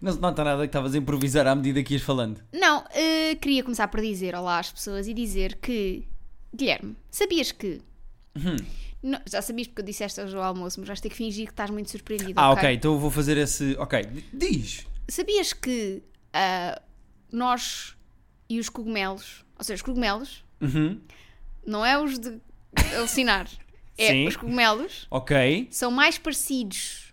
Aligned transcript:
Não 0.00 0.12
se 0.12 0.18
nota 0.20 0.42
nada 0.44 0.62
que 0.62 0.66
estavas 0.68 0.94
a 0.94 0.98
improvisar 0.98 1.46
à 1.46 1.54
medida 1.54 1.82
que 1.82 1.94
ias 1.94 2.02
falando. 2.02 2.40
Não, 2.52 2.84
eh, 2.92 3.34
queria 3.36 3.62
começar 3.62 3.88
por 3.88 4.00
dizer 4.00 4.34
olá 4.34 4.58
às 4.58 4.70
pessoas 4.72 5.06
e 5.08 5.14
dizer 5.14 5.56
que, 5.56 6.06
Guilherme, 6.54 6.96
sabias 7.10 7.52
que. 7.52 7.80
Uhum. 8.36 8.56
Não, 9.02 9.18
já 9.30 9.40
sabias 9.40 9.66
porque 9.68 9.80
eu 9.80 9.86
disse 9.86 10.04
esta 10.04 10.22
hoje 10.24 10.36
ao 10.36 10.42
almoço, 10.42 10.78
mas 10.78 10.86
vais 10.88 11.00
ter 11.00 11.08
que 11.08 11.16
fingir 11.16 11.46
que 11.46 11.52
estás 11.52 11.70
muito 11.70 11.90
surpreendido. 11.90 12.34
Ah, 12.36 12.50
ok, 12.52 12.70
então 12.72 12.92
eu 12.94 12.98
vou 12.98 13.10
fazer 13.10 13.36
esse. 13.38 13.74
Ok, 13.78 14.02
diz. 14.32 14.86
Sabias 15.08 15.52
que 15.52 16.02
ah, 16.32 16.80
nós 17.32 17.96
e 18.48 18.58
os 18.58 18.68
cogumelos, 18.68 19.44
ou 19.58 19.64
seja, 19.64 19.76
os 19.76 19.82
cogumelos, 19.82 20.44
Uhum. 20.60 21.00
não 21.66 21.84
é 21.86 21.98
os 22.02 22.18
de 22.18 22.38
alucinar, 22.96 23.48
é 23.96 24.08
Sim. 24.08 24.26
os 24.28 24.36
cogumelos, 24.36 25.06
Ok, 25.10 25.68
são 25.70 25.90
mais 25.90 26.18
parecidos 26.18 27.09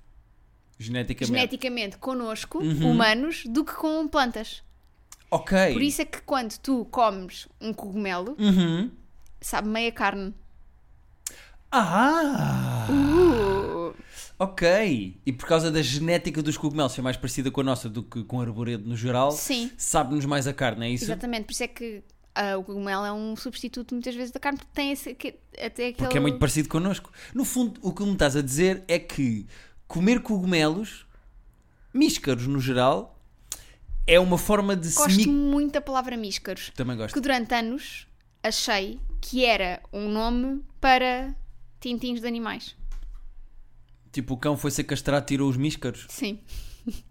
geneticamente. 0.79 1.33
geneticamente 1.37 1.97
connosco, 1.97 2.59
Uhum. 2.59 2.91
humanos, 2.91 3.43
do 3.45 3.63
que 3.65 3.73
com 3.73 4.07
plantas. 4.07 4.61
Ok. 5.29 5.73
Por 5.73 5.81
isso 5.81 6.01
é 6.01 6.05
que 6.05 6.21
quando 6.21 6.57
tu 6.57 6.85
comes 6.85 7.47
um 7.59 7.73
cogumelo, 7.73 8.35
Uhum. 8.39 8.89
sabe 9.41 9.67
meia 9.67 9.91
carne. 9.91 10.33
Ah! 11.71 12.87
Uh, 12.89 13.93
Ok. 14.39 15.17
E 15.25 15.33
por 15.33 15.47
causa 15.47 15.71
da 15.71 15.81
genética 15.81 16.43
dos 16.43 16.55
cogumelos 16.57 16.91
ser 16.93 17.01
mais 17.01 17.17
parecida 17.17 17.49
com 17.49 17.61
a 17.61 17.63
nossa 17.63 17.89
do 17.89 18.03
que 18.03 18.23
com 18.23 18.37
o 18.37 18.41
arboredo 18.41 18.87
no 18.87 18.95
geral, 18.95 19.31
sabe-nos 19.77 20.25
mais 20.25 20.47
a 20.47 20.53
carne, 20.53 20.85
é 20.85 20.89
isso? 20.91 21.05
exatamente. 21.05 21.45
Por 21.45 21.53
isso 21.53 21.63
é 21.63 21.67
que 21.67 22.03
ah, 22.35 22.55
o 22.55 22.63
cogumelo 22.63 23.03
é 23.03 23.11
um 23.11 23.35
substituto 23.35 23.95
muitas 23.95 24.13
vezes 24.13 24.31
da 24.31 24.39
carne, 24.39 24.59
porque 24.59 24.71
tem 24.75 24.91
esse, 24.91 25.15
que- 25.15 25.39
até 25.55 25.87
aquele... 25.87 25.93
Porque 25.95 26.17
é 26.17 26.21
muito 26.21 26.37
parecido 26.37 26.69
connosco. 26.69 27.11
No 27.33 27.43
fundo, 27.43 27.79
o 27.81 27.91
que 27.91 28.03
me 28.03 28.13
estás 28.13 28.35
a 28.35 28.41
dizer 28.43 28.83
é 28.87 28.99
que 28.99 29.47
comer 29.87 30.21
cogumelos, 30.21 31.05
míscaros 31.93 32.47
no 32.47 32.59
geral, 32.59 33.19
é 34.05 34.19
uma 34.19 34.37
forma 34.37 34.75
de. 34.75 34.91
Gosto 34.93 35.15
mi- 35.17 35.27
muito 35.27 35.73
da 35.73 35.81
palavra 35.81 36.15
míscaros. 36.17 36.71
Também 36.75 36.95
gosto. 36.97 37.13
que 37.13 37.19
durante 37.21 37.53
anos 37.53 38.07
achei 38.43 38.99
que 39.21 39.43
era 39.45 39.81
um 39.91 40.09
nome 40.09 40.63
para 40.79 41.35
tintins 41.79 42.21
de 42.21 42.27
animais. 42.27 42.75
Tipo, 44.11 44.33
o 44.33 44.37
cão 44.37 44.57
foi 44.57 44.71
ser 44.71 44.83
castrado 44.85 45.23
e 45.23 45.27
tirou 45.27 45.49
os 45.49 45.57
míscaros. 45.57 46.05
Sim. 46.09 46.39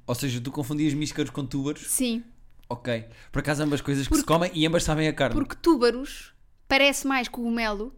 Ou 0.07 0.15
seja, 0.15 0.41
tu 0.41 0.51
confundias 0.51 0.95
míscaros 0.95 1.31
com 1.31 1.45
túbaros. 1.45 1.87
Sim. 1.87 2.25
Ok. 2.69 3.05
Por 3.31 3.41
acaso, 3.41 3.63
ambas 3.63 3.81
coisas 3.81 4.09
que 4.09 4.17
se 4.17 4.25
comem 4.25 4.51
e 4.55 4.67
ambas 4.67 4.83
sabem 4.83 5.07
a 5.07 5.13
carne. 5.13 5.35
Porque 5.35 5.55
túbaros 5.57 6.33
parece 6.67 7.07
mais 7.07 7.29
cogumelo 7.29 7.95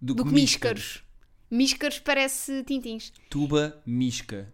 do, 0.00 0.14
do 0.14 0.24
que 0.24 0.32
míscaros. 0.32 0.80
Míscaros 0.84 1.05
parece 2.04 2.62
tintins. 2.64 3.12
Tuba, 3.30 3.80
misca. 3.86 4.52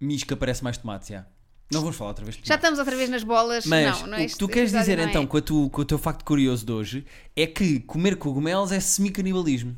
Misca 0.00 0.36
parece 0.36 0.62
mais 0.64 0.76
tomate, 0.78 1.10
já. 1.12 1.26
Não 1.72 1.80
vamos 1.82 1.94
falar 1.96 2.10
outra 2.10 2.24
vez 2.24 2.36
de 2.36 2.46
Já 2.48 2.56
estamos 2.56 2.78
outra 2.80 2.96
vez 2.96 3.08
nas 3.08 3.22
bolas. 3.22 3.64
Mas 3.64 4.00
não, 4.00 4.06
não 4.08 4.12
o 4.12 4.14
é 4.16 4.18
que 4.20 4.24
este 4.26 4.38
tu 4.38 4.48
queres 4.48 4.72
dizer 4.72 4.98
é. 4.98 5.04
então 5.04 5.24
com, 5.26 5.36
a 5.36 5.40
tu- 5.42 5.70
com 5.70 5.82
o 5.82 5.84
teu 5.84 5.98
facto 5.98 6.24
curioso 6.24 6.66
de 6.66 6.72
hoje 6.72 7.06
é 7.36 7.46
que 7.46 7.78
comer 7.80 8.16
cogumelos 8.16 8.72
é 8.72 8.80
semi-canibalismo. 8.80 9.76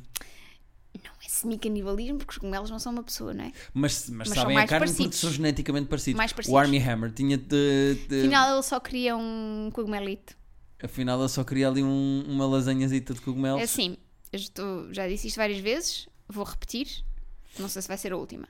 Não 1.05 1.11
é 1.23 1.29
semi-canibalismo 1.29 2.17
porque 2.19 2.31
os 2.33 2.39
cogumelos 2.39 2.71
não 2.71 2.79
são 2.79 2.93
uma 2.93 3.03
pessoa, 3.03 3.35
não 3.35 3.45
é? 3.45 3.53
Mas, 3.75 4.09
mas, 4.09 4.29
Mas 4.29 4.39
sabem 4.39 4.57
a 4.57 4.67
carne 4.67 4.87
porque 4.87 4.97
parecidos. 5.03 5.19
são 5.19 5.31
geneticamente 5.33 5.89
parecidos. 5.89 6.17
Mais 6.17 6.31
O 6.31 6.35
parecidos. 6.35 6.61
Army 6.61 6.79
Hammer 6.79 7.13
tinha 7.13 7.37
de, 7.37 7.95
de- 8.09 8.21
Afinal, 8.21 8.55
ele 8.55 8.63
só 8.63 8.81
queria 8.81 9.15
um 9.17 9.69
cogumelito. 9.73 10.35
Afinal, 10.83 11.21
ele 11.21 11.29
só 11.29 11.45
queria 11.45 11.69
ali 11.69 11.83
um- 11.83 12.25
uma 12.27 12.47
lasanhazita 12.47 13.13
de 13.13 13.21
cogumelos. 13.21 13.61
É 13.61 13.65
assim, 13.65 13.99
já 14.93 15.07
disse 15.07 15.29
isto 15.29 15.37
várias 15.37 15.59
vezes, 15.61 16.09
vou 16.33 16.45
repetir, 16.45 17.05
não 17.59 17.69
sei 17.69 17.83
se 17.83 17.89
vai 17.89 17.97
ser 17.97 18.13
a 18.13 18.17
última. 18.17 18.49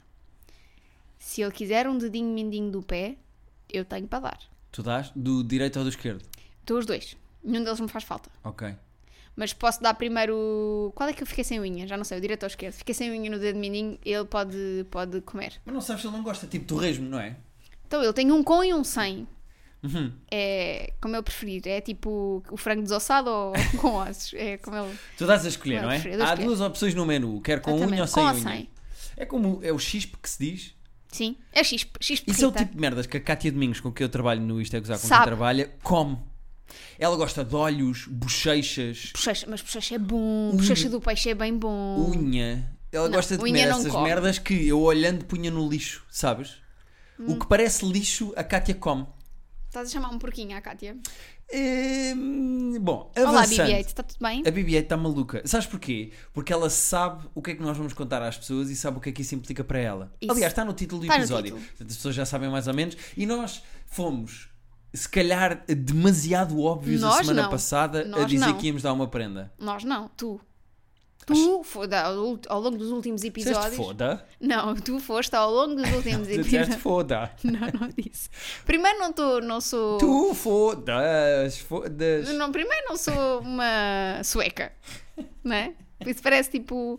Se 1.19 1.43
ele 1.43 1.53
quiser 1.53 1.89
um 1.89 1.99
dedinho 1.99 2.33
mindinho 2.33 2.71
do 2.71 2.83
pé, 2.83 3.17
eu 3.69 3.85
tenho 3.85 4.07
para 4.07 4.21
dar. 4.21 4.39
Tu 4.71 4.83
dás 4.83 5.11
do 5.15 5.45
direito 5.45 5.79
ou 5.79 5.85
do 5.85 5.91
esquerdo? 5.91 6.25
Estou 6.61 6.79
os 6.79 6.87
dois. 6.87 7.17
Nenhum 7.45 7.65
deles 7.65 7.81
me 7.81 7.89
faz 7.89 8.05
falta. 8.05 8.31
Ok. 8.45 8.75
Mas 9.35 9.53
posso 9.53 9.83
dar 9.83 9.95
primeiro. 9.95 10.93
Qual 10.95 11.09
é 11.09 11.13
que 11.13 11.23
eu 11.23 11.27
fiquei 11.27 11.45
sem 11.45 11.59
unha? 11.59 11.87
Já 11.87 11.97
não 11.97 12.05
sei, 12.05 12.19
o 12.19 12.21
direito 12.21 12.43
ou 12.43 12.47
o 12.47 12.51
esquerdo. 12.51 12.75
Fiquei 12.75 12.95
sem 12.95 13.11
unha 13.11 13.31
no 13.31 13.39
dedo 13.39 13.59
mindinho, 13.59 13.99
ele 14.05 14.25
pode, 14.25 14.87
pode 14.91 15.21
comer. 15.23 15.61
Mas 15.65 15.75
não 15.75 15.81
sabes 15.81 16.03
se 16.03 16.09
ele 16.09 16.17
não 16.17 16.23
gosta, 16.23 16.47
tipo 16.47 16.67
torresmo, 16.67 17.09
não 17.09 17.19
é? 17.19 17.37
Então 17.87 18.03
ele 18.03 18.13
tem 18.13 18.31
um 18.31 18.43
com 18.43 18.63
e 18.63 18.73
um 18.73 18.85
sem. 18.85 19.27
Uhum. 19.83 20.13
É 20.31 20.93
como 21.01 21.17
eu 21.17 21.23
preferir. 21.23 21.63
É 21.67 21.81
tipo 21.81 22.43
o 22.51 22.57
frango 22.57 22.83
desossado 22.83 23.29
ou 23.31 23.53
com 23.81 23.95
ossos. 23.97 24.33
É 24.35 24.57
como 24.59 24.77
ele. 24.77 24.97
Tu 25.19 25.27
dás 25.27 25.45
a 25.45 25.49
escolher, 25.49 25.83
Não, 25.83 25.91
é? 25.91 26.03
eu 26.07 26.25
Há 26.25 26.35
duas 26.37 26.61
opções 26.61 26.95
no 26.95 27.05
menu, 27.05 27.41
quer 27.41 27.61
com 27.61 27.73
Exatamente. 27.73 27.93
unha 27.95 28.03
ou 28.03 28.07
sem 28.09 28.23
Com 28.23 28.31
unha. 28.31 28.43
sem. 28.57 28.69
É 29.17 29.27
como 29.27 29.61
é 29.63 29.73
o 29.73 29.79
chispe 29.79 30.17
que 30.23 30.29
se 30.31 30.39
diz. 30.39 30.75
Sim. 31.11 31.37
É 31.53 31.63
X, 31.63 31.87
X 32.01 32.23
Isso 32.27 32.45
é 32.45 32.49
o 32.49 32.53
tipo 32.53 32.73
de 32.75 32.81
merdas 32.81 33.07
que 33.07 33.17
a 33.17 33.21
Cátia 33.21 33.53
Domingos, 33.53 33.81
com 33.81 33.93
quem 33.93 34.05
eu 34.05 34.09
trabalho 34.09 34.41
no 34.41 34.61
Isto 34.61 34.77
é 34.77 34.81
Gozar, 34.81 34.99
com 34.99 35.07
quem 35.09 35.23
trabalha, 35.23 35.71
come. 35.83 36.17
Ela 36.99 37.17
gosta 37.17 37.45
de 37.45 37.55
olhos, 37.55 38.07
bochechas, 38.07 39.11
Bochecha, 39.13 39.47
mas 39.49 39.61
bochecha 39.61 39.95
é 39.97 39.99
bom. 39.99 40.53
Bochecha 40.57 40.89
do 40.89 41.01
peixe 41.01 41.29
é 41.31 41.35
bem 41.35 41.57
bom. 41.59 42.11
unha. 42.17 42.67
Ela 42.91 43.09
Não, 43.09 43.17
gosta 43.17 43.37
de 43.37 43.43
unha 43.43 43.53
comer 43.67 43.69
essas 43.81 43.93
come. 43.93 44.05
merdas 44.05 44.39
que 44.39 44.67
eu 44.69 44.81
olhando 44.81 45.25
punha 45.27 45.51
no 45.51 45.69
lixo, 45.69 46.03
sabes? 46.11 46.57
Hum. 47.19 47.33
O 47.33 47.39
que 47.39 47.47
parece 47.47 47.85
lixo, 47.85 48.33
a 48.37 48.43
Cátia 48.45 48.75
come. 48.75 49.07
Estás 49.73 49.89
a 49.89 49.91
chamar 49.91 50.11
um 50.11 50.19
porquinho 50.19 50.55
à 50.55 50.61
Cátia? 50.61 50.99
Hum, 51.51 52.79
bom, 52.79 53.11
Olá, 53.17 53.41
avançando. 53.41 53.69
BB-8, 53.71 53.87
está 53.87 54.03
tudo 54.03 54.19
bem? 54.21 54.41
A 54.47 54.51
BB-8 54.53 54.83
está 54.83 54.97
maluca. 54.99 55.43
Sabes 55.47 55.67
porquê? 55.67 56.13
Porque 56.35 56.53
ela 56.53 56.69
sabe 56.69 57.27
o 57.35 57.41
que 57.41 57.53
é 57.53 57.55
que 57.55 57.63
nós 57.63 57.75
vamos 57.75 57.95
contar 57.95 58.21
às 58.21 58.37
pessoas 58.37 58.69
e 58.69 58.77
sabe 58.77 58.99
o 58.99 59.01
que 59.01 59.09
é 59.09 59.13
que 59.13 59.23
isso 59.23 59.35
implica 59.35 59.65
para 59.65 59.79
ela. 59.79 60.13
Isso. 60.21 60.31
Aliás, 60.31 60.53
está 60.53 60.63
no 60.63 60.75
título 60.75 61.01
do 61.01 61.05
Está 61.07 61.17
episódio. 61.17 61.55
Portanto, 61.57 61.89
as 61.91 61.97
pessoas 61.97 62.15
já 62.15 62.27
sabem 62.27 62.51
mais 62.51 62.69
ou 62.69 62.75
menos. 62.75 62.99
E 63.17 63.25
nós 63.25 63.63
fomos, 63.87 64.51
se 64.93 65.09
calhar, 65.09 65.65
demasiado 65.67 66.61
óbvios 66.61 67.03
a 67.03 67.07
Nós 67.07 67.17
semana 67.27 67.43
não. 67.45 67.51
passada 67.51 68.03
a 68.03 68.05
Nós 68.05 68.27
dizer 68.27 68.45
não. 68.45 68.59
que 68.59 68.67
íamos 68.67 68.83
dar 68.83 68.93
uma 68.93 69.09
prenda. 69.09 69.55
Nós 69.59 69.85
não, 69.85 70.07
tu. 70.15 70.39
Tu, 71.25 71.63
foda, 71.63 72.01
ao, 72.03 72.39
ao 72.49 72.61
longo 72.61 72.77
dos 72.77 72.91
últimos 72.91 73.23
episódios. 73.23 73.77
foda? 73.77 74.27
Não, 74.41 74.75
tu 74.75 74.99
foste 74.99 75.35
ao 75.37 75.51
longo 75.51 75.77
dos 75.77 75.91
últimos 75.93 76.27
episódios. 76.29 76.77
foda. 76.77 77.31
Não, 77.45 77.61
não 77.81 77.89
disse. 77.97 78.29
Primeiro 78.65 78.99
não, 78.99 79.13
tô, 79.13 79.41
não 79.41 79.61
sou. 79.61 79.99
Tu 79.99 80.35
fodas, 80.35 81.59
fodas. 81.59 82.29
Não, 82.35 82.51
primeiro 82.51 82.89
não 82.89 82.97
sou 82.97 83.41
uma 83.41 84.21
sueca. 84.25 84.73
Não 85.45 85.55
é? 85.55 85.73
Isso 86.05 86.23
parece 86.23 86.51
tipo 86.51 86.99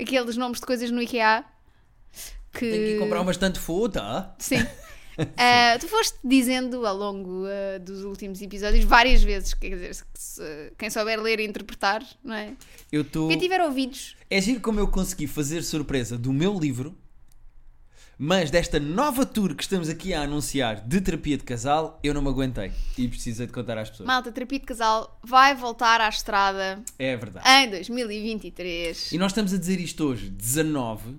aqueles 0.00 0.36
nomes 0.36 0.60
de 0.60 0.66
coisas 0.66 0.90
no 0.90 1.02
IKEA. 1.02 1.44
Que... 2.52 2.60
Tenho 2.70 2.84
que 2.84 2.90
ir 2.94 2.98
comprar 3.00 3.24
bastante 3.24 3.58
foda. 3.58 4.32
Sim. 4.38 4.64
Ah, 5.36 5.76
tu 5.80 5.86
foste 5.88 6.18
dizendo 6.24 6.86
ao 6.86 6.96
longo 6.96 7.44
ah, 7.46 7.78
dos 7.78 8.02
últimos 8.04 8.40
episódios 8.42 8.84
várias 8.84 9.22
vezes, 9.22 9.54
quer 9.54 9.70
dizer, 9.70 9.94
se- 9.94 10.04
se- 10.14 10.72
quem 10.78 10.90
souber 10.90 11.20
ler 11.20 11.40
e 11.40 11.46
interpretar, 11.46 12.04
não 12.22 12.34
é? 12.34 12.52
Eu 12.90 13.02
estou. 13.02 13.28
Quem 13.28 13.38
tiver 13.38 13.60
ouvidos, 13.60 14.16
É 14.30 14.40
giro 14.40 14.60
como 14.60 14.80
eu 14.80 14.88
consegui 14.88 15.26
fazer 15.26 15.62
surpresa 15.62 16.18
do 16.18 16.32
meu 16.32 16.58
livro, 16.58 16.96
mas 18.16 18.48
desta 18.50 18.78
nova 18.78 19.26
tour 19.26 19.54
que 19.56 19.62
estamos 19.64 19.88
aqui 19.88 20.14
a 20.14 20.22
anunciar 20.22 20.80
de 20.86 21.00
terapia 21.00 21.36
de 21.36 21.42
casal, 21.44 21.98
eu 22.02 22.14
não 22.14 22.22
me 22.22 22.28
aguentei 22.28 22.70
e 22.96 23.08
precisei 23.08 23.46
de 23.46 23.52
contar 23.52 23.76
às 23.76 23.90
pessoas. 23.90 24.06
malta, 24.06 24.30
terapia 24.30 24.58
de 24.60 24.64
casal 24.66 25.18
vai 25.22 25.54
voltar 25.54 26.00
à 26.00 26.08
estrada 26.08 26.80
É 26.98 27.16
verdade. 27.16 27.48
em 27.48 27.70
2023. 27.70 29.10
E 29.12 29.18
nós 29.18 29.32
estamos 29.32 29.52
a 29.52 29.58
dizer 29.58 29.80
isto 29.80 30.04
hoje, 30.04 30.28
19, 30.30 31.16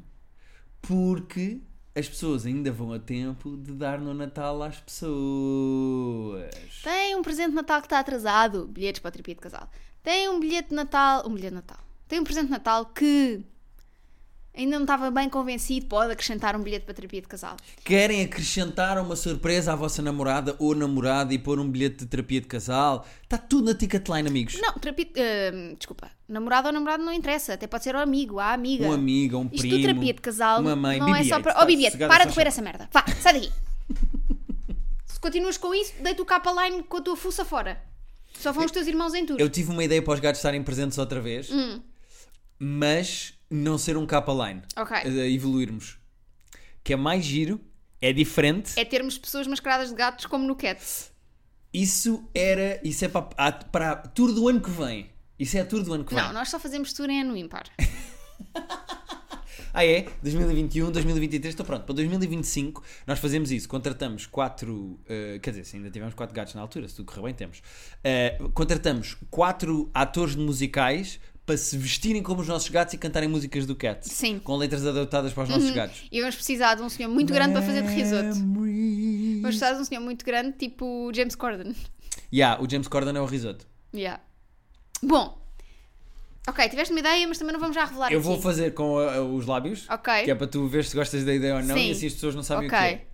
porque 0.82 1.60
as 1.96 2.10
pessoas 2.10 2.46
ainda 2.46 2.72
vão 2.74 2.92
a 2.92 3.00
tempo 3.00 3.56
de 3.56 3.72
dar 3.72 4.00
no 4.00 4.14
Natal 4.14 4.62
às 4.62 4.78
pessoas. 4.82 6.52
Tem 6.84 7.16
um 7.16 7.22
presente 7.22 7.52
de 7.52 7.56
Natal 7.56 7.80
que 7.80 7.88
está 7.88 8.00
atrasado, 8.00 8.68
bilhetes 8.68 9.00
para 9.00 9.10
a 9.10 9.12
terapia 9.14 9.34
de 9.34 9.40
casal. 9.40 9.70
Tem 10.04 10.28
um 10.28 10.38
bilhete 10.40 10.70
de 10.70 10.76
Natal, 10.76 11.26
um 11.26 11.34
bilhete 11.34 11.52
de 11.52 11.56
Natal. 11.56 11.80
Tem 12.06 12.20
um 12.20 12.26
presente 12.26 12.48
de 12.48 12.52
Natal 12.52 12.86
que 12.88 13.46
ainda 14.58 14.76
não 14.78 14.84
estava 14.84 15.12
bem 15.12 15.30
convencido, 15.30 15.86
pode 15.88 16.12
acrescentar 16.12 16.56
um 16.56 16.62
bilhete 16.62 16.86
para 16.86 16.94
terapia 16.94 17.22
de 17.22 17.28
casal. 17.28 17.58
Querem 17.84 18.22
acrescentar 18.24 18.98
uma 19.00 19.16
surpresa 19.16 19.74
à 19.74 19.76
vossa 19.76 20.02
namorada 20.02 20.56
ou 20.60 20.74
namorada 20.76 21.34
e 21.34 21.38
pôr 21.40 21.60
um 21.60 21.70
bilhete 21.70 21.98
de 21.98 22.06
terapia 22.08 22.42
de 22.42 22.48
casal? 22.48 23.06
Está 23.24 23.38
tudo 23.38 23.66
na 23.72 23.76
Ticketline, 23.78 24.28
amigos. 24.28 24.60
Não, 24.62 24.74
terapia. 24.74 25.08
ah, 25.18 25.76
desculpa, 25.78 26.10
namorado 26.28 26.68
ou 26.68 26.74
namorado 26.74 27.04
não 27.04 27.14
interessa, 27.14 27.54
até 27.54 27.68
pode 27.68 27.84
ser 27.84 27.96
o 27.96 28.00
amigo, 28.00 28.40
a 28.40 28.54
amiga. 28.54 28.86
Um 28.86 28.92
amigo, 28.94 29.38
um 29.38 29.46
Isto 29.52 29.58
primo. 29.60 29.78
do 29.78 29.82
terapia 29.82 30.14
de 30.14 30.22
casal 30.22 30.62
uma 30.62 30.76
mãe, 30.76 31.00
não 31.00 31.16
é 31.16 31.22
BB-8, 31.22 31.30
só 31.30 31.40
para. 31.42 31.54
Oh, 31.54 32.08
para 32.08 32.26
de 32.26 32.34
comer 32.34 32.48
essa 32.48 32.62
merda. 32.62 32.90
Vá, 32.92 33.04
sai 33.22 33.34
daqui. 33.34 33.52
Se 35.06 35.20
continuas 35.20 35.58
com 35.58 35.74
isso, 35.74 35.94
deita 36.02 36.22
o 36.22 36.26
capa 36.26 36.52
line 36.64 36.84
com 36.84 36.98
a 36.98 37.02
tua 37.02 37.16
fuça 37.16 37.44
fora. 37.46 37.82
Só 38.40 38.52
vão 38.52 38.66
os 38.66 38.72
teus 38.72 38.86
irmãos 38.86 39.14
em 39.14 39.26
tudo. 39.26 39.40
Eu 39.40 39.50
tive 39.50 39.72
uma 39.72 39.84
ideia 39.84 40.02
para 40.02 40.14
os 40.14 40.20
gatos 40.20 40.40
estarem 40.40 40.62
presentes 40.62 40.98
outra 40.98 41.22
vez, 41.22 41.50
Hum. 41.50 41.80
mas 42.60 43.34
não 43.50 43.78
ser 43.78 43.98
um 43.98 44.06
capa 44.06 44.32
line. 44.48 44.62
Ok. 44.76 44.98
Eh, 44.98 45.32
evoluirmos. 45.32 45.98
Que 46.84 46.94
é 46.94 46.96
mais 46.96 47.24
giro, 47.26 47.60
é 48.02 48.12
diferente. 48.14 48.80
É 48.80 48.86
termos 48.86 49.18
pessoas 49.18 49.48
mascaradas 49.48 49.90
de 49.90 49.96
gatos 49.96 50.26
como 50.26 50.46
no 50.46 50.56
Cats. 50.56 51.12
Isso 51.74 52.30
era. 52.34 52.80
Isso 52.84 53.04
é 53.06 53.08
para, 53.10 53.28
a- 53.38 53.52
para 53.52 53.92
a 53.92 53.96
tour 53.96 54.32
do 54.34 54.48
ano 54.48 54.62
que 54.62 54.70
vem. 54.70 55.10
Isso 55.38 55.58
é 55.58 55.62
a 55.62 55.66
tour 55.66 55.84
do 55.84 55.94
ano 55.94 56.06
que 56.06 56.14
vem. 56.16 56.24
Não, 56.24 56.32
nós 56.32 56.50
só 56.50 56.58
fazemos 56.60 56.94
tour 56.94 57.10
em 57.10 57.22
ano 57.22 57.36
ímpar. 57.36 57.64
Ah, 59.78 59.86
é? 59.86 60.04
2021, 60.24 60.90
2023, 60.90 61.52
estou 61.52 61.66
pronto. 61.66 61.84
Para 61.84 61.96
2025 61.96 62.82
nós 63.06 63.20
fazemos 63.20 63.52
isso. 63.52 63.68
Contratamos 63.68 64.26
quatro. 64.26 64.98
eh, 65.06 65.38
quer 65.42 65.50
dizer, 65.50 65.66
se 65.66 65.76
ainda 65.76 65.92
tivemos 65.92 66.14
quatro 66.16 66.34
gatos 66.34 66.54
na 66.54 66.62
altura, 66.62 66.88
se 66.88 66.96
tudo 66.96 67.06
correr 67.12 67.24
bem, 67.24 67.34
temos. 67.34 67.62
Eh, 68.02 68.38
contratamos 68.54 69.18
quatro 69.30 69.90
atores 69.94 70.34
de 70.34 70.42
musicais 70.42 71.20
para 71.46 71.58
se 71.58 71.78
vestirem 71.78 72.24
como 72.24 72.42
os 72.42 72.48
nossos 72.48 72.70
gatos 72.70 72.94
e 72.96 72.98
cantarem 72.98 73.30
músicas 73.30 73.66
do 73.68 73.76
Cats. 73.76 74.12
Sim. 74.12 74.40
Com 74.40 74.56
letras 74.56 74.86
adaptadas 74.86 75.32
para 75.32 75.44
os 75.44 75.50
nossos 75.50 75.70
gatos. 75.72 76.04
E 76.12 76.20
vamos 76.20 76.36
precisar 76.36 76.74
de 76.76 76.82
um 76.82 76.90
senhor 76.90 77.10
muito 77.10 77.32
grande 77.34 77.54
para 77.54 77.62
fazer 77.62 77.84
de 77.84 77.94
risoto. 77.94 78.34
Vamos 78.34 79.42
precisar 79.44 79.74
de 79.74 79.82
um 79.82 79.86
senhor 79.86 80.02
muito 80.02 80.26
grande, 80.26 80.54
tipo 80.58 81.12
James 81.14 81.36
Corden. 81.36 81.76
Yeah, 82.34 82.62
o 82.62 82.70
James 82.70 82.88
Corden 82.88 83.16
é 83.16 83.22
o 83.22 83.26
risoto. 83.26 83.68
Yeah. 83.94 84.22
Bom. 85.04 85.40
Ok, 86.48 86.68
tiveste 86.70 86.92
uma 86.94 87.00
ideia, 87.00 87.28
mas 87.28 87.38
também 87.38 87.54
não 87.54 87.60
vamos 87.60 87.76
já 87.76 87.86
revelar 87.86 88.12
Eu 88.12 88.20
aqui. 88.20 88.28
vou 88.28 88.42
fazer 88.42 88.74
com 88.74 88.98
a- 89.00 89.16
a- 89.16 89.22
os 89.24 89.46
lábios, 89.46 89.88
Ok. 89.90 90.24
que 90.24 90.32
é 90.32 90.36
para 90.36 90.48
tu 90.48 90.68
ver 90.68 90.84
se 90.86 90.96
gostas 90.96 91.24
da 91.24 91.34
ideia 91.34 91.56
ou 91.56 91.64
não, 91.64 91.76
Sim. 91.76 91.88
e 91.88 91.92
assim 91.92 92.08
as 92.08 92.14
pessoas 92.14 92.36
não 92.36 92.44
sabem 92.44 92.68
Ok. 92.68 92.78
o 92.78 92.82
que 92.82 92.88
é. 92.88 93.06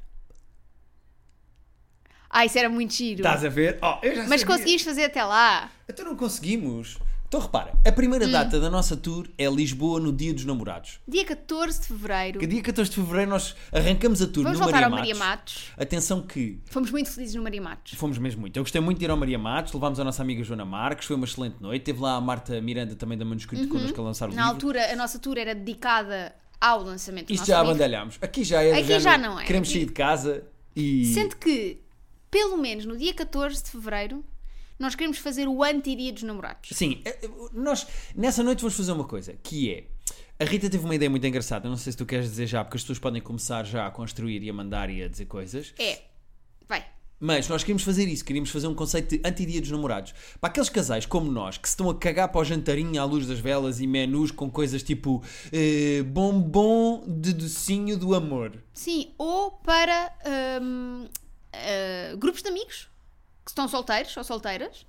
Ah, 2.30 2.46
isso 2.46 2.58
era 2.58 2.70
muito 2.70 2.94
giro. 2.94 3.20
Estás 3.20 3.44
a 3.44 3.50
ver? 3.50 3.78
Oh, 3.82 3.98
eu 4.06 4.16
já 4.16 4.24
Mas 4.28 4.42
sabia. 4.42 4.56
conseguiste 4.56 4.88
fazer 4.88 5.04
até 5.06 5.24
lá. 5.24 5.70
Então 5.88 6.06
não 6.06 6.16
conseguimos. 6.16 6.98
Então 7.32 7.40
repara, 7.40 7.72
a 7.88 7.92
primeira 7.94 8.28
Hum. 8.28 8.32
data 8.34 8.60
da 8.60 8.70
nossa 8.70 8.98
tour 8.98 9.26
é 9.38 9.46
Lisboa 9.50 10.02
no 10.02 10.12
Dia 10.12 10.34
dos 10.34 10.44
Namorados. 10.44 11.00
Dia 11.08 11.24
14 11.24 11.80
de 11.80 11.88
Fevereiro. 11.88 12.40
Que 12.42 12.46
dia 12.46 12.62
14 12.62 12.90
de 12.92 12.96
Fevereiro 12.98 13.32
nós 13.32 13.56
arrancamos 13.72 14.22
a 14.22 14.28
tour 14.28 14.44
Vamos 14.44 14.60
no 14.60 14.66
Maria 14.70 14.84
ao 14.88 14.92
Matos. 14.92 15.00
Maria 15.00 15.16
Matos. 15.16 15.64
Atenção 15.78 16.22
que 16.24 16.60
Fomos 16.66 16.92
muito 16.92 17.10
felizes 17.10 17.34
no 17.36 17.42
Maria 17.42 17.62
Matos. 17.62 17.94
fomos 17.94 18.18
mesmo 18.18 18.42
muito. 18.42 18.58
Eu 18.58 18.64
gostei 18.64 18.82
muito 18.82 19.00
de 19.00 19.06
ir 19.06 19.10
ao 19.12 19.16
Maria 19.16 19.40
Matos, 19.40 19.72
levámos 19.72 19.98
a 19.98 20.04
nossa 20.04 20.22
amiga 20.22 20.44
Joana 20.44 20.66
Marques, 20.66 21.08
foi 21.08 21.16
uma 21.16 21.24
excelente 21.24 21.56
noite. 21.62 21.84
Teve 21.84 22.02
lá 22.02 22.16
a 22.16 22.22
Marta 22.22 22.60
Miranda 22.60 22.98
também 22.98 23.18
da 23.18 23.24
Manuscrito 23.24 23.66
connosco 23.70 24.02
a 24.02 24.04
lançar 24.04 24.28
o 24.28 24.32
Uhum. 24.32 24.36
Na 24.36 24.42
livro. 24.42 24.56
altura, 24.56 24.92
a 24.92 24.96
nossa 24.98 25.18
tour 25.18 25.38
era 25.38 25.56
dedicada 25.56 26.36
ao 26.60 26.84
lançamento 26.84 27.28
do 27.28 27.34
Isto 27.34 27.46
já 27.48 27.60
livro. 27.60 27.70
abandalhámos. 27.72 28.18
Aqui 28.22 28.44
já 28.44 28.62
é. 28.62 28.74
Aqui 28.74 28.82
género, 28.84 29.04
já 29.04 29.18
não 29.18 29.40
é. 29.40 29.46
Queremos 29.46 29.70
Aqui- 29.70 29.78
sair 29.78 29.86
de 29.86 29.94
casa 29.94 30.44
e. 30.76 31.06
Sendo 31.14 31.38
que, 31.38 31.80
pelo 32.30 32.58
menos 32.58 32.84
no 32.86 32.98
dia 32.98 33.14
14 33.14 33.64
de 33.64 33.72
Fevereiro, 33.72 34.22
nós 34.82 34.96
queremos 34.96 35.20
fazer 35.20 35.48
o 35.48 35.64
anti-dia 35.64 36.12
dos 36.12 36.24
namorados. 36.24 36.70
Sim, 36.74 37.02
eh, 37.06 37.20
eh, 37.22 37.30
nós 37.54 37.88
nessa 38.16 38.44
noite 38.44 38.60
vamos 38.60 38.76
fazer 38.76 38.92
uma 38.92 39.06
coisa, 39.06 39.34
que 39.42 39.72
é. 39.72 39.86
A 40.40 40.44
Rita 40.44 40.70
teve 40.70 40.84
uma 40.84 40.96
ideia 40.96 41.10
muito 41.10 41.26
engraçada, 41.26 41.70
não 41.70 41.78
sei 41.78 41.92
se 41.92 41.98
tu 41.98 42.06
queres 42.06 42.26
dizer 42.26 42.48
já, 42.48 42.64
porque 42.64 42.78
as 42.78 42.82
pessoas 42.82 42.98
podem 42.98 43.22
começar 43.22 43.64
já 43.64 43.86
a 43.86 43.92
construir 43.92 44.42
e 44.42 44.50
a 44.50 44.54
mandar 44.54 44.90
e 44.90 45.04
a 45.04 45.08
dizer 45.08 45.26
coisas. 45.26 45.72
É. 45.78 46.02
Vai. 46.68 46.84
Mas 47.20 47.48
nós 47.48 47.62
queríamos 47.62 47.84
fazer 47.84 48.08
isso, 48.08 48.26
queríamos 48.26 48.50
fazer 48.50 48.66
um 48.66 48.74
conceito 48.74 49.16
de 49.16 49.22
anti-dia 49.24 49.62
dos 49.62 49.70
namorados. 49.70 50.16
Para 50.40 50.50
aqueles 50.50 50.70
casais 50.70 51.06
como 51.06 51.32
nós, 51.32 51.60
que 51.60 51.68
se 51.68 51.74
estão 51.74 51.88
a 51.92 51.96
cagar 51.96 52.30
para 52.30 52.42
o 52.42 52.44
jantarinho 52.44 53.00
à 53.00 53.06
luz 53.06 53.28
das 53.28 53.40
velas 53.40 53.80
e 53.80 53.86
menus 53.86 54.32
com 54.32 54.50
coisas 54.50 54.82
tipo 54.82 55.24
eh, 55.54 56.02
bombom 56.02 57.04
de 57.08 57.34
docinho 57.34 57.96
do 57.96 58.16
amor. 58.16 58.52
Sim, 58.74 59.14
ou 59.20 59.52
para 59.52 60.12
hum, 60.60 61.08
ah, 61.54 62.16
grupos 62.18 62.42
de 62.42 62.50
amigos 62.50 62.91
que 63.52 63.60
estão 63.60 63.68
solteiros 63.68 64.16
ou 64.16 64.24
solteiras 64.24 64.86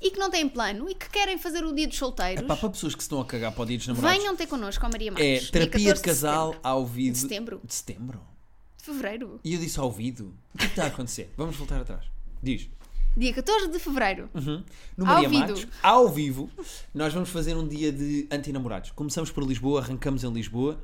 e 0.00 0.10
que 0.10 0.18
não 0.18 0.30
têm 0.30 0.48
plano 0.48 0.88
e 0.88 0.94
que 0.94 1.08
querem 1.10 1.36
fazer 1.36 1.64
o 1.64 1.72
dia 1.72 1.86
dos 1.88 1.98
solteiros. 1.98 2.46
Pá, 2.46 2.56
para 2.56 2.70
pessoas 2.70 2.94
que 2.94 3.02
se 3.02 3.06
estão 3.06 3.20
a 3.20 3.24
cagar 3.24 3.52
para 3.52 3.62
o 3.62 3.66
dia 3.66 3.76
dos 3.76 3.86
namorados. 3.88 4.18
Venham 4.18 4.36
ter 4.36 4.46
connosco 4.46 4.84
ao 4.84 4.90
Maria 4.90 5.12
é 5.16 5.38
dia 5.38 5.50
terapia 5.50 5.92
14 5.92 5.94
de 5.94 6.00
casal 6.00 6.48
setembro. 6.48 6.68
ao 6.68 6.86
vivo. 6.86 7.12
De 7.12 7.18
setembro. 7.18 7.60
De 7.64 7.74
setembro. 7.74 8.20
De 8.78 8.84
fevereiro. 8.84 9.40
E 9.44 9.54
eu 9.54 9.60
disse 9.60 9.78
ao 9.78 9.86
ouvido. 9.86 10.34
O 10.54 10.58
que 10.58 10.64
está 10.66 10.84
a 10.84 10.86
acontecer? 10.88 11.32
Vamos 11.36 11.56
voltar 11.56 11.80
atrás. 11.80 12.04
Diz. 12.42 12.68
Dia 13.16 13.32
14 13.34 13.68
de 13.68 13.78
fevereiro. 13.78 14.30
Uhum. 14.32 14.64
No 14.96 15.06
Ao 15.06 15.14
Maria 15.14 15.28
vivo. 15.28 15.40
Matos, 15.40 15.66
ao 15.82 16.08
vivo, 16.08 16.50
nós 16.94 17.12
vamos 17.12 17.28
fazer 17.28 17.54
um 17.56 17.66
dia 17.66 17.92
de 17.92 18.26
antinamorados. 18.30 18.90
Começamos 18.92 19.30
por 19.30 19.44
Lisboa, 19.44 19.82
arrancamos 19.82 20.24
em 20.24 20.32
Lisboa. 20.32 20.80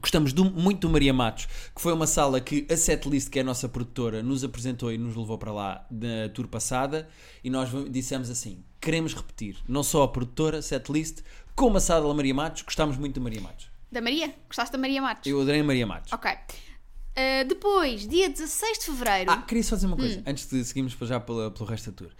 Gostamos 0.00 0.32
do- 0.32 0.44
muito 0.44 0.80
do 0.86 0.90
Maria 0.90 1.12
Matos, 1.12 1.46
que 1.74 1.80
foi 1.80 1.92
uma 1.92 2.06
sala 2.06 2.40
que 2.40 2.66
a 2.70 2.76
Setlist, 2.76 3.28
que 3.28 3.38
é 3.38 3.42
a 3.42 3.44
nossa 3.44 3.68
produtora, 3.68 4.22
nos 4.22 4.42
apresentou 4.42 4.90
e 4.92 4.96
nos 4.98 5.14
levou 5.14 5.36
para 5.38 5.52
lá 5.52 5.86
na 5.90 6.28
tour 6.32 6.48
passada. 6.48 7.08
E 7.44 7.50
nós 7.50 7.68
dissemos 7.90 8.30
assim: 8.30 8.64
queremos 8.80 9.14
repetir, 9.14 9.56
não 9.68 9.82
só 9.82 10.02
a 10.04 10.08
produtora, 10.08 10.62
Setlist, 10.62 11.20
como 11.54 11.76
a 11.76 11.80
sala 11.80 12.08
da 12.08 12.14
Maria 12.14 12.34
Matos. 12.34 12.62
Gostámos 12.62 12.96
muito 12.96 13.14
do 13.16 13.20
Maria 13.20 13.40
Matos. 13.40 13.70
Da 13.90 14.00
Maria? 14.00 14.34
Gostaste 14.48 14.72
da 14.72 14.78
Maria 14.78 15.02
Matos? 15.02 15.30
Eu 15.30 15.40
adorei 15.42 15.60
a 15.60 15.64
Maria 15.64 15.86
Matos. 15.86 16.12
Ok. 16.12 16.30
Uh, 16.32 17.46
depois, 17.46 18.08
dia 18.08 18.30
16 18.30 18.78
de 18.78 18.84
fevereiro. 18.86 19.30
Ah, 19.30 19.42
queria 19.42 19.62
só 19.62 19.74
dizer 19.74 19.86
uma 19.86 19.96
Hum. 19.96 19.98
coisa, 19.98 20.22
antes 20.26 20.48
de 20.48 20.64
seguirmos 20.64 20.94
já 21.02 21.20
pela- 21.20 21.50
pelo 21.50 21.68
resto 21.68 21.90
da 21.90 21.96
tour. 21.98 22.10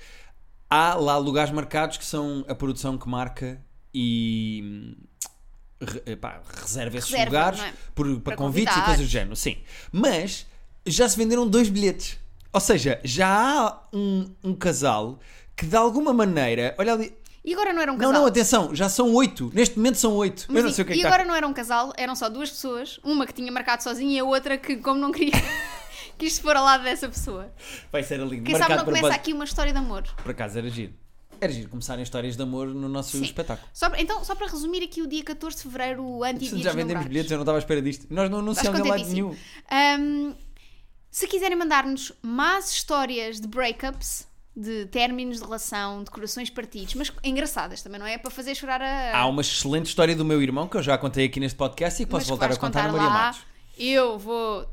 Há 0.69 0.95
lá 0.97 1.17
lugares 1.17 1.51
marcados 1.51 1.97
que 1.97 2.05
são 2.05 2.45
a 2.47 2.55
produção 2.55 2.99
que 2.99 3.09
marca 3.09 3.65
e 3.95 4.95
epá, 6.07 6.41
reserva 6.63 6.97
esses 6.99 7.11
Reserva, 7.11 7.31
lugares 7.31 7.59
não 7.59 7.67
é? 7.67 7.73
por- 7.95 8.07
para, 8.07 8.21
Para 8.21 8.37
convites 8.37 8.73
e 8.73 8.75
convidados. 8.75 8.85
coisas 8.87 9.07
do 9.07 9.11
género, 9.11 9.37
sim. 9.37 9.59
Mas 9.91 10.47
já 10.87 11.09
se 11.09 11.17
venderam 11.17 11.47
dois 11.47 11.69
bilhetes. 11.69 12.19
Ou 12.53 12.61
seja, 12.61 13.01
já 13.03 13.29
há 13.29 13.79
um, 13.93 14.31
um 14.45 14.55
casal 14.55 15.19
que 15.57 15.65
de 15.67 15.77
alguma 15.77 16.13
maneira. 16.13 16.75
Olha 16.79 16.93
ali. 16.93 17.15
E 17.45 17.53
agora 17.55 17.73
não 17.73 17.83
era 17.83 17.91
um 17.93 17.97
Não, 17.97 18.01
casal. 18.07 18.13
não, 18.21 18.27
atenção, 18.27 18.75
já 18.75 18.89
são 18.89 19.13
oito. 19.15 19.51
Neste 19.53 19.77
momento 19.77 19.97
são 19.99 20.13
oito. 20.15 20.45
Mas 20.49 20.57
Eu 20.59 20.63
não 20.65 20.71
e- 20.71 20.75
sei 20.75 20.83
o 20.83 20.87
que 20.87 20.93
é 20.93 20.97
e 20.97 21.01
que 21.01 21.07
agora 21.07 21.23
está. 21.23 21.29
não 21.31 21.37
era 21.37 21.47
um 21.49 21.53
casal, 21.53 21.93
eram 21.97 22.15
só 22.15 22.29
duas 22.29 22.51
pessoas. 22.51 23.01
Uma 23.03 23.27
que 23.27 23.33
tinha 23.35 23.51
marcado 23.51 23.83
sozinha 23.83 24.17
e 24.17 24.19
a 24.21 24.25
outra 24.25 24.57
que, 24.59 24.77
como 24.77 25.01
não 25.01 25.11
queria, 25.11 25.33
quis 26.19 26.35
se 26.35 26.41
pôr 26.41 26.55
ao 26.57 26.65
lado 26.65 26.85
dessa 26.85 27.09
pessoa. 27.09 27.51
Vai 27.91 28.03
ser 28.05 28.21
ali. 28.21 28.41
Quem 28.43 28.57
sabe 28.57 28.77
não 28.77 28.85
começa 28.85 29.09
aqui 29.09 29.33
uma 29.33 29.45
história 29.45 29.73
de 29.73 29.79
amor. 29.79 30.03
Por 30.23 30.31
acaso 30.31 30.57
era 30.59 30.69
giro. 30.71 30.93
Era 31.43 31.53
giro 31.53 31.69
começarem 31.69 32.05
histórias 32.05 32.37
de 32.37 32.43
amor 32.45 32.69
no 32.69 32.89
nosso 32.89 33.19
Sim. 33.19 33.25
espetáculo. 33.25 33.69
Só, 33.75 33.91
então, 33.99 34.25
só 34.25 34.33
para 34.37 34.47
resumir 34.47 34.85
aqui 34.85 35.03
o 35.03 35.09
dia 35.09 35.25
14 35.25 35.57
de 35.57 35.63
fevereiro, 35.65 36.05
o 36.05 36.23
anti-dia 36.23 36.63
já 36.63 36.73
vendemos 36.73 37.05
bilhetes, 37.05 37.33
eu 37.33 37.37
não 37.37 37.43
estava 37.43 37.59
à 37.59 37.61
espera 37.61 37.83
disto. 37.83 38.07
Nós 38.11 38.31
não 38.31 38.39
anunciamos 38.39 38.79
em 38.79 38.89
lado 38.89 39.05
nenhum. 39.09 39.37
Ahm, 39.69 40.35
se 41.11 41.27
quiserem 41.27 41.59
mandar-nos 41.59 42.13
más 42.23 42.71
histórias 42.71 43.41
de 43.41 43.49
breakups, 43.49 44.25
de 44.55 44.87
términos 44.87 45.39
de 45.39 45.43
relação, 45.43 46.05
de 46.05 46.13
corações 46.13 46.49
partidos, 46.49 46.95
mas 46.95 47.13
engraçadas 47.25 47.83
também, 47.83 47.99
não 47.99 48.07
é? 48.07 48.19
Para 48.19 48.31
fazer 48.31 48.55
chorar 48.55 48.81
a. 48.81 49.19
Há 49.19 49.27
uma 49.27 49.41
excelente 49.41 49.87
história 49.87 50.15
do 50.15 50.25
meu 50.25 50.41
irmão 50.41 50.69
que 50.69 50.77
eu 50.77 50.83
já 50.83 50.97
contei 50.97 51.27
aqui 51.27 51.41
neste 51.41 51.57
podcast 51.57 52.01
e 52.01 52.07
que 52.07 52.13
mas 52.13 52.21
posso 52.21 52.27
que 52.27 52.31
voltar 52.31 52.45
a 52.45 52.49
vais 52.51 52.59
contar 52.59 52.87
no 52.87 52.93
Maria 52.93 53.09
lá. 53.09 53.15
Matos. 53.15 53.41
Eu 53.77 54.17
vou, 54.17 54.65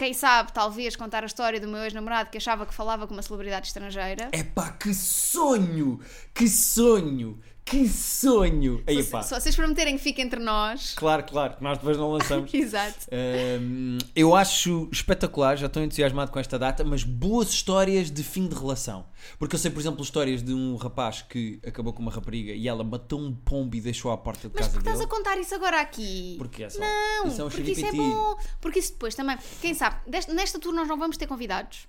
quem 0.00 0.14
sabe, 0.14 0.50
talvez 0.50 0.96
contar 0.96 1.24
a 1.24 1.26
história 1.26 1.60
do 1.60 1.68
meu 1.68 1.82
ex-namorado 1.82 2.30
que 2.30 2.38
achava 2.38 2.64
que 2.64 2.72
falava 2.72 3.06
com 3.06 3.12
uma 3.12 3.20
celebridade 3.20 3.66
estrangeira. 3.66 4.30
É 4.32 4.42
que 4.78 4.94
sonho! 4.94 6.00
Que 6.32 6.48
sonho! 6.48 7.38
Que 7.64 7.88
sonho! 7.88 8.82
Aí, 8.86 9.00
se, 9.02 9.22
se 9.22 9.30
vocês 9.34 9.54
prometerem 9.54 9.96
que 9.96 10.02
fica 10.02 10.20
entre 10.20 10.40
nós. 10.40 10.94
Claro, 10.94 11.22
claro, 11.22 11.54
nós 11.60 11.78
depois 11.78 11.96
não 11.96 12.10
lançamos. 12.10 12.52
Exato. 12.54 13.06
Hum, 13.12 13.98
eu 14.16 14.34
acho 14.34 14.88
espetacular, 14.90 15.56
já 15.56 15.66
estou 15.66 15.80
entusiasmado 15.82 16.32
com 16.32 16.38
esta 16.40 16.58
data, 16.58 16.82
mas 16.82 17.04
boas 17.04 17.50
histórias 17.50 18.10
de 18.10 18.24
fim 18.24 18.48
de 18.48 18.56
relação. 18.56 19.06
Porque 19.38 19.54
eu 19.54 19.58
sei, 19.60 19.70
por 19.70 19.78
exemplo, 19.78 20.02
histórias 20.02 20.42
de 20.42 20.52
um 20.52 20.74
rapaz 20.76 21.22
que 21.22 21.60
acabou 21.64 21.92
com 21.92 22.02
uma 22.02 22.10
rapariga 22.10 22.52
e 22.52 22.66
ela 22.66 22.82
matou 22.82 23.20
um 23.20 23.32
pombo 23.32 23.76
e 23.76 23.80
deixou 23.80 24.10
à 24.10 24.18
porta 24.18 24.48
de 24.48 24.54
Mas 24.54 24.66
casa 24.66 24.70
porque 24.72 24.88
estás 24.88 25.00
a 25.04 25.08
contar 25.08 25.38
isso 25.38 25.54
agora 25.54 25.80
aqui? 25.80 26.34
Porque 26.38 26.64
é 26.64 26.70
só. 26.70 26.80
Não, 26.80 27.28
isso 27.28 27.40
é 27.40 27.44
um 27.44 27.48
porque 27.50 27.70
isso 27.70 27.80
é 27.86 27.90
xiripiti. 27.90 27.98
bom. 27.98 28.36
Porque 28.60 28.78
isso 28.80 28.92
depois 28.92 29.14
também. 29.14 29.38
Quem 29.60 29.74
sabe, 29.74 29.96
deste- 30.10 30.32
nesta 30.32 30.58
tour 30.58 30.72
nós 30.74 30.88
não 30.88 30.98
vamos 30.98 31.16
ter 31.16 31.26
convidados. 31.28 31.86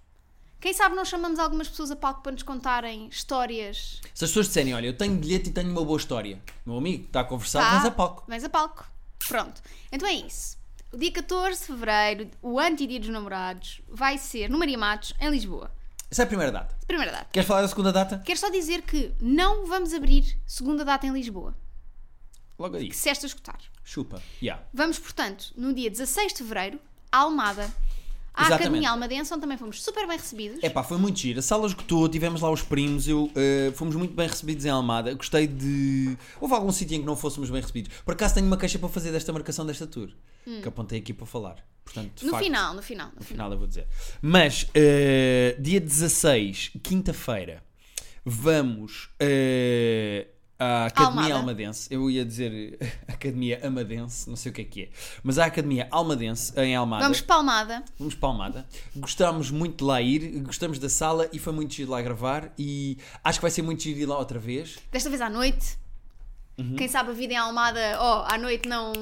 Quem 0.61 0.73
sabe 0.73 0.95
não 0.95 1.03
chamamos 1.03 1.39
algumas 1.39 1.67
pessoas 1.67 1.89
a 1.91 1.95
palco 1.95 2.21
para 2.21 2.31
nos 2.33 2.43
contarem 2.43 3.07
histórias. 3.07 3.99
Se 4.13 4.23
as 4.25 4.29
pessoas 4.29 4.45
disserem, 4.47 4.75
olha, 4.75 4.85
eu 4.85 4.95
tenho 4.95 5.15
bilhete 5.17 5.49
e 5.49 5.51
tenho 5.51 5.71
uma 5.71 5.83
boa 5.83 5.97
história, 5.97 6.39
meu 6.65 6.77
amigo, 6.77 7.05
está 7.05 7.21
a 7.21 7.23
conversar, 7.23 7.61
Tá? 7.63 7.75
mas 7.77 7.85
a 7.85 7.91
palco. 7.91 8.23
Vens 8.27 8.43
a 8.43 8.49
palco. 8.49 8.85
Pronto. 9.27 9.59
Então 9.91 10.07
é 10.07 10.13
isso. 10.13 10.55
O 10.93 10.97
dia 10.97 11.11
14 11.11 11.59
de 11.61 11.65
fevereiro, 11.65 12.29
o 12.43 12.59
anti-dia 12.59 12.99
dos 12.99 13.09
namorados, 13.09 13.81
vai 13.89 14.17
ser 14.19 14.49
no 14.49 14.59
Maria 14.59 14.77
Matos, 14.77 15.13
em 15.19 15.29
Lisboa. 15.31 15.71
Essa 16.11 16.21
é 16.23 16.25
a 16.25 16.27
primeira 16.27 16.51
data. 16.51 16.75
Primeira 16.85 17.11
data. 17.11 17.27
Queres 17.31 17.47
falar 17.47 17.61
da 17.61 17.67
segunda 17.67 17.91
data? 17.91 18.21
Quero 18.23 18.37
só 18.39 18.49
dizer 18.49 18.83
que 18.83 19.11
não 19.19 19.65
vamos 19.65 19.93
abrir 19.93 20.37
segunda 20.45 20.85
data 20.85 21.07
em 21.07 21.11
Lisboa, 21.13 21.55
Logo 22.59 22.75
aí. 22.77 22.89
que 22.89 22.95
se 22.95 23.09
esta 23.09 23.25
escutar. 23.25 23.57
Chupa. 23.83 24.21
Yeah. 24.41 24.61
Vamos, 24.73 24.99
portanto, 24.99 25.53
no 25.55 25.73
dia 25.73 25.89
16 25.89 26.33
de 26.33 26.37
fevereiro, 26.39 26.79
a 27.11 27.19
Almada, 27.19 27.71
à 28.33 28.43
Exatamente. 28.43 28.63
Academia 28.67 28.89
Almadense, 28.91 29.33
onde 29.33 29.41
também 29.41 29.57
fomos 29.57 29.83
super 29.83 30.07
bem 30.07 30.17
recebidos. 30.17 30.59
É 30.63 30.69
pá, 30.69 30.83
foi 30.83 30.97
muito 30.97 31.19
giro. 31.19 31.39
A 31.39 31.41
sala 31.41 31.67
esgotou, 31.67 32.07
tivemos 32.07 32.41
lá 32.41 32.49
os 32.49 32.61
primos, 32.61 33.07
eu, 33.07 33.29
eh, 33.35 33.71
fomos 33.75 33.95
muito 33.95 34.13
bem 34.15 34.27
recebidos 34.27 34.63
em 34.65 34.69
Almada. 34.69 35.13
Gostei 35.13 35.47
de. 35.47 36.17
Houve 36.39 36.53
algum 36.53 36.71
sítio 36.71 36.95
em 36.95 37.01
que 37.01 37.05
não 37.05 37.15
fôssemos 37.15 37.49
bem 37.49 37.59
recebidos. 37.61 37.91
Por 38.05 38.13
acaso 38.13 38.33
tenho 38.35 38.47
uma 38.47 38.57
queixa 38.57 38.79
para 38.79 38.89
fazer 38.89 39.11
desta 39.11 39.33
marcação 39.33 39.65
desta 39.65 39.85
tour, 39.85 40.09
que 40.45 40.67
apontei 40.67 40.99
aqui 40.99 41.13
para 41.13 41.25
falar. 41.25 41.55
Portanto, 41.83 42.21
Hum. 42.21 42.25
no 42.27 42.31
facto, 42.31 42.43
final, 42.43 42.73
no 42.73 42.81
final. 42.81 43.07
No 43.07 43.13
No 43.15 43.21
final. 43.25 43.27
final 43.47 43.51
eu 43.51 43.57
vou 43.57 43.67
dizer. 43.67 43.87
Mas, 44.21 44.67
eh, 44.73 45.55
dia 45.59 45.81
16, 45.81 46.71
quinta-feira, 46.81 47.61
vamos 48.23 49.09
eh, 49.19 50.27
à 50.61 50.85
Academia 50.85 51.23
Almada. 51.23 51.35
Almadense. 51.35 51.87
Eu 51.91 52.09
ia 52.09 52.23
dizer 52.23 52.77
Academia 53.07 53.59
Amadense, 53.63 54.29
não 54.29 54.35
sei 54.35 54.51
o 54.51 54.53
que 54.55 54.61
é 54.61 54.65
que 54.65 54.81
é. 54.83 54.89
Mas 55.23 55.39
à 55.39 55.45
Academia 55.45 55.87
Almadense, 55.89 56.53
em 56.59 56.75
Almada. 56.75 57.03
Vamos 57.03 57.21
para 57.21 57.35
Almada. 57.35 57.83
Vamos 57.97 58.13
para 58.13 58.29
Almada. 58.29 58.67
Gostámos 58.95 59.49
muito 59.49 59.77
de 59.77 59.83
lá 59.83 59.99
ir, 60.01 60.39
gostamos 60.41 60.77
da 60.77 60.87
sala 60.87 61.27
e 61.33 61.39
foi 61.39 61.51
muito 61.51 61.73
giro 61.73 61.89
lá 61.89 62.01
gravar. 62.01 62.53
E 62.59 62.99
acho 63.23 63.39
que 63.39 63.41
vai 63.41 63.49
ser 63.49 63.63
muito 63.63 63.81
giro 63.81 63.99
ir 63.99 64.05
lá 64.05 64.19
outra 64.19 64.37
vez. 64.37 64.77
Desta 64.91 65.09
vez 65.09 65.21
à 65.21 65.29
noite. 65.29 65.79
Uhum. 66.59 66.75
Quem 66.75 66.87
sabe 66.87 67.09
a 67.09 67.13
vida 67.13 67.33
em 67.33 67.37
Almada, 67.37 67.79
oh, 67.99 68.31
à 68.31 68.37
noite 68.37 68.69
não. 68.69 68.93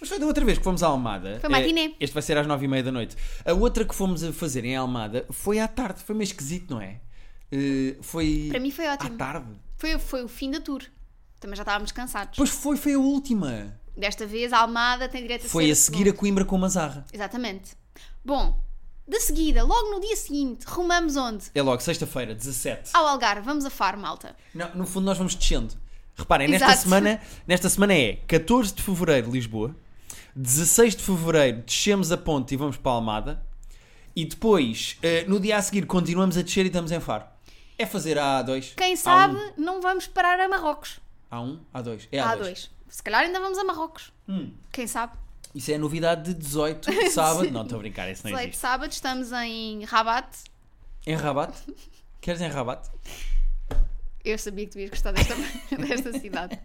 Mas 0.00 0.08
foi 0.08 0.18
da 0.18 0.24
outra 0.24 0.44
vez 0.46 0.56
que 0.56 0.64
fomos 0.64 0.82
à 0.82 0.86
Almada. 0.86 1.38
Foi 1.40 1.50
matiné. 1.50 1.86
É, 1.88 1.92
este 2.00 2.14
vai 2.14 2.22
ser 2.22 2.38
às 2.38 2.46
nove 2.46 2.64
e 2.64 2.68
meia 2.68 2.82
da 2.82 2.92
noite. 2.92 3.16
A 3.44 3.52
outra 3.52 3.84
que 3.84 3.94
fomos 3.94 4.24
a 4.24 4.32
fazer 4.32 4.64
em 4.64 4.76
Almada 4.76 5.26
foi 5.30 5.58
à 5.58 5.68
tarde. 5.68 6.02
Foi 6.02 6.14
meio 6.14 6.24
esquisito, 6.24 6.72
não 6.72 6.80
é? 6.80 7.00
Eh, 7.52 7.96
foi. 8.00 8.46
Para 8.50 8.60
mim 8.60 8.70
foi 8.70 8.86
ótimo. 8.88 9.14
À 9.14 9.18
tarde. 9.18 9.65
Foi, 9.76 9.98
foi 9.98 10.24
o 10.24 10.28
fim 10.28 10.50
da 10.50 10.60
tour. 10.60 10.82
Também 11.38 11.56
já 11.56 11.62
estávamos 11.62 11.92
cansados. 11.92 12.36
Pois 12.36 12.50
foi, 12.50 12.76
foi 12.76 12.94
a 12.94 12.98
última. 12.98 13.78
Desta 13.96 14.26
vez 14.26 14.52
a 14.52 14.58
Almada 14.58 15.08
tem 15.08 15.22
direito 15.22 15.46
a 15.46 15.48
Foi 15.48 15.66
ser 15.66 15.70
a 15.72 15.74
seguir 15.74 16.08
a 16.08 16.12
Coimbra 16.12 16.44
com 16.44 16.56
uma 16.56 16.68
zarra. 16.68 17.04
Exatamente. 17.12 17.76
Bom, 18.24 18.58
de 19.06 19.20
seguida, 19.20 19.62
logo 19.62 19.90
no 19.90 20.00
dia 20.00 20.16
seguinte, 20.16 20.64
rumamos 20.66 21.16
onde? 21.16 21.44
É 21.54 21.62
logo, 21.62 21.80
sexta-feira, 21.80 22.34
17. 22.34 22.90
Ao 22.92 23.06
Algarve, 23.06 23.42
vamos 23.42 23.64
a 23.64 23.70
Faro, 23.70 23.98
malta. 23.98 24.34
Não, 24.52 24.74
no 24.74 24.86
fundo 24.86 25.04
nós 25.04 25.16
vamos 25.16 25.34
descendo. 25.34 25.74
Reparem, 26.16 26.48
nesta 26.48 26.74
semana, 26.74 27.20
nesta 27.46 27.68
semana 27.68 27.94
é 27.94 28.16
14 28.26 28.74
de 28.74 28.82
Fevereiro 28.82 29.30
Lisboa, 29.30 29.76
16 30.34 30.96
de 30.96 31.02
Fevereiro 31.02 31.62
descemos 31.64 32.10
a 32.10 32.16
ponte 32.16 32.54
e 32.54 32.56
vamos 32.56 32.76
para 32.76 32.92
a 32.92 32.94
Almada, 32.94 33.46
e 34.14 34.24
depois, 34.24 34.96
eh, 35.02 35.24
no 35.28 35.38
dia 35.38 35.58
a 35.58 35.62
seguir, 35.62 35.86
continuamos 35.86 36.36
a 36.38 36.42
descer 36.42 36.64
e 36.64 36.68
estamos 36.68 36.90
em 36.90 36.98
Faro. 37.00 37.35
É 37.78 37.84
fazer 37.86 38.18
a 38.18 38.42
A2. 38.42 38.74
Quem 38.74 38.96
sabe, 38.96 39.36
A1, 39.36 39.52
não 39.58 39.80
vamos 39.80 40.06
parar 40.06 40.40
a 40.40 40.48
Marrocos. 40.48 40.98
A1, 41.30 41.58
A2. 41.74 42.08
É 42.10 42.20
A 42.20 42.36
A2. 42.36 42.40
A2. 42.40 42.68
Se 42.88 43.02
calhar 43.02 43.22
ainda 43.22 43.38
vamos 43.40 43.58
a 43.58 43.64
Marrocos. 43.64 44.12
Hum. 44.28 44.52
Quem 44.72 44.86
sabe? 44.86 45.12
Isso 45.54 45.70
é 45.70 45.74
a 45.74 45.78
novidade 45.78 46.32
de 46.32 46.34
18 46.40 46.90
de 46.90 47.10
sábado. 47.10 47.50
Não, 47.50 47.62
estou 47.62 47.76
a 47.76 47.80
brincar, 47.80 48.10
isso 48.10 48.22
não 48.24 48.30
18 48.30 48.42
de 48.42 48.48
existe. 48.48 48.60
sábado 48.60 48.90
estamos 48.92 49.32
em 49.32 49.84
Rabat. 49.84 50.26
Em 51.06 51.14
Rabat? 51.14 51.52
Queres 52.20 52.40
em 52.40 52.48
Rabat? 52.48 52.88
Eu 54.24 54.38
sabia 54.38 54.66
que 54.66 54.72
tu 54.72 54.78
ias 54.80 54.90
gostar 54.90 55.12
desta, 55.12 55.34
desta 55.76 56.18
cidade. 56.18 56.58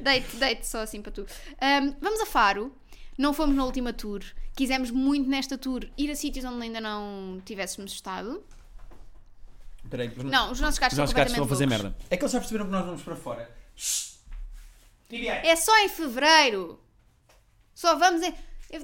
Deite, 0.00 0.36
deite 0.36 0.66
só 0.66 0.80
assim 0.80 1.02
para 1.02 1.12
tu. 1.12 1.26
Ahm, 1.60 1.94
vamos 2.00 2.20
a 2.20 2.26
Faro. 2.26 2.74
Não 3.18 3.34
fomos 3.34 3.54
na 3.54 3.64
última 3.64 3.92
tour. 3.92 4.22
Quisemos 4.56 4.90
muito 4.90 5.28
nesta 5.28 5.58
tour 5.58 5.84
ir 5.98 6.10
a 6.10 6.16
sítios 6.16 6.44
onde 6.44 6.62
ainda 6.62 6.80
não 6.80 7.40
tivéssemos 7.44 7.92
estado. 7.92 8.42
Espera 9.84 10.02
aí, 10.02 10.10
que 10.10 10.18
os 10.18 10.24
Não, 10.24 10.50
os 10.50 10.60
nossos 10.60 10.78
gatos 10.78 10.94
os 10.94 10.98
nossos 10.98 11.10
estão 11.10 11.20
gatos 11.20 11.32
estão 11.32 11.44
a 11.44 11.48
fazer 11.48 11.64
completamente 11.64 11.94
merda. 11.94 12.06
É 12.10 12.16
que 12.16 12.22
eles 12.22 12.32
já 12.32 12.38
perceberam 12.38 12.66
que 12.66 12.72
nós 12.72 12.86
vamos 12.86 13.02
para 13.02 13.16
fora. 13.16 13.50
É 15.42 15.56
só 15.56 15.78
em 15.78 15.88
fevereiro. 15.88 16.80
Só 17.74 17.96
vamos 17.98 18.22
em. 18.22 18.34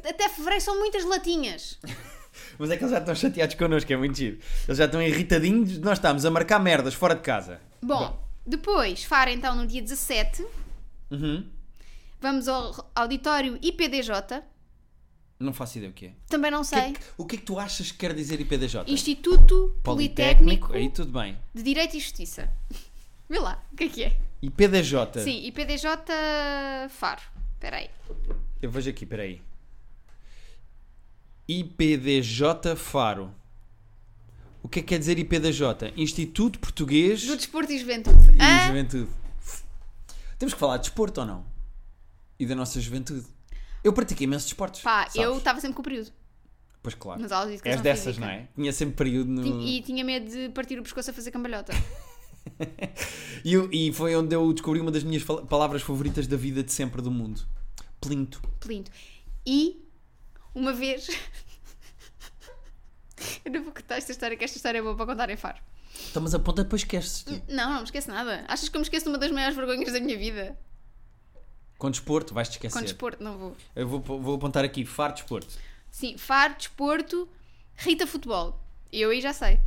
Até 0.08 0.28
fevereiro 0.28 0.62
são 0.62 0.78
muitas 0.78 1.04
latinhas. 1.04 1.78
Mas 2.58 2.70
é 2.70 2.76
que 2.76 2.84
eles 2.84 2.92
já 2.92 2.98
estão 2.98 3.14
chateados 3.14 3.54
connosco, 3.56 3.92
é 3.92 3.96
muito 3.96 4.16
giro. 4.16 4.38
Eles 4.66 4.78
já 4.78 4.84
estão 4.84 5.02
irritadinhos, 5.02 5.78
nós 5.78 5.98
estamos 5.98 6.24
a 6.24 6.30
marcar 6.30 6.60
merdas 6.60 6.94
fora 6.94 7.14
de 7.14 7.22
casa. 7.22 7.60
Bom, 7.82 8.22
depois, 8.46 9.02
Faro 9.02 9.30
então 9.30 9.56
no 9.56 9.66
dia 9.66 9.82
17. 9.82 10.46
Uhum. 11.10 11.50
Vamos 12.20 12.46
ao 12.48 12.90
auditório 12.94 13.58
IPDJ. 13.62 14.42
Não 15.40 15.54
faço 15.54 15.78
ideia 15.78 15.90
o 15.90 15.94
que 15.94 16.06
é. 16.06 16.12
Também 16.28 16.50
não 16.50 16.58
O 16.60 16.62
que 16.62 16.68
sei. 16.68 16.78
é 16.78 16.92
que, 16.92 17.00
o 17.16 17.24
que 17.24 17.36
é 17.36 17.38
que 17.38 17.44
tu 17.46 17.58
achas 17.58 17.90
que 17.90 17.96
quer 17.96 18.14
dizer 18.14 18.38
IPDJ? 18.42 18.84
Instituto 18.92 19.74
Politécnico 19.82 20.70
Aí 20.74 20.90
tudo 20.90 21.18
bem. 21.18 21.38
de 21.54 21.62
Direito 21.62 21.96
e 21.96 22.00
Justiça. 22.00 22.52
Vê 23.28 23.38
lá, 23.38 23.62
o 23.72 23.76
que 23.76 23.84
é 23.84 23.88
que 23.88 24.02
é? 24.04 24.20
IPDJ. 24.42 25.22
Sim, 25.24 25.46
IPDJ 25.46 25.88
Faro. 26.90 27.22
Espera 27.54 27.76
aí. 27.78 27.90
Eu 28.60 28.70
vejo 28.70 28.90
aqui, 28.90 29.06
peraí. 29.06 29.40
IPDJ 31.48 32.76
Faro. 32.76 33.34
O 34.62 34.68
que 34.68 34.80
é 34.80 34.82
que 34.82 34.88
quer 34.88 34.98
dizer 34.98 35.18
IPDJ? 35.18 35.94
Instituto 35.96 36.58
Português 36.58 37.24
Do 37.26 37.36
Desporto 37.36 37.72
e 37.72 37.78
Juventude. 37.78 38.18
e? 38.36 38.66
Juventude. 38.66 39.10
Temos 40.38 40.52
que 40.54 40.60
falar 40.60 40.76
de 40.76 40.82
desporto 40.84 41.20
ou 41.20 41.26
não? 41.26 41.44
E 42.38 42.44
da 42.46 42.54
nossa 42.54 42.80
juventude. 42.80 43.26
Eu 43.82 43.92
pratiquei 43.92 44.24
imensos 44.24 44.46
desportos. 44.46 44.82
Pá, 44.82 45.02
sabes? 45.02 45.16
eu 45.16 45.38
estava 45.38 45.60
sempre 45.60 45.74
com 45.74 45.80
o 45.80 45.84
período. 45.84 46.12
Pois 46.82 46.94
claro. 46.94 47.20
Nas 47.20 47.32
aulas 47.32 47.60
de 47.60 47.68
És 47.68 47.80
dessas, 47.80 48.16
física. 48.16 48.26
não 48.26 48.32
é? 48.32 48.48
Tinha 48.54 48.72
sempre 48.72 48.96
período 48.96 49.30
no. 49.30 49.62
E 49.62 49.82
tinha 49.82 50.04
medo 50.04 50.30
de 50.30 50.48
partir 50.50 50.78
o 50.78 50.82
pescoço 50.82 51.10
a 51.10 51.12
fazer 51.12 51.30
cambalhota. 51.30 51.72
E, 53.44 53.88
e 53.88 53.92
foi 53.92 54.14
onde 54.16 54.34
eu 54.34 54.52
descobri 54.52 54.80
uma 54.80 54.90
das 54.90 55.02
minhas 55.02 55.22
palavras 55.24 55.82
favoritas 55.82 56.26
da 56.26 56.36
vida 56.36 56.62
de 56.62 56.72
sempre 56.72 57.02
do 57.02 57.10
mundo: 57.10 57.42
plinto. 58.00 58.40
Plinto. 58.58 58.90
E 59.46 59.84
uma 60.54 60.72
vez. 60.72 61.08
eu 63.44 63.52
não 63.52 63.64
vou 63.64 63.72
contar 63.72 63.96
esta 63.96 64.12
história, 64.12 64.36
que 64.36 64.44
esta 64.44 64.56
história 64.56 64.78
é 64.78 64.82
boa 64.82 64.96
para 64.96 65.06
contar 65.06 65.30
em 65.30 65.36
Faro. 65.36 65.58
Então, 66.10 66.22
mas 66.22 66.34
aponta 66.34 66.64
depois 66.64 66.82
esqueces. 66.82 67.24
-te. 67.24 67.42
Não, 67.48 67.70
não 67.70 67.78
me 67.78 67.84
esqueço 67.84 68.10
nada. 68.10 68.44
Achas 68.48 68.68
que 68.68 68.76
eu 68.76 68.80
me 68.80 68.84
esqueço 68.84 69.04
de 69.04 69.10
uma 69.10 69.18
das 69.18 69.30
maiores 69.30 69.56
vergonhas 69.56 69.92
da 69.92 70.00
minha 70.00 70.18
vida? 70.18 70.58
Com 71.80 71.90
desporto, 71.90 72.34
vais-te 72.34 72.52
esquecer. 72.52 72.78
Com 72.78 72.84
desporto, 72.84 73.24
não 73.24 73.38
vou. 73.38 73.56
Eu 73.74 73.88
vou, 73.88 74.00
vou 74.20 74.34
apontar 74.34 74.62
aqui: 74.66 74.84
Faro 74.84 75.14
Desporto. 75.14 75.48
Sim, 75.90 76.18
Faro, 76.18 76.54
desporto, 76.54 77.26
Rita 77.74 78.06
Futebol. 78.06 78.60
Eu 78.92 79.08
aí 79.08 79.18
já 79.22 79.32
sei. 79.32 79.58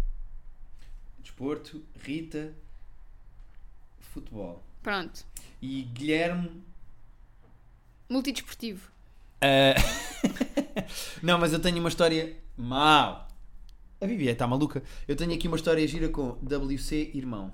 Desporto, 1.19 1.83
Rita, 1.99 2.53
futebol. 3.99 4.61
Pronto. 4.83 5.25
E 5.59 5.81
Guilherme. 5.81 6.61
Multidesportivo. 8.07 8.91
Ah, 9.41 9.73
não, 11.23 11.39
mas 11.39 11.51
eu 11.51 11.59
tenho 11.59 11.79
uma 11.79 11.89
história 11.89 12.37
mau. 12.55 13.27
A 13.99 14.05
Vivi 14.05 14.27
está 14.27 14.45
maluca. 14.45 14.83
Eu 15.07 15.15
tenho 15.15 15.33
aqui 15.33 15.47
uma 15.47 15.57
história 15.57 15.87
gira 15.87 16.09
com 16.09 16.37
WC 16.43 17.09
Irmão. 17.15 17.51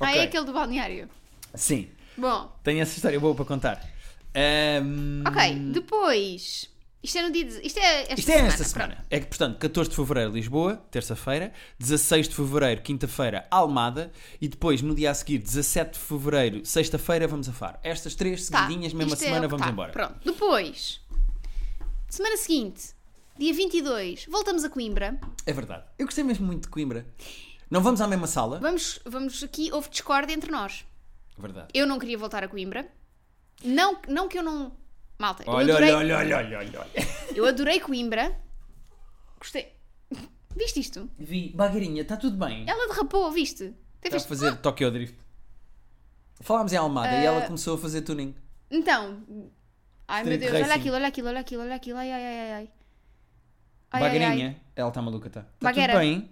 Ah, 0.00 0.08
Ok. 0.08 0.20
é 0.20 0.22
aquele 0.22 0.46
do 0.46 0.54
balneário. 0.54 1.10
Sim, 1.54 1.88
Bom, 2.16 2.52
tenho 2.62 2.80
essa 2.80 2.94
história 2.94 3.18
boa 3.18 3.34
para 3.34 3.44
contar. 3.44 3.88
Ahm, 4.34 5.22
ok. 5.26 5.54
Depois. 5.72 6.68
Isto 7.02 7.16
é 7.18 7.22
no 7.22 7.32
dia. 7.32 7.44
de- 7.46 7.66
Isto 7.66 7.78
é 7.78 8.02
esta 8.02 8.14
Isto 8.14 8.26
semana. 8.26 8.44
é 8.44 8.46
esta 8.48 8.56
pronto. 8.58 8.70
semana. 8.72 9.06
É 9.08 9.20
que, 9.20 9.26
portanto, 9.26 9.58
14 9.58 9.88
de 9.90 9.96
Fevereiro, 9.96 10.32
Lisboa, 10.32 10.76
terça-feira. 10.90 11.50
16 11.78 12.28
de 12.28 12.34
Fevereiro, 12.34 12.82
quinta-feira, 12.82 13.46
Almada. 13.50 14.12
E 14.38 14.46
depois, 14.46 14.82
no 14.82 14.94
dia 14.94 15.10
a 15.10 15.14
seguir, 15.14 15.38
17 15.38 15.94
de 15.94 15.98
Fevereiro, 15.98 16.64
sexta-feira, 16.66 17.26
vamos 17.26 17.48
a 17.48 17.52
Faro. 17.52 17.78
Estas 17.82 18.14
três 18.14 18.46
Tá, 18.50 18.58
seguidinhas, 18.66 18.92
mesma 18.92 19.14
isto 19.14 19.22
é 19.24 19.26
semana, 19.28 19.46
que 19.46 19.50
vamos 19.50 19.66
tá. 19.66 19.72
embora. 19.72 19.92
Pronto. 19.92 20.20
Depois. 20.24 21.00
Semana 22.08 22.36
seguinte. 22.36 22.90
Dia 23.38 23.54
22. 23.54 24.26
Voltamos 24.28 24.62
a 24.64 24.68
Coimbra. 24.68 25.18
É 25.46 25.52
verdade. 25.54 25.84
Eu 25.98 26.04
gostei 26.04 26.22
mesmo 26.22 26.46
muito 26.46 26.64
de 26.64 26.68
Coimbra. 26.68 27.06
Não 27.70 27.80
vamos 27.82 28.02
à 28.02 28.06
mesma 28.06 28.26
sala? 28.26 28.58
Vamos, 28.58 29.00
vamos 29.06 29.42
aqui. 29.42 29.70
Houve 29.72 29.88
discórdia 29.88 30.34
entre 30.34 30.50
nós. 30.52 30.84
Verdade. 31.38 31.68
Eu 31.74 31.86
não 31.86 31.98
queria 31.98 32.18
voltar 32.18 32.44
a 32.44 32.48
Coimbra. 32.48 32.90
Não, 33.64 34.00
não 34.08 34.28
que 34.28 34.38
eu 34.38 34.42
não. 34.42 34.76
Malta, 35.18 35.44
Olha, 35.46 35.74
adorei, 35.74 35.92
olha, 35.92 36.16
olha, 36.18 36.36
olha, 36.38 36.58
olha, 36.58 36.80
olha. 36.80 36.90
eu 37.36 37.44
adorei 37.44 37.78
Coimbra. 37.80 38.34
Gostei. 39.38 39.74
Viste 40.56 40.80
isto? 40.80 41.10
Vi, 41.18 41.52
Bagueirinha, 41.54 42.02
está 42.02 42.16
tudo 42.16 42.36
bem. 42.36 42.64
Ela 42.68 42.88
derrapou, 42.88 43.30
viste? 43.30 43.74
Está 44.02 44.16
a 44.16 44.20
fazer 44.20 44.56
Tokyo 44.56 44.90
Drift. 44.90 45.16
Falámos 46.40 46.72
em 46.72 46.76
Almada 46.76 47.12
e 47.12 47.18
Ah. 47.18 47.24
ela 47.24 47.42
começou 47.42 47.76
a 47.76 47.78
fazer 47.78 48.02
tuning. 48.02 48.34
Então. 48.70 49.22
Ai 50.08 50.24
meu 50.24 50.38
Deus, 50.38 50.52
olha 50.54 50.74
aquilo, 50.74 50.94
olha 50.96 51.06
aquilo, 51.08 51.28
olha 51.28 51.40
aquilo, 51.40 51.62
olha 51.62 51.74
aquilo. 51.76 51.98
Ai, 51.98 52.10
ai, 52.10 52.24
ai, 52.24 52.38
ai, 52.40 52.52
ai. 52.52 52.70
Ai, 53.92 54.02
ai, 54.24 54.42
ai. 54.42 54.56
ela 54.74 54.88
está 54.88 55.02
maluca, 55.02 55.28
está. 55.28 55.40
Está 55.40 55.72
tudo 55.72 55.98
bem? 55.98 56.30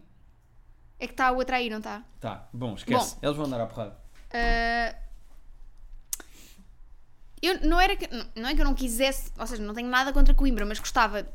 É 0.98 1.06
que 1.06 1.12
está 1.12 1.30
o 1.30 1.36
outro 1.36 1.54
aí, 1.54 1.70
não 1.70 1.78
está? 1.78 2.02
Tá, 2.18 2.48
bom, 2.52 2.74
esquece. 2.74 3.14
Bom. 3.16 3.20
Eles 3.22 3.36
vão 3.36 3.46
andar 3.46 3.60
à 3.60 3.66
porrada. 3.66 3.96
Ah, 4.32 4.94
eu 7.40 7.60
não 7.60 7.80
era 7.80 7.94
que, 7.96 8.08
não 8.34 8.48
é 8.48 8.54
que 8.54 8.60
eu 8.60 8.64
não 8.64 8.74
quisesse, 8.74 9.30
ou 9.38 9.46
seja, 9.46 9.62
não 9.62 9.74
tenho 9.74 9.88
nada 9.88 10.12
contra 10.12 10.34
Coimbra, 10.34 10.66
mas 10.66 10.78
gostava. 10.78 11.26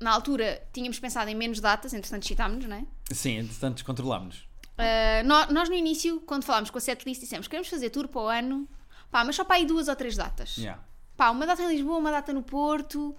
Na 0.00 0.10
altura 0.10 0.62
tínhamos 0.72 0.98
pensado 0.98 1.30
em 1.30 1.34
menos 1.34 1.60
datas, 1.60 1.94
entretanto 1.94 2.26
citámos-nos, 2.26 2.66
não 2.68 2.76
é? 2.76 2.84
Sim, 3.14 3.38
entretanto 3.38 3.74
descontrolámos-nos. 3.76 4.46
Ah, 4.76 5.22
nó- 5.24 5.46
nós, 5.46 5.68
no 5.68 5.74
início, 5.74 6.20
quando 6.22 6.44
falámos 6.44 6.68
com 6.70 6.76
a 6.78 6.80
setlist, 6.80 7.20
dissemos 7.20 7.48
queremos 7.48 7.68
fazer 7.68 7.90
tour 7.90 8.08
para 8.08 8.20
o 8.20 8.26
ano, 8.28 8.68
pá, 9.10 9.24
mas 9.24 9.36
só 9.36 9.44
para 9.44 9.56
aí 9.56 9.64
duas 9.64 9.88
ou 9.88 9.96
três 9.96 10.16
datas. 10.16 10.56
Yeah. 10.56 10.82
Pá, 11.16 11.30
uma 11.30 11.46
data 11.46 11.62
em 11.62 11.68
Lisboa, 11.68 11.96
uma 11.98 12.10
data 12.10 12.32
no 12.32 12.42
Porto. 12.42 13.16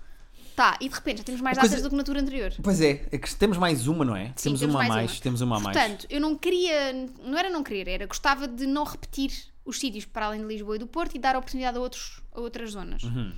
Tá, 0.55 0.77
e 0.79 0.87
de 0.87 0.95
repente 0.95 1.17
já 1.17 1.23
temos 1.25 1.41
mais 1.41 1.57
A 1.57 1.61
datas 1.63 1.81
do 1.81 1.89
que 1.89 1.95
na 1.95 2.03
tour 2.03 2.15
anterior. 2.15 2.53
Pois 2.63 2.79
é, 2.79 3.05
é 3.11 3.17
que 3.17 3.35
temos 3.35 3.57
mais 3.57 3.87
uma, 3.87 4.05
não 4.05 4.15
é? 4.15 4.27
Sim, 4.37 4.55
temos, 4.55 4.61
uma 4.61 4.83
a 4.85 4.87
mais, 4.87 5.11
uma. 5.11 5.19
temos 5.21 5.41
uma 5.41 5.57
a 5.57 5.59
mais. 5.59 5.77
Portanto, 5.77 6.07
eu 6.09 6.21
não 6.21 6.37
queria, 6.37 6.93
não 7.23 7.37
era 7.37 7.49
não 7.49 7.61
querer, 7.61 7.89
era 7.89 8.05
gostava 8.05 8.47
de 8.47 8.65
não 8.65 8.85
repetir 8.85 9.31
os 9.65 9.79
sítios 9.79 10.05
para 10.05 10.27
além 10.27 10.41
de 10.41 10.47
Lisboa 10.47 10.77
e 10.77 10.79
do 10.79 10.87
Porto 10.87 11.15
e 11.15 11.19
dar 11.19 11.35
oportunidade 11.35 11.77
a, 11.77 11.81
outros, 11.81 12.21
a 12.31 12.39
outras 12.39 12.71
zonas. 12.71 13.03
Uhum. 13.03 13.33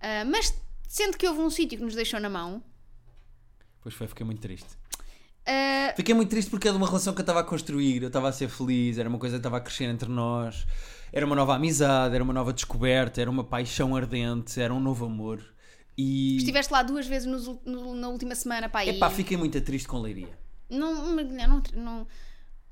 Ah, 0.00 0.24
mas 0.24 0.54
sendo 0.88 1.16
que 1.18 1.26
houve 1.26 1.40
um 1.40 1.50
sítio 1.50 1.76
que 1.76 1.84
nos 1.84 1.94
deixou 1.94 2.18
na 2.20 2.30
mão, 2.30 2.62
Pois 3.82 3.94
foi, 3.94 4.06
fiquei 4.06 4.24
muito 4.24 4.40
triste. 4.40 4.68
ah, 5.46 5.92
Fiquei 5.94 6.14
muito 6.14 6.30
triste 6.30 6.50
porque 6.50 6.66
era 6.68 6.76
uma 6.76 6.86
relação 6.86 7.12
que 7.12 7.20
eu 7.20 7.24
estava 7.24 7.40
a 7.40 7.44
construir, 7.44 8.00
eu 8.02 8.08
estava 8.08 8.28
a 8.30 8.32
ser 8.32 8.48
feliz, 8.48 8.96
era 8.96 9.08
uma 9.08 9.18
coisa 9.18 9.36
que 9.36 9.40
estava 9.40 9.58
a 9.58 9.60
crescer 9.60 9.84
entre 9.84 10.08
nós, 10.08 10.66
era 11.12 11.26
uma 11.26 11.36
nova 11.36 11.54
amizade, 11.54 12.14
era 12.14 12.24
uma 12.24 12.32
nova 12.32 12.50
descoberta, 12.52 13.20
era 13.20 13.30
uma 13.30 13.44
paixão 13.44 13.94
ardente, 13.94 14.58
era 14.58 14.72
um 14.72 14.80
novo 14.80 15.04
amor. 15.04 15.53
E. 15.96 16.36
estiveste 16.38 16.72
lá 16.72 16.82
duas 16.82 17.06
vezes 17.06 17.28
ul- 17.46 17.60
no- 17.64 17.94
na 17.94 18.08
última 18.08 18.34
semana, 18.34 18.68
pá, 18.68 18.84
e 18.84 18.90
Epá, 18.90 19.08
fiquei 19.10 19.36
muito 19.36 19.60
triste 19.60 19.86
com 19.88 20.00
Leiria. 20.00 20.28
não, 20.68 21.14
não, 21.14 21.22
não, 21.24 21.62
não- 21.74 22.06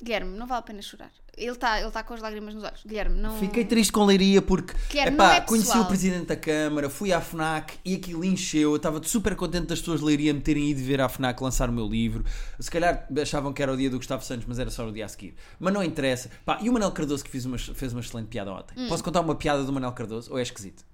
Guilherme, 0.03 0.37
não 0.37 0.49
vale 0.49 0.59
a 0.59 0.63
pena 0.63 0.83
chorar. 0.83 1.13
Ele 1.37 1.53
está 1.53 1.81
ele 1.81 1.91
tá 1.93 2.03
com 2.03 2.13
as 2.13 2.21
lágrimas 2.21 2.53
nos 2.55 2.65
olhos. 2.65 2.83
Guilherme, 2.85 3.17
não. 3.21 3.39
Fiquei 3.39 3.65
triste 3.65 3.93
com 3.93 4.05
Leiria 4.05 4.43
porque 4.43 4.75
Guilherme, 4.91 5.15
epá, 5.15 5.37
é 5.37 5.41
conheci 5.43 5.79
o 5.79 5.85
presidente 5.87 6.27
da 6.27 6.37
Câmara, 6.37 6.91
fui 6.91 7.13
à 7.13 7.21
FNAC 7.21 7.79
e 7.85 7.95
aquilo 7.95 8.25
encheu. 8.25 8.71
Eu 8.73 8.77
estava 8.77 9.01
super 9.05 9.37
contente 9.37 9.67
das 9.69 9.79
pessoas 9.79 10.01
de 10.01 10.07
Leiria 10.07 10.35
me 10.35 10.41
terem 10.41 10.69
ido 10.69 10.83
ver 10.83 11.01
à 11.01 11.09
FNAC 11.09 11.41
lançar 11.41 11.71
o 11.71 11.73
meu 11.73 11.87
livro. 11.89 12.25
Se 12.59 12.69
calhar 12.69 13.07
achavam 13.23 13.53
que 13.53 13.63
era 13.63 13.73
o 13.73 13.77
dia 13.77 13.89
do 13.89 13.97
Gustavo 13.97 14.25
Santos, 14.25 14.45
mas 14.49 14.59
era 14.59 14.71
só 14.73 14.85
o 14.87 14.93
dia 14.93 15.05
a 15.05 15.09
seguir. 15.09 15.37
Mas 15.61 15.73
não 15.73 15.85
interessa. 15.85 16.29
Pá, 16.45 16.59
e 16.61 16.69
o 16.69 16.73
Manel 16.73 16.91
Cardoso 16.91 17.23
que 17.25 17.31
fez 17.31 17.47
uma, 17.47 17.57
fez 17.57 17.93
uma 17.93 18.01
excelente 18.01 18.27
piada 18.27 18.53
ontem. 18.53 18.75
Hum. 18.77 18.89
Posso 18.89 19.05
contar 19.05 19.21
uma 19.21 19.37
piada 19.37 19.63
do 19.63 19.73
Manel 19.73 19.93
Cardoso? 19.93 20.33
Ou 20.33 20.39
é 20.39 20.43
esquisito? 20.43 20.85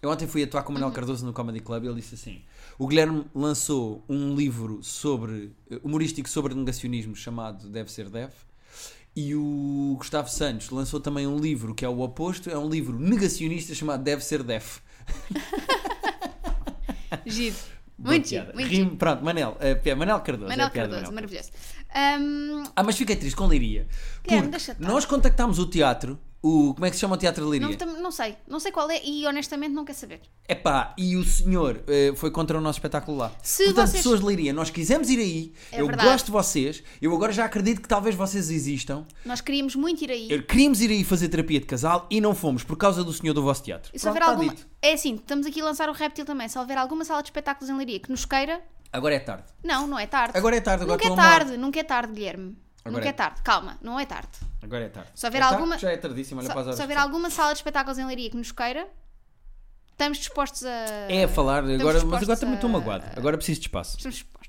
Eu 0.00 0.10
ontem 0.10 0.26
fui 0.26 0.42
atuar 0.42 0.62
com 0.62 0.70
o 0.70 0.74
Manel 0.74 0.88
Uhum. 0.88 0.94
Cardoso 0.94 1.24
no 1.24 1.32
Comedy 1.32 1.60
Club 1.60 1.84
e 1.84 1.86
ele 1.86 2.00
disse 2.00 2.14
assim: 2.16 2.42
O 2.78 2.86
Guilherme 2.88 3.24
lançou 3.34 4.04
um 4.08 4.34
livro 4.34 4.80
sobre 4.82 5.52
eh, 5.70 5.78
humorístico 5.82 6.28
sobre 6.28 6.54
negacionismo 6.54 7.14
chamado 7.14 7.68
Deve 7.68 7.90
Ser 7.90 8.08
Deve. 8.08 8.32
E 9.14 9.34
o 9.34 9.94
Gustavo 9.98 10.28
Santos 10.30 10.70
lançou 10.70 10.98
também 10.98 11.26
um 11.26 11.38
livro 11.38 11.74
que 11.74 11.84
é 11.84 11.88
o 11.88 12.00
oposto, 12.00 12.48
é 12.50 12.56
um 12.56 12.68
livro 12.68 12.98
negacionista 12.98 13.74
chamado 13.74 14.02
Deve 14.02 14.24
Ser 14.24 14.42
Def. 14.42 14.78
Giro. 17.26 17.56
Muito 17.98 18.26
giro, 18.28 18.46
muito 18.54 18.68
giro. 18.68 18.96
Pronto, 18.96 19.22
Manel, 19.22 19.56
pi- 19.82 19.94
Manel 19.94 20.18
Cardoso. 20.20 20.46
é 20.50 20.56
Manel 20.56 20.68
do 20.70 20.72
Cardoso, 20.72 21.00
Manel 21.02 21.12
maravilhoso. 21.14 21.50
Ahm, 21.94 22.64
Ah, 22.74 22.82
mas 22.82 22.96
fiquei 22.96 23.14
triste 23.14 23.36
com 23.36 23.46
Leiria. 23.46 23.86
Porque 24.22 24.34
estar. 24.56 24.76
nós 24.80 25.04
contactámos 25.04 25.58
o 25.60 25.66
teatro, 25.66 26.18
o, 26.42 26.74
como 26.74 26.84
é 26.84 26.90
que 26.90 26.96
se 26.96 27.00
chama 27.00 27.14
o 27.14 27.18
teatro 27.18 27.44
de 27.44 27.50
Leiria? 27.50 27.76
não, 27.86 28.02
não 28.02 28.10
sei, 28.10 28.36
não 28.48 28.58
sei 28.58 28.72
qual 28.72 28.90
é 28.90 29.00
e 29.04 29.24
honestamente 29.26 29.72
não 29.72 29.84
quero 29.84 29.96
saber. 29.98 30.20
Epá, 30.48 30.92
e 30.98 31.16
o 31.16 31.22
senhor 31.24 31.82
eh, 31.86 32.12
foi 32.16 32.30
contra 32.32 32.58
o 32.58 32.60
nosso 32.60 32.78
espetáculo 32.78 33.16
lá. 33.16 33.30
Se 33.42 33.64
Portanto, 33.66 33.86
vocês- 33.86 34.02
pessoas 34.02 34.20
de 34.20 34.26
Leiria, 34.26 34.52
nós 34.52 34.68
quisemos 34.68 35.08
ir 35.08 35.18
aí, 35.20 35.52
É 35.70 35.80
eu 35.80 35.86
verdade. 35.86 36.08
gosto 36.08 36.26
de 36.26 36.32
vocês, 36.32 36.82
eu 37.00 37.14
agora 37.14 37.30
já 37.32 37.44
acredito 37.44 37.80
que 37.80 37.88
talvez 37.88 38.14
vocês 38.16 38.50
existam. 38.50 39.04
Nós 39.24 39.40
queríamos 39.40 39.76
muito 39.76 40.02
ir 40.02 40.10
aí. 40.10 40.30
Eu- 40.30 40.42
Queríamos 40.42 40.80
ir 40.80 40.90
aí 40.90 41.04
fazer 41.04 41.28
terapia 41.28 41.60
de 41.60 41.66
casal 41.66 42.06
e 42.10 42.20
não 42.20 42.34
fomos 42.34 42.64
por 42.64 42.76
causa 42.76 43.04
do 43.04 43.12
senhor 43.12 43.32
do 43.34 43.42
vosso 43.42 43.62
teatro. 43.62 43.90
E 43.94 43.98
se 43.98 44.02
Pronto, 44.04 44.14
houver 44.16 44.22
está 44.28 44.32
alguma. 44.32 44.54
dito. 44.54 44.66
É 44.82 44.92
assim, 44.94 45.14
estamos 45.14 45.46
aqui 45.46 45.60
a 45.60 45.64
lançar 45.64 45.88
o 45.88 45.92
réptil 45.92 46.24
também. 46.24 46.48
Se 46.48 46.58
houver 46.58 46.76
alguma 46.76 47.04
sala 47.04 47.22
de 47.22 47.28
espetáculos 47.28 47.70
em 47.70 47.76
Leiria 47.76 48.00
que 48.00 48.10
nos 48.10 48.24
queira, 48.24 48.60
Agora 48.92 49.14
é 49.14 49.20
tarde. 49.20 49.44
não, 49.64 49.86
não 49.86 49.98
é 49.98 50.06
tarde. 50.06 50.36
Agora 50.36 50.56
é 50.56 50.60
tarde, 50.60 50.82
agora 50.84 51.00
nunca 51.02 51.12
é 51.12 51.16
tarde, 51.16 51.56
nunca 51.56 51.80
é 51.80 51.84
tarde, 51.84 52.12
Guilherme. 52.12 52.56
Agora 52.84 53.00
nunca 53.00 53.06
é. 53.06 53.10
é. 53.10 53.12
tarde. 53.12 53.42
Calma, 53.42 53.78
não 53.82 53.98
é 53.98 54.04
tarde. 54.06 54.28
Agora 54.62 54.84
é 54.84 54.88
tarde. 54.88 55.10
Se 55.14 55.26
houver 55.26 55.38
É 55.38 55.40
tarde, 55.40 55.54
alguma- 55.56 55.78
Já 55.78 55.90
é 55.92 55.96
tardíssimo, 55.96 56.40
olha 56.40 56.48
para 56.52 56.70
as 56.70 56.76
Se, 56.76 56.82
houver 56.82 56.96
alguma 56.98 57.30
sala 57.30 57.52
de 57.52 57.58
espetáculos 57.58 57.98
em 57.98 58.04
Leiria 58.06 58.30
que 58.30 58.36
nos 58.36 58.50
queira, 58.52 58.88
estamos 59.92 60.18
dispostos 60.18 60.64
a. 60.64 60.68
É 61.08 61.24
a 61.24 61.28
falar 61.28 61.64
agora, 61.64 62.04
mas 62.04 62.22
agora 62.22 62.38
também 62.38 62.54
estou 62.56 62.68
a- 62.68 62.72
magoado. 62.72 63.04
Agora 63.16 63.36
preciso 63.36 63.60
de 63.60 63.66
espaço. 63.66 63.96
Estamos 63.96 64.16
dispostos. 64.16 64.42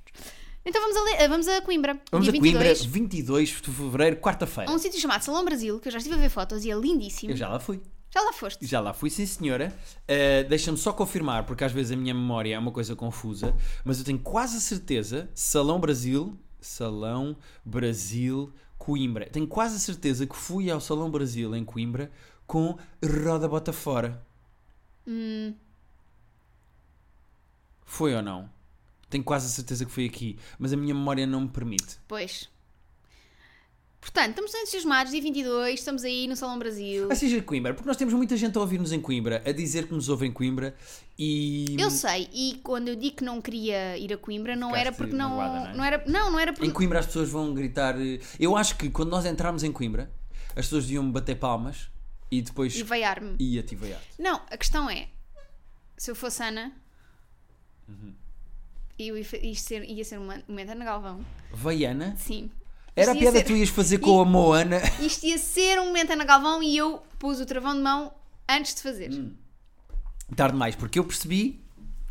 Então 0.65 0.81
vamos 0.81 0.95
a, 0.95 1.03
Le- 1.21 1.27
vamos 1.27 1.47
a 1.47 1.61
Coimbra. 1.61 1.99
Vamos 2.11 2.27
a 2.27 2.31
Coimbra, 2.31 2.51
22, 2.73 2.85
22 2.85 3.49
de 3.49 3.55
fevereiro, 3.55 4.15
a 4.15 4.19
quarta-feira. 4.19 4.71
um 4.71 4.77
sítio 4.79 4.99
chamado 4.99 5.21
Salão 5.21 5.43
Brasil, 5.43 5.79
que 5.79 5.89
eu 5.89 5.91
já 5.91 5.97
estive 5.97 6.15
a 6.15 6.17
ver 6.17 6.29
fotos 6.29 6.63
e 6.63 6.71
é 6.71 6.75
lindíssimo. 6.75 7.31
Eu 7.33 7.37
já 7.37 7.49
lá 7.49 7.59
fui. 7.59 7.81
Já 8.09 8.21
lá 8.21 8.31
foste? 8.31 8.65
Já 8.65 8.79
lá 8.79 8.93
fui, 8.93 9.09
sim 9.09 9.25
senhora. 9.25 9.75
Uh, 10.03 10.47
Deixa-me 10.47 10.77
só 10.77 10.93
confirmar, 10.93 11.45
porque 11.45 11.63
às 11.63 11.71
vezes 11.71 11.91
a 11.91 11.95
minha 11.95 12.13
memória 12.13 12.53
é 12.55 12.59
uma 12.59 12.71
coisa 12.71 12.95
confusa, 12.95 13.53
mas 13.83 13.97
eu 13.99 14.05
tenho 14.05 14.19
quase 14.19 14.55
a 14.55 14.59
certeza, 14.59 15.29
Salão 15.33 15.79
Brasil, 15.79 16.37
Salão 16.63 17.35
Brasil, 17.63 18.51
Coimbra. 18.77 19.29
Tenho 19.29 19.47
quase 19.47 19.75
a 19.75 19.79
certeza 19.79 20.25
que 20.25 20.35
fui 20.35 20.71
ao 20.71 20.81
Salão 20.81 21.11
Brasil 21.11 21.55
em 21.55 21.63
Coimbra 21.63 22.11
com 22.47 22.77
Roda 23.03 23.47
Bota 23.47 23.71
Fora. 23.71 24.25
Hum. 25.07 25.53
Foi 27.85 28.15
ou 28.15 28.21
não? 28.21 28.49
Tenho 29.09 29.23
quase 29.23 29.45
a 29.45 29.49
certeza 29.49 29.85
que 29.85 29.91
foi 29.91 30.05
aqui, 30.05 30.39
mas 30.57 30.73
a 30.73 30.77
minha 30.77 30.93
memória 30.93 31.27
não 31.27 31.41
me 31.41 31.47
permite. 31.47 31.99
Pois. 32.07 32.49
Portanto, 34.03 34.29
estamos 34.31 34.53
entusiasmados, 34.53 35.11
dia 35.13 35.21
22, 35.21 35.79
estamos 35.79 36.03
aí 36.03 36.27
no 36.27 36.35
Salão 36.35 36.59
Brasil. 36.59 37.07
Vai 37.07 37.15
ser 37.15 37.41
Coimbra, 37.43 37.73
porque 37.73 37.87
nós 37.87 37.95
temos 37.97 38.13
muita 38.13 38.35
gente 38.35 38.55
a 38.57 38.61
ouvir-nos 38.61 38.91
em 38.91 38.99
Coimbra, 38.99 39.41
a 39.45 39.51
dizer 39.53 39.87
que 39.87 39.93
nos 39.93 40.09
ouve 40.09 40.27
em 40.27 40.31
Coimbra 40.31 40.75
e. 41.17 41.75
Eu 41.79 41.89
sei, 41.89 42.29
e 42.33 42.59
quando 42.63 42.89
eu 42.89 42.95
digo 42.95 43.15
que 43.15 43.23
não 43.23 43.41
queria 43.41 43.97
ir 43.97 44.11
a 44.13 44.17
Coimbra, 44.17 44.55
não 44.55 44.69
Ficaste 44.69 44.87
era 44.87 44.95
porque 44.95 45.15
não. 45.15 45.29
magoada, 45.37 45.59
não 45.59 45.67
é? 45.69 45.73
não 45.75 45.83
era, 45.85 46.03
não, 46.05 46.31
não 46.31 46.39
era 46.39 46.53
porque. 46.53 46.67
Em 46.67 46.71
Coimbra 46.71 46.99
as 46.99 47.05
pessoas 47.05 47.29
vão 47.29 47.53
gritar. 47.53 47.95
eh, 47.99 48.19
Eu 48.39 48.55
acho 48.57 48.75
que 48.77 48.89
quando 48.89 49.09
nós 49.09 49.25
entrarmos 49.25 49.63
em 49.63 49.71
Coimbra, 49.71 50.11
as 50.49 50.65
pessoas 50.65 50.83
deviam 50.85 51.09
bater 51.09 51.35
palmas 51.35 51.89
e 52.29 52.41
depois 52.41 52.75
E 52.75 52.83
veiar-me. 52.83 53.35
ia 53.39 53.63
te 53.63 53.73
veiar. 53.75 54.01
Não, 54.19 54.41
a 54.51 54.57
questão 54.57 54.89
é: 54.89 55.07
se 55.97 56.11
eu 56.11 56.15
fosse 56.15 56.43
Ana, 56.43 56.73
Uhum. 57.87 58.13
eu 58.99 59.17
ia, 59.17 59.25
ia 59.45 59.55
ser, 59.55 59.83
ia 59.89 60.03
ser 60.05 60.17
uma, 60.19 60.41
uma 60.47 60.61
Ana 60.61 60.85
Galvão. 60.85 61.25
Veiana? 61.53 62.15
Sim. 62.17 62.51
Era 62.95 63.11
a 63.11 63.15
piada 63.15 63.37
ser- 63.37 63.43
que 63.43 63.51
tu 63.51 63.57
ias 63.57 63.69
fazer 63.69 63.97
com 63.99 64.19
a 64.21 64.25
Moana. 64.25 64.79
Isto 65.01 65.25
ia 65.25 65.37
ser 65.37 65.79
um 65.79 65.85
momento 65.87 66.11
Ana 66.13 66.23
Galvão 66.25 66.61
e 66.61 66.77
eu 66.77 67.01
pus 67.17 67.39
o 67.39 67.45
travão 67.45 67.73
de 67.75 67.81
mão 67.81 68.13
antes 68.47 68.75
de 68.75 68.81
fazer. 68.81 69.11
Hum. 69.11 69.33
Tarde 70.35 70.55
mais, 70.57 70.75
porque 70.75 70.99
eu 70.99 71.03
percebi 71.03 71.59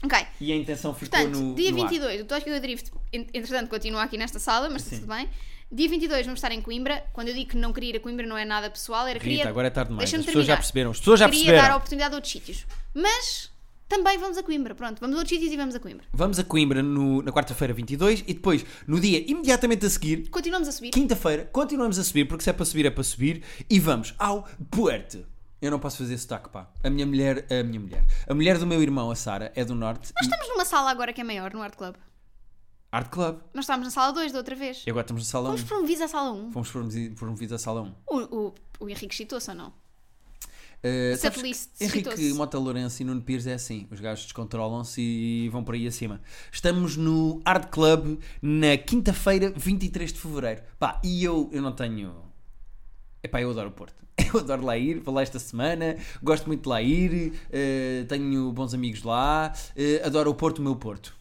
Ok. 0.03 0.19
e 0.41 0.53
a 0.53 0.57
intenção 0.57 0.93
ficou 0.95 1.19
Portanto, 1.19 1.39
no. 1.39 1.55
dia 1.55 1.71
no 1.71 1.83
ar. 1.83 1.89
22, 1.89 2.21
o 2.23 2.25
Tóquio 2.25 2.61
Drift, 2.61 2.91
en- 3.13 3.27
entretanto, 3.33 3.69
continua 3.69 4.03
aqui 4.03 4.19
nesta 4.19 4.39
sala, 4.39 4.69
mas 4.69 4.83
está 4.83 4.97
Sim. 4.97 5.03
tudo 5.03 5.15
bem. 5.15 5.29
Dia 5.71 5.89
22 5.89 6.27
vamos 6.27 6.39
estar 6.39 6.53
em 6.53 6.61
Coimbra. 6.61 7.03
Quando 7.13 7.29
eu 7.29 7.35
digo 7.35 7.51
que 7.51 7.57
não 7.57 7.73
queria 7.73 7.91
ir 7.91 7.97
a 7.97 8.01
Coimbra, 8.01 8.27
não 8.27 8.37
é 8.37 8.45
nada 8.45 8.69
pessoal, 8.69 9.07
era 9.07 9.19
Rita, 9.19 9.25
queria. 9.25 9.49
agora 9.49 9.69
é 9.69 9.71
tarde 9.71 9.91
demais. 9.91 10.13
As 10.13 10.25
pessoas 10.27 10.45
já 10.47 10.57
perceberam. 10.57 10.91
As 10.91 10.99
pessoas 10.99 11.21
já 11.21 11.27
queria 11.27 11.41
perceberam. 11.45 11.69
dar 11.69 11.73
a 11.73 11.77
oportunidade 11.77 12.13
a 12.15 12.17
outros 12.17 12.33
sítios. 12.33 12.67
Mas 12.93 13.51
também 13.97 14.17
vamos 14.19 14.39
a 14.39 14.43
Coimbra. 14.43 14.75
Pronto, 14.75 14.99
vamos 15.01 15.17
a 15.17 15.19
outros 15.19 15.37
sítios 15.37 15.53
e 15.53 15.57
vamos 15.57 15.75
a 15.75 15.81
Coimbra. 15.81 16.07
Vamos 16.13 16.39
a 16.39 16.45
Coimbra 16.45 16.83
no- 16.83 17.21
na 17.23 17.31
quarta-feira 17.31 17.75
22 17.75 18.21
e 18.27 18.33
depois, 18.35 18.65
no 18.87 18.99
dia 18.99 19.23
imediatamente 19.31 19.85
a 19.85 19.91
seguir, 19.91 20.29
Continuamos 20.31 20.67
a 20.69 20.73
subir. 20.73 20.91
quinta-feira, 20.91 21.45
continuamos 21.53 21.99
a 21.99 22.05
subir, 22.05 22.27
porque 22.27 22.43
se 22.43 22.49
é 22.51 22.53
para 22.55 22.65
subir, 22.65 22.87
é 22.87 22.91
para 22.91 23.05
subir, 23.05 23.43
e 23.69 23.79
vamos 23.79 24.15
ao 24.19 24.49
Puerto. 24.71 25.27
Eu 25.61 25.71
não 25.71 25.79
posso 25.79 25.99
fazer 25.99 26.17
sotaque, 26.19 26.49
pá. 26.49 26.69
A 26.83 26.89
minha 26.91 27.07
mulher, 27.07 27.47
a 27.51 27.63
minha 27.63 27.79
mulher. 27.79 28.05
A 28.27 28.35
mulher 28.35 28.59
do 28.59 28.67
meu 28.67 28.83
irmão, 28.83 29.11
a 29.11 29.15
Sara, 29.15 29.53
é 29.55 29.65
do 29.65 29.75
Norte. 29.75 30.13
Nós 30.15 30.23
e- 30.27 30.29
estamos 30.31 30.49
numa 30.49 30.65
sala 30.65 30.91
agora 30.91 31.13
que 31.13 31.21
é 31.21 31.25
maior, 31.25 31.53
no 31.53 31.61
Art 31.63 31.77
Club. 31.77 31.95
Art 32.91 33.09
Club. 33.11 33.39
Nós 33.55 33.65
estávamos 33.65 33.87
na 33.87 33.91
sala 33.91 34.13
2 34.13 34.33
da 34.33 34.39
outra 34.39 34.55
vez. 34.57 34.83
E 34.87 34.91
agora 34.91 35.03
estamos 35.05 35.23
na 35.23 35.29
sala 35.31 35.51
1. 35.51 35.53
Fomos 35.57 35.63
promovidos 35.69 36.03
à 36.03 36.09
sala 36.09 36.33
1. 36.33 36.51
Fomos 36.53 36.71
promovidos 36.71 37.19
promovidos 37.19 37.53
à 37.55 37.59
sala 37.59 37.83
1. 37.83 37.95
O, 38.11 38.19
o, 38.49 38.55
o 38.81 38.89
Henrique 38.89 39.15
chitou-se 39.15 39.49
ou 39.51 39.57
não? 39.57 39.73
Uh, 40.85 41.17
sabes 41.17 41.37
Setlist 41.37 41.71
que 41.79 41.85
Henrique. 41.85 42.33
Mota 42.35 42.59
Lourenço 42.59 43.01
e 43.03 43.05
Nuno 43.05 43.23
Pires 43.23 43.47
é 43.47 43.55
assim. 43.55 43.87
Os 43.91 44.01
gajos 44.01 44.25
descontrolam-se 44.25 45.01
e 45.01 45.49
vão 45.49 45.63
por 45.63 45.75
aí 45.75 45.87
acima. 45.87 46.21
Estamos 46.51 46.97
no 46.97 47.41
Art 47.45 47.71
Club 47.71 48.19
na 48.41 48.77
quinta-feira, 48.77 49.53
23 49.57 50.13
de 50.13 50.19
fevereiro. 50.19 50.63
Pá, 50.81 51.01
e 51.05 51.23
eu, 51.23 51.49
eu 51.53 51.63
não 51.63 51.73
tenho. 51.73 52.13
Epá, 53.23 53.41
eu 53.41 53.51
adoro 53.51 53.69
o 53.69 53.73
Porto. 53.73 54.03
Eu 54.33 54.41
adoro 54.41 54.65
lá 54.65 54.77
ir, 54.79 55.01
vou 55.01 55.15
lá 55.15 55.23
esta 55.23 55.39
semana, 55.39 55.97
gosto 56.23 56.47
muito 56.47 56.63
de 56.63 56.69
lá 56.69 56.81
ir, 56.81 57.33
uh, 57.33 58.07
tenho 58.07 58.53
bons 58.53 58.73
amigos 58.73 59.03
lá, 59.03 59.53
uh, 59.55 60.07
adoro 60.07 60.31
o 60.31 60.35
Porto, 60.35 60.59
o 60.59 60.63
meu 60.63 60.77
Porto. 60.77 61.15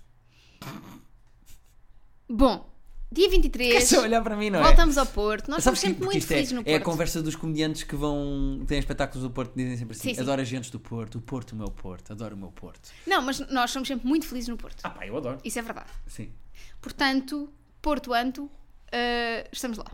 Bom, 2.29 2.70
dia 3.11 3.29
23. 3.29 3.73
Quer 3.73 3.81
só 3.81 4.01
olhar 4.01 4.21
para 4.23 4.35
mim, 4.37 4.49
não 4.49 4.59
é? 4.59 4.63
Voltamos 4.63 4.97
ao 4.97 5.05
Porto. 5.05 5.49
Nós 5.49 5.63
Sabes 5.63 5.79
que- 5.81 5.87
sempre 5.87 6.05
muito 6.05 6.17
é, 6.17 6.21
felizes 6.27 6.53
no 6.53 6.61
é 6.61 6.63
Porto. 6.63 6.75
a 6.77 6.79
conversa 6.85 7.21
dos 7.21 7.35
comediantes 7.35 7.83
que 7.83 7.95
vão. 7.95 8.63
têm 8.67 8.79
espetáculos 8.79 9.23
do 9.23 9.29
Porto, 9.29 9.53
dizem 9.55 9.75
sempre 9.77 9.95
assim: 9.95 10.09
Sim, 10.09 10.15
sim. 10.15 10.21
adoro 10.21 10.41
agentes 10.41 10.69
do 10.69 10.79
Porto, 10.79 11.17
o 11.17 11.21
Porto, 11.21 11.51
o 11.51 11.55
meu 11.55 11.67
Porto, 11.69 12.11
adoro 12.11 12.35
o 12.35 12.37
meu 12.39 12.51
Porto. 12.51 12.89
Não, 13.05 13.21
mas 13.21 13.39
nós 13.51 13.71
somos 13.71 13.87
sempre 13.87 14.07
muito 14.07 14.25
felizes 14.27 14.47
no 14.49 14.57
Porto. 14.57 14.79
Ah, 14.83 14.89
pá, 14.89 15.05
eu 15.05 15.15
adoro. 15.17 15.39
Isso 15.43 15.59
é 15.59 15.61
verdade. 15.61 15.89
Sim. 16.07 16.31
Portanto, 16.79 17.51
Porto 17.81 18.13
Anto, 18.13 18.49
eh, 18.91 19.47
estamos 19.51 19.77
lá. 19.77 19.85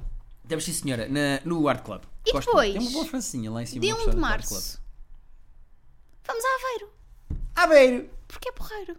Temos 0.47 0.63
sim, 0.63 0.71
senhora, 0.73 1.07
na- 1.09 1.41
no 1.43 1.67
Art 1.67 1.83
Club. 1.83 2.03
E 2.25 2.31
Gosto 2.31 2.47
depois? 2.47 2.71
Tem 2.73 2.81
uma 2.81 2.91
boa 2.91 3.05
francinha 3.05 3.51
lá 3.51 3.63
em 3.63 3.65
cima. 3.65 3.81
Dia 3.81 3.91
no 3.93 3.97
1 3.97 3.99
de 3.99 4.05
restaurante 4.05 4.21
do 4.21 4.25
Art 4.33 4.51
março, 4.51 4.81
vamos 6.25 6.43
a 6.45 6.47
Aveiro. 6.55 6.93
Aveiro! 7.55 8.09
Porque 8.27 8.49
é 8.49 8.51
porreiro. 8.51 8.95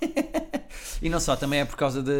E 1.02 1.10
não 1.10 1.20
só, 1.20 1.36
também 1.36 1.60
é 1.60 1.64
por 1.64 1.76
causa 1.76 2.02
da, 2.02 2.10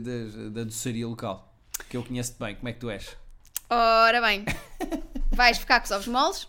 da, 0.00 0.48
da 0.50 0.64
doçaria 0.64 1.06
local. 1.06 1.54
Que 1.88 1.96
eu 1.96 2.02
conheço-te 2.02 2.38
bem. 2.38 2.56
Como 2.56 2.68
é 2.68 2.72
que 2.72 2.80
tu 2.80 2.90
és? 2.90 3.16
Ora 3.70 4.20
bem, 4.20 4.44
vais 5.30 5.58
ficar 5.58 5.78
com 5.80 5.84
os 5.86 5.90
ovos 5.92 6.08
moles? 6.08 6.48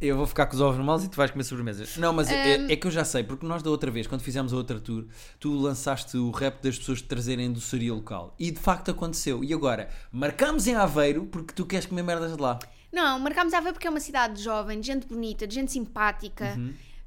Eu 0.00 0.16
vou 0.16 0.26
ficar 0.26 0.46
com 0.46 0.54
os 0.54 0.60
ovos 0.60 0.76
normais 0.76 1.04
e 1.04 1.08
tu 1.08 1.16
vais 1.16 1.30
comer 1.30 1.42
sobremesas. 1.44 1.96
Não, 1.96 2.12
mas 2.12 2.30
é, 2.30 2.58
Hum. 2.58 2.66
é 2.68 2.76
que 2.76 2.86
eu 2.86 2.90
já 2.90 3.04
sei, 3.04 3.24
porque 3.24 3.46
nós 3.46 3.62
da 3.62 3.70
outra 3.70 3.90
vez, 3.90 4.06
quando 4.06 4.20
fizemos 4.20 4.52
a 4.52 4.56
outra 4.56 4.78
tour, 4.78 5.06
tu 5.40 5.52
lançaste 5.58 6.16
o 6.16 6.30
rap 6.30 6.62
das 6.62 6.78
pessoas 6.78 7.00
trazerem 7.02 7.50
doçaria 7.52 7.92
local. 7.92 8.34
E 8.38 8.50
de 8.50 8.60
facto 8.60 8.90
aconteceu. 8.90 9.42
E 9.42 9.52
agora, 9.54 9.88
marcamos 10.12 10.66
em 10.66 10.74
Aveiro 10.74 11.24
porque 11.26 11.52
tu 11.54 11.64
queres 11.66 11.86
comer 11.86 12.02
merdas 12.02 12.36
de 12.36 12.40
lá. 12.42 12.58
Não, 12.92 13.18
marcámos 13.18 13.52
Aveiro 13.54 13.72
porque 13.74 13.86
é 13.86 13.90
uma 13.90 14.00
cidade 14.00 14.42
jovem, 14.42 14.80
de 14.80 14.86
gente 14.86 15.06
bonita, 15.06 15.46
de 15.46 15.54
gente 15.54 15.72
simpática. 15.72 16.56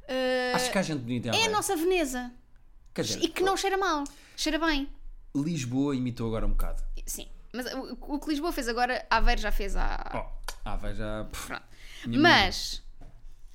Eh, 0.07 0.51
Acho 0.55 0.71
que 0.71 0.77
há 0.77 0.81
gente 0.81 0.99
bonita 1.01 1.27
em 1.27 1.31
é 1.31 1.33
a 1.33 1.35
Aveiro. 1.35 1.53
nossa 1.53 1.75
Veneza. 1.75 2.31
Quer 2.93 3.03
dizer, 3.03 3.23
E 3.23 3.27
que 3.29 3.43
não 3.43 3.55
cheira 3.55 3.77
mal. 3.77 4.03
Cheira 4.35 4.59
bem. 4.59 4.89
Lisboa 5.35 5.95
imitou 5.95 6.27
agora 6.27 6.45
um 6.45 6.51
bocado. 6.51 6.83
Sim. 7.05 7.27
Mas 7.53 7.65
o, 7.73 7.97
o 8.15 8.19
que 8.19 8.29
Lisboa 8.29 8.51
fez 8.51 8.67
agora, 8.67 9.05
Aveiro 9.09 9.41
já 9.41 9.51
fez 9.51 9.75
há. 9.75 10.29
Oh, 10.65 10.77
vai 10.77 10.93
já. 10.93 11.25
Pronto. 11.47 11.63
Mas, 12.07 12.83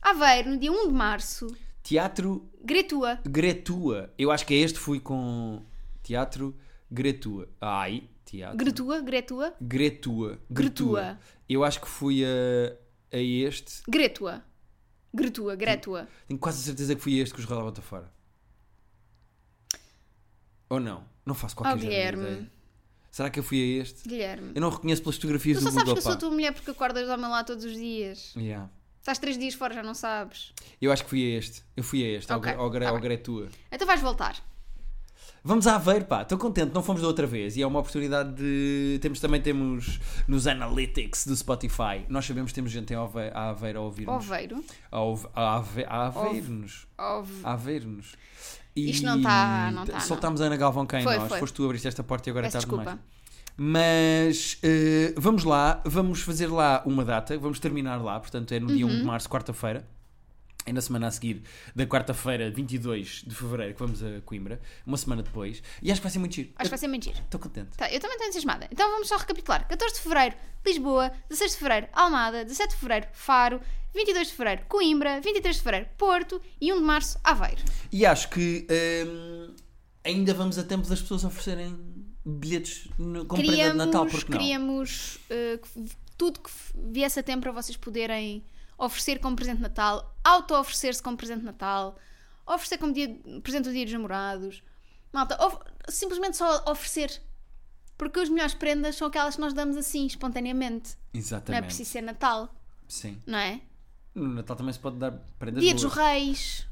Aveiro, 0.00 0.50
no 0.50 0.56
dia 0.58 0.70
1 0.70 0.88
de 0.88 0.92
março, 0.94 1.46
Teatro 1.82 2.50
Gretua. 2.64 3.20
Gretua. 3.24 4.12
Eu 4.18 4.32
acho 4.32 4.44
que 4.44 4.54
é 4.54 4.56
este 4.56 4.76
fui 4.76 4.98
com 4.98 5.62
teatro 6.02 6.52
Gretua. 6.90 7.48
Ai, 7.60 8.08
teatro. 8.24 8.56
Gretua, 8.56 9.00
Gretua, 9.00 9.54
Gretua. 9.60 10.38
Gretua. 10.50 11.18
Eu 11.48 11.62
acho 11.62 11.80
que 11.80 11.86
fui 11.86 12.24
a, 12.24 12.72
a 13.12 13.18
este. 13.20 13.82
Gretua. 13.88 14.42
Gretua, 15.14 15.54
Gretua. 15.54 16.08
Tenho 16.26 16.40
quase 16.40 16.60
certeza 16.60 16.94
que 16.96 17.00
fui 17.00 17.20
a 17.20 17.22
este 17.22 17.32
que 17.34 17.40
os 17.40 17.46
ralava 17.46 17.72
fora. 17.80 18.12
Ou 20.68 20.80
não? 20.80 21.04
Não 21.24 21.34
faço 21.34 21.56
qualquer 21.56 21.76
Oh, 21.76 21.80
Guilherme. 21.80 22.50
Será 23.10 23.30
que 23.30 23.38
eu 23.38 23.42
fui 23.42 23.58
a 23.78 23.82
este? 23.82 24.06
Guilherme. 24.08 24.52
Eu 24.54 24.60
não 24.60 24.68
reconheço 24.68 25.02
pelas 25.02 25.16
fotografias 25.16 25.58
Tu 25.58 25.60
do 25.60 25.64
só 25.64 25.70
sabes 25.70 25.84
Google, 25.84 25.94
que 25.94 25.98
eu 26.08 26.12
sou 26.12 26.18
tua 26.20 26.30
mulher 26.30 26.52
porque 26.52 26.70
acordas 26.70 27.08
ao 27.08 27.16
meu 27.18 27.30
lado 27.30 27.46
todos 27.46 27.64
os 27.64 27.72
dias. 27.74 28.34
Yeah. 28.36 28.68
Estás 29.00 29.18
três 29.18 29.38
dias 29.38 29.54
fora, 29.54 29.72
já 29.72 29.82
não 29.82 29.94
sabes. 29.94 30.52
Eu 30.82 30.92
acho 30.92 31.04
que 31.04 31.10
fui 31.10 31.34
a 31.34 31.38
este. 31.38 31.62
Eu 31.76 31.82
fui 31.84 32.02
a 32.04 32.18
este, 32.18 32.30
ao 32.32 32.38
Ok, 32.38 32.52
Gre- 32.52 32.60
ao, 32.60 32.70
Gre- 32.70 32.84
tá 32.84 32.90
ao. 32.90 32.98
Gretua. 33.00 33.48
Então 33.72 33.86
vais 33.86 34.00
voltar. 34.02 34.36
Vamos 35.42 35.66
a 35.68 35.76
Aveiro, 35.76 36.04
pá. 36.06 36.22
Estou 36.22 36.36
contente, 36.36 36.74
não 36.74 36.82
fomos 36.82 37.00
da 37.02 37.06
outra 37.08 37.24
vez. 37.26 37.56
E 37.56 37.62
é 37.62 37.66
uma 37.66 37.78
oportunidade 37.78 38.34
de. 38.34 38.98
Temos, 39.00 39.20
também 39.20 39.40
temos 39.40 40.00
nos 40.26 40.46
analytics 40.48 41.24
do 41.24 41.36
Spotify. 41.36 42.04
Nós 42.08 42.26
sabemos 42.26 42.50
que 42.50 42.56
temos 42.56 42.72
gente 42.72 42.92
em 42.92 42.96
Ave- 42.96 43.30
a 43.32 43.50
Aveiro 43.50 43.78
a 43.78 43.82
ouvir-nos. 43.82 44.14
Oveiro. 44.26 44.64
A, 44.90 44.98
a, 45.40 45.56
ave- 45.56 45.84
a. 45.84 46.06
A 47.44 47.52
Aveiro-nos. 47.52 48.16
E 48.76 48.90
Isto 48.90 49.06
não 49.06 49.20
tá- 49.22 49.70
não 49.72 49.86
tá, 49.86 50.00
Soltámos 50.00 50.40
a 50.40 50.44
Ana 50.44 50.56
Galvão 50.56 50.84
cá 50.86 51.00
em 51.00 51.04
Foi, 51.04 51.16
nós. 51.18 51.28
foi. 51.28 51.38
Foste 51.40 51.54
tu 51.54 51.64
abriste 51.64 51.88
esta 51.88 52.02
porta 52.04 52.28
e 52.28 52.30
agora 52.30 52.44
Peço 52.46 52.52
tarde 52.52 52.66
desculpa. 52.66 52.84
demais. 52.90 53.16
Mas 53.58 54.58
eh, 54.62 55.14
vamos 55.16 55.44
lá, 55.44 55.80
vamos 55.84 56.20
fazer 56.20 56.46
lá 56.48 56.82
uma 56.84 57.04
data, 57.04 57.38
vamos 57.38 57.58
terminar 57.58 57.96
lá, 58.02 58.20
portanto 58.20 58.52
é 58.52 58.60
no 58.60 58.66
dia 58.66 58.86
1 58.86 58.90
Uhum. 58.90 58.98
de 58.98 59.04
março, 59.04 59.28
quarta-feira. 59.30 59.82
É 60.66 60.72
na 60.72 60.80
semana 60.80 61.06
a 61.06 61.10
seguir 61.12 61.42
da 61.76 61.86
quarta-feira, 61.86 62.50
22 62.50 63.22
de 63.24 63.34
fevereiro, 63.34 63.72
que 63.74 63.78
vamos 63.80 64.02
a 64.02 64.20
Coimbra, 64.22 64.60
uma 64.84 64.96
semana 64.96 65.22
depois. 65.22 65.62
E 65.80 65.92
acho 65.92 66.00
que 66.00 66.04
vai 66.04 66.10
ser 66.10 66.18
muito 66.18 66.34
giro. 66.34 66.50
Acho 66.56 66.64
que 66.64 66.70
vai 66.70 66.78
ser 66.78 66.88
mentira. 66.88 67.18
Estou 67.20 67.38
contente. 67.38 67.68
Tá, 67.76 67.86
eu 67.90 68.00
também 68.00 68.14
estou 68.16 68.26
entusiasmada. 68.26 68.68
Então 68.72 68.90
vamos 68.90 69.06
só 69.08 69.16
recapitular. 69.16 69.66
14 69.68 69.94
de 69.94 70.00
Fevereiro, 70.00 70.34
Lisboa. 70.66 71.12
16 71.28 71.52
de 71.52 71.56
Fevereiro, 71.58 71.88
Almada. 71.92 72.44
17 72.44 72.70
de 72.74 72.76
Fevereiro, 72.80 73.06
Faro. 73.12 73.60
22 73.94 74.26
de 74.28 74.32
Fevereiro, 74.34 74.62
Coimbra. 74.68 75.20
23 75.20 75.54
de 75.56 75.62
Fevereiro, 75.62 75.88
Porto. 75.96 76.42
E 76.60 76.72
1 76.72 76.76
de 76.78 76.82
Março, 76.82 77.18
Aveiro. 77.22 77.62
E 77.92 78.04
acho 78.04 78.28
que 78.30 78.66
hum, 79.06 79.54
ainda 80.04 80.34
vamos 80.34 80.58
a 80.58 80.64
tempo 80.64 80.88
das 80.88 81.00
pessoas 81.00 81.22
oferecerem 81.24 81.78
bilhetes 82.24 82.88
no, 82.98 83.24
com 83.24 83.36
prenda 83.36 83.52
de 83.52 83.56
Queríamos, 83.56 83.86
Natal, 83.86 84.06
porque 84.06 84.32
não? 84.32 84.38
queríamos 84.38 85.18
que- 85.28 85.90
tudo 86.18 86.40
que 86.40 86.50
viesse 86.74 87.20
a 87.20 87.22
tempo 87.22 87.42
para 87.42 87.52
vocês 87.52 87.76
poderem 87.76 88.42
oferecer 88.78 89.18
como 89.20 89.36
presente 89.36 89.56
de 89.56 89.62
Natal, 89.62 90.14
auto-oferecer-se 90.22 91.02
como 91.02 91.16
presente 91.16 91.40
de 91.40 91.46
Natal, 91.46 91.98
oferecer 92.46 92.78
como 92.78 92.92
dia, 92.92 93.08
presente 93.42 93.64
do 93.64 93.72
dia 93.72 93.84
dos 93.84 93.92
namorados. 93.92 94.62
Malta, 95.12 95.38
simplesmente 95.88 96.36
só 96.36 96.64
oferecer. 96.70 97.22
Porque 97.96 98.20
as 98.20 98.28
melhores 98.28 98.52
prendas 98.54 98.96
são 98.96 99.08
aquelas 99.08 99.36
que 99.36 99.40
nós 99.40 99.54
damos 99.54 99.76
assim, 99.76 100.06
espontaneamente. 100.06 100.90
Não 101.12 101.18
é 101.18 101.18
Exatamente. 101.18 101.64
preciso 101.64 101.90
ser 101.90 102.02
Natal, 102.02 102.54
Sim. 102.86 103.18
não 103.26 103.38
é? 103.38 103.60
No 104.14 104.28
Natal 104.28 104.56
também 104.56 104.72
se 104.72 104.78
pode 104.78 104.96
dar 104.98 105.12
prendas 105.38 105.62
Dia 105.62 105.72
dos 105.72 105.84
boas. 105.84 105.94
Reis. 105.94 106.66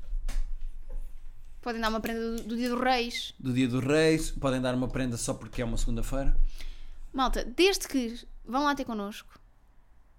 Podem 1.62 1.80
dar 1.80 1.88
uma 1.88 2.00
prenda 2.00 2.20
do, 2.36 2.42
do 2.42 2.56
Dia 2.56 2.68
dos 2.68 2.80
Reis. 2.80 3.34
Do 3.40 3.52
dia 3.54 3.66
dos 3.66 3.82
reis, 3.82 4.30
podem 4.30 4.60
dar 4.60 4.74
uma 4.74 4.86
prenda 4.86 5.16
só 5.16 5.32
porque 5.32 5.62
é 5.62 5.64
uma 5.64 5.78
segunda-feira. 5.78 6.38
Malta, 7.10 7.42
desde 7.42 7.88
que 7.88 8.20
vão 8.44 8.64
lá 8.64 8.74
ter 8.74 8.84
connosco, 8.84 9.38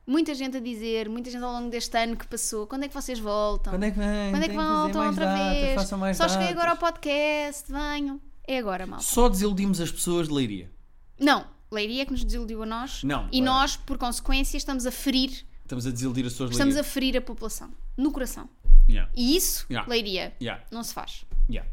muita 0.06 0.34
gente 0.36 0.58
a 0.58 0.60
dizer, 0.60 1.10
muita 1.10 1.30
gente 1.30 1.44
ao 1.44 1.52
longo 1.54 1.70
deste 1.70 1.98
ano 1.98 2.16
que 2.16 2.28
passou, 2.28 2.68
quando 2.68 2.84
é 2.84 2.88
que 2.88 2.94
vocês 2.94 3.20
voltam? 3.20 3.74
Quando 3.74 3.84
é 3.84 3.92
que 3.92 3.98
vem? 4.00 4.32
Quando 4.32 4.44
é 4.44 4.48
que 4.50 4.56
voltam 4.56 5.02
mais 5.02 5.10
outra 5.18 5.26
datas, 5.26 5.54
vez? 5.62 5.76
façam 5.76 5.98
mais 6.00 6.18
Só 6.18 6.28
cheguei 6.30 6.50
agora 6.50 6.72
ao 6.72 6.78
podcast, 6.78 7.72
venham. 7.72 8.20
É 8.48 8.58
agora, 8.60 8.86
malta. 8.86 9.04
Só 9.04 9.28
desiludimos 9.30 9.82
as 9.82 9.92
pessoas 9.92 10.28
de 10.28 10.34
Leiria. 10.34 10.72
Não, 11.20 11.46
Leiria 11.72 12.04
é 12.04 12.06
que 12.06 12.12
nos 12.12 12.24
desiludiu 12.24 12.62
a 12.62 12.66
nós. 12.66 13.04
Não, 13.04 13.28
E 13.32 13.40
é. 13.40 13.44
nós, 13.44 13.76
por 13.76 13.98
consequência, 13.98 14.58
estamos 14.58 14.86
a 14.86 14.92
ferir, 14.92 15.46
Estamos 15.64 15.88
a 15.88 15.92
desiludir 15.92 16.24
as 16.28 16.34
pessoas 16.34 16.52
de 16.52 16.56
estamos 16.56 16.76
a 16.76 16.78
Leiria. 16.82 16.92
ferir 16.94 17.18
a 17.18 17.22
população. 17.22 17.72
No 17.98 18.12
coração. 18.12 18.48
Yeah. 18.88 19.12
E 19.16 19.36
isso, 19.36 19.66
Yeah. 19.68 19.90
Leiria, 19.90 20.36
Yeah. 20.40 20.64
não 20.70 20.84
se 20.84 20.94
faz. 20.94 21.26
Yeah. 21.50 21.68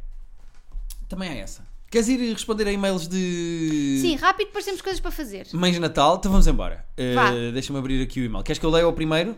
Também 1.08 1.30
é 1.30 1.38
essa. 1.40 1.66
Queres 1.92 2.08
ir 2.08 2.32
responder 2.32 2.66
a 2.66 2.72
e-mails 2.72 3.06
de. 3.06 3.98
Sim, 4.00 4.16
rápido, 4.16 4.46
depois 4.46 4.64
temos 4.64 4.80
coisas 4.80 4.98
para 4.98 5.10
fazer. 5.10 5.46
Mães 5.52 5.74
de 5.74 5.78
Natal, 5.78 6.16
então 6.16 6.32
vamos 6.32 6.46
embora. 6.46 6.86
Uh. 6.98 7.52
Deixa-me 7.52 7.78
abrir 7.78 8.02
aqui 8.02 8.18
o 8.18 8.24
e-mail. 8.24 8.42
Queres 8.42 8.58
que 8.58 8.64
eu 8.64 8.70
leia 8.70 8.88
o 8.88 8.94
primeiro? 8.94 9.36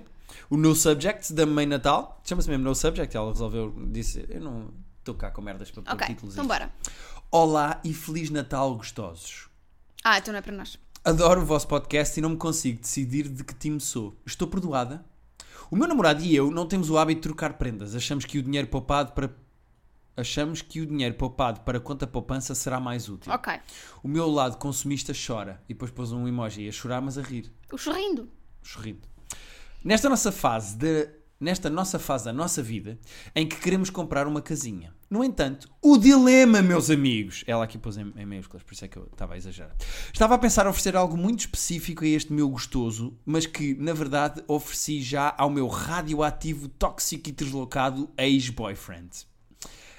O 0.49 0.57
No 0.57 0.73
Subject 0.73 1.33
da 1.33 1.45
Mãe 1.45 1.67
Natal. 1.67 2.23
Chama-se 2.25 2.49
mesmo 2.49 2.63
No 2.63 2.73
Subject. 2.73 3.17
Ela 3.17 3.33
resolveu. 3.33 3.75
Disse: 3.91 4.25
Eu 4.29 4.41
não 4.41 4.69
estou 5.01 5.17
cá 5.17 5.33
com 5.33 5.43
merdas 5.43 5.69
para 5.73 5.83
pôr 5.83 6.07
títulos. 6.07 6.35
então 6.35 6.45
isto." 6.45 6.47
bora. 6.47 6.73
Olá 7.29 7.81
e 7.83 7.93
Feliz 7.93 8.31
Natal, 8.31 8.73
gostosos. 8.77 9.49
Ah, 10.05 10.19
então 10.19 10.31
não 10.31 10.39
é 10.39 10.43
para 10.43 10.53
nós. 10.53 10.79
Adoro 11.05 11.41
o 11.43 11.45
vosso 11.45 11.67
podcast 11.67 12.17
e 12.17 12.23
não 12.23 12.31
me 12.31 12.37
consigo 12.37 12.81
decidir 12.81 13.29
de 13.29 13.43
que 13.43 13.53
time 13.53 13.81
sou. 13.81 14.17
Estou 14.25 14.47
perdoada? 14.47 15.05
O 15.73 15.75
meu 15.75 15.89
namorado 15.89 16.23
e 16.23 16.37
eu 16.37 16.53
não 16.53 16.67
temos 16.67 16.89
o 16.89 16.97
hábito 16.97 17.21
de 17.21 17.23
trocar 17.23 17.55
prendas. 17.55 17.97
Achamos 17.97 18.25
que 18.25 18.39
o 18.39 18.43
dinheiro 18.45 18.69
poupado 18.69 19.11
para. 19.11 19.43
Achamos 20.17 20.63
que 20.63 20.81
o 20.81 20.87
dinheiro 20.87 21.15
poupado 21.15 21.61
para 21.61 21.81
conta 21.81 22.07
poupança 22.07 22.55
será 22.55 22.79
mais 22.79 23.09
útil. 23.09 23.33
Ok. 23.33 23.53
O 24.03 24.09
meu 24.09 24.29
lado 24.29 24.57
consumista 24.59 25.13
chora. 25.13 25.61
E 25.69 25.75
depois 25.75 25.91
pôs 25.91 26.13
um 26.13 26.29
emoji 26.29 26.69
a 26.69 26.73
chorar, 26.73 27.01
mas 27.01 27.19
a 27.19 27.23
rir. 27.23 27.51
O 27.73 27.77
chorrindo. 27.77 28.29
Sorrindo. 28.63 29.09
Nesta 29.85 30.09
nossa 30.09 30.31
fase 30.31 30.77
de. 30.77 31.09
Nesta 31.41 31.69
nossa 31.69 31.99
fase 31.99 32.25
da 32.25 32.33
nossa 32.33 32.63
vida, 32.63 32.99
em 33.35 33.47
que 33.47 33.57
queremos 33.57 33.91
comprar 33.91 34.27
uma 34.27 34.41
casinha. 34.41 34.95
No 35.11 35.23
entanto, 35.23 35.69
o 35.83 35.99
dilema, 35.99 36.63
meus 36.63 36.89
amigos. 36.89 37.45
Ela 37.47 37.65
aqui 37.65 37.77
pôs 37.77 37.99
em, 37.99 38.13
em 38.17 38.25
maiúsculas, 38.25 38.63
por 38.63 38.73
isso 38.73 38.85
é 38.85 38.89
que 38.89 38.97
eu 38.97 39.09
estava 39.13 39.35
a 39.35 39.37
exagerar. 39.37 39.75
Estava 40.13 40.37
a 40.37 40.39
pensar 40.39 40.67
oferecer 40.67 40.97
algo 40.97 41.17
muito 41.17 41.41
específico 41.41 42.05
a 42.05 42.07
este 42.07 42.33
meu 42.33 42.49
gostoso, 42.49 43.19
mas 43.27 43.47
que, 43.47 43.75
na 43.75 43.93
verdade, 43.93 44.43
ofereci 44.47 45.03
já 45.03 45.35
ao 45.37 45.51
meu 45.51 45.67
radioativo, 45.67 46.69
tóxico 46.69 47.29
e 47.29 47.33
deslocado 47.33 48.09
ex-boyfriend. 48.17 49.27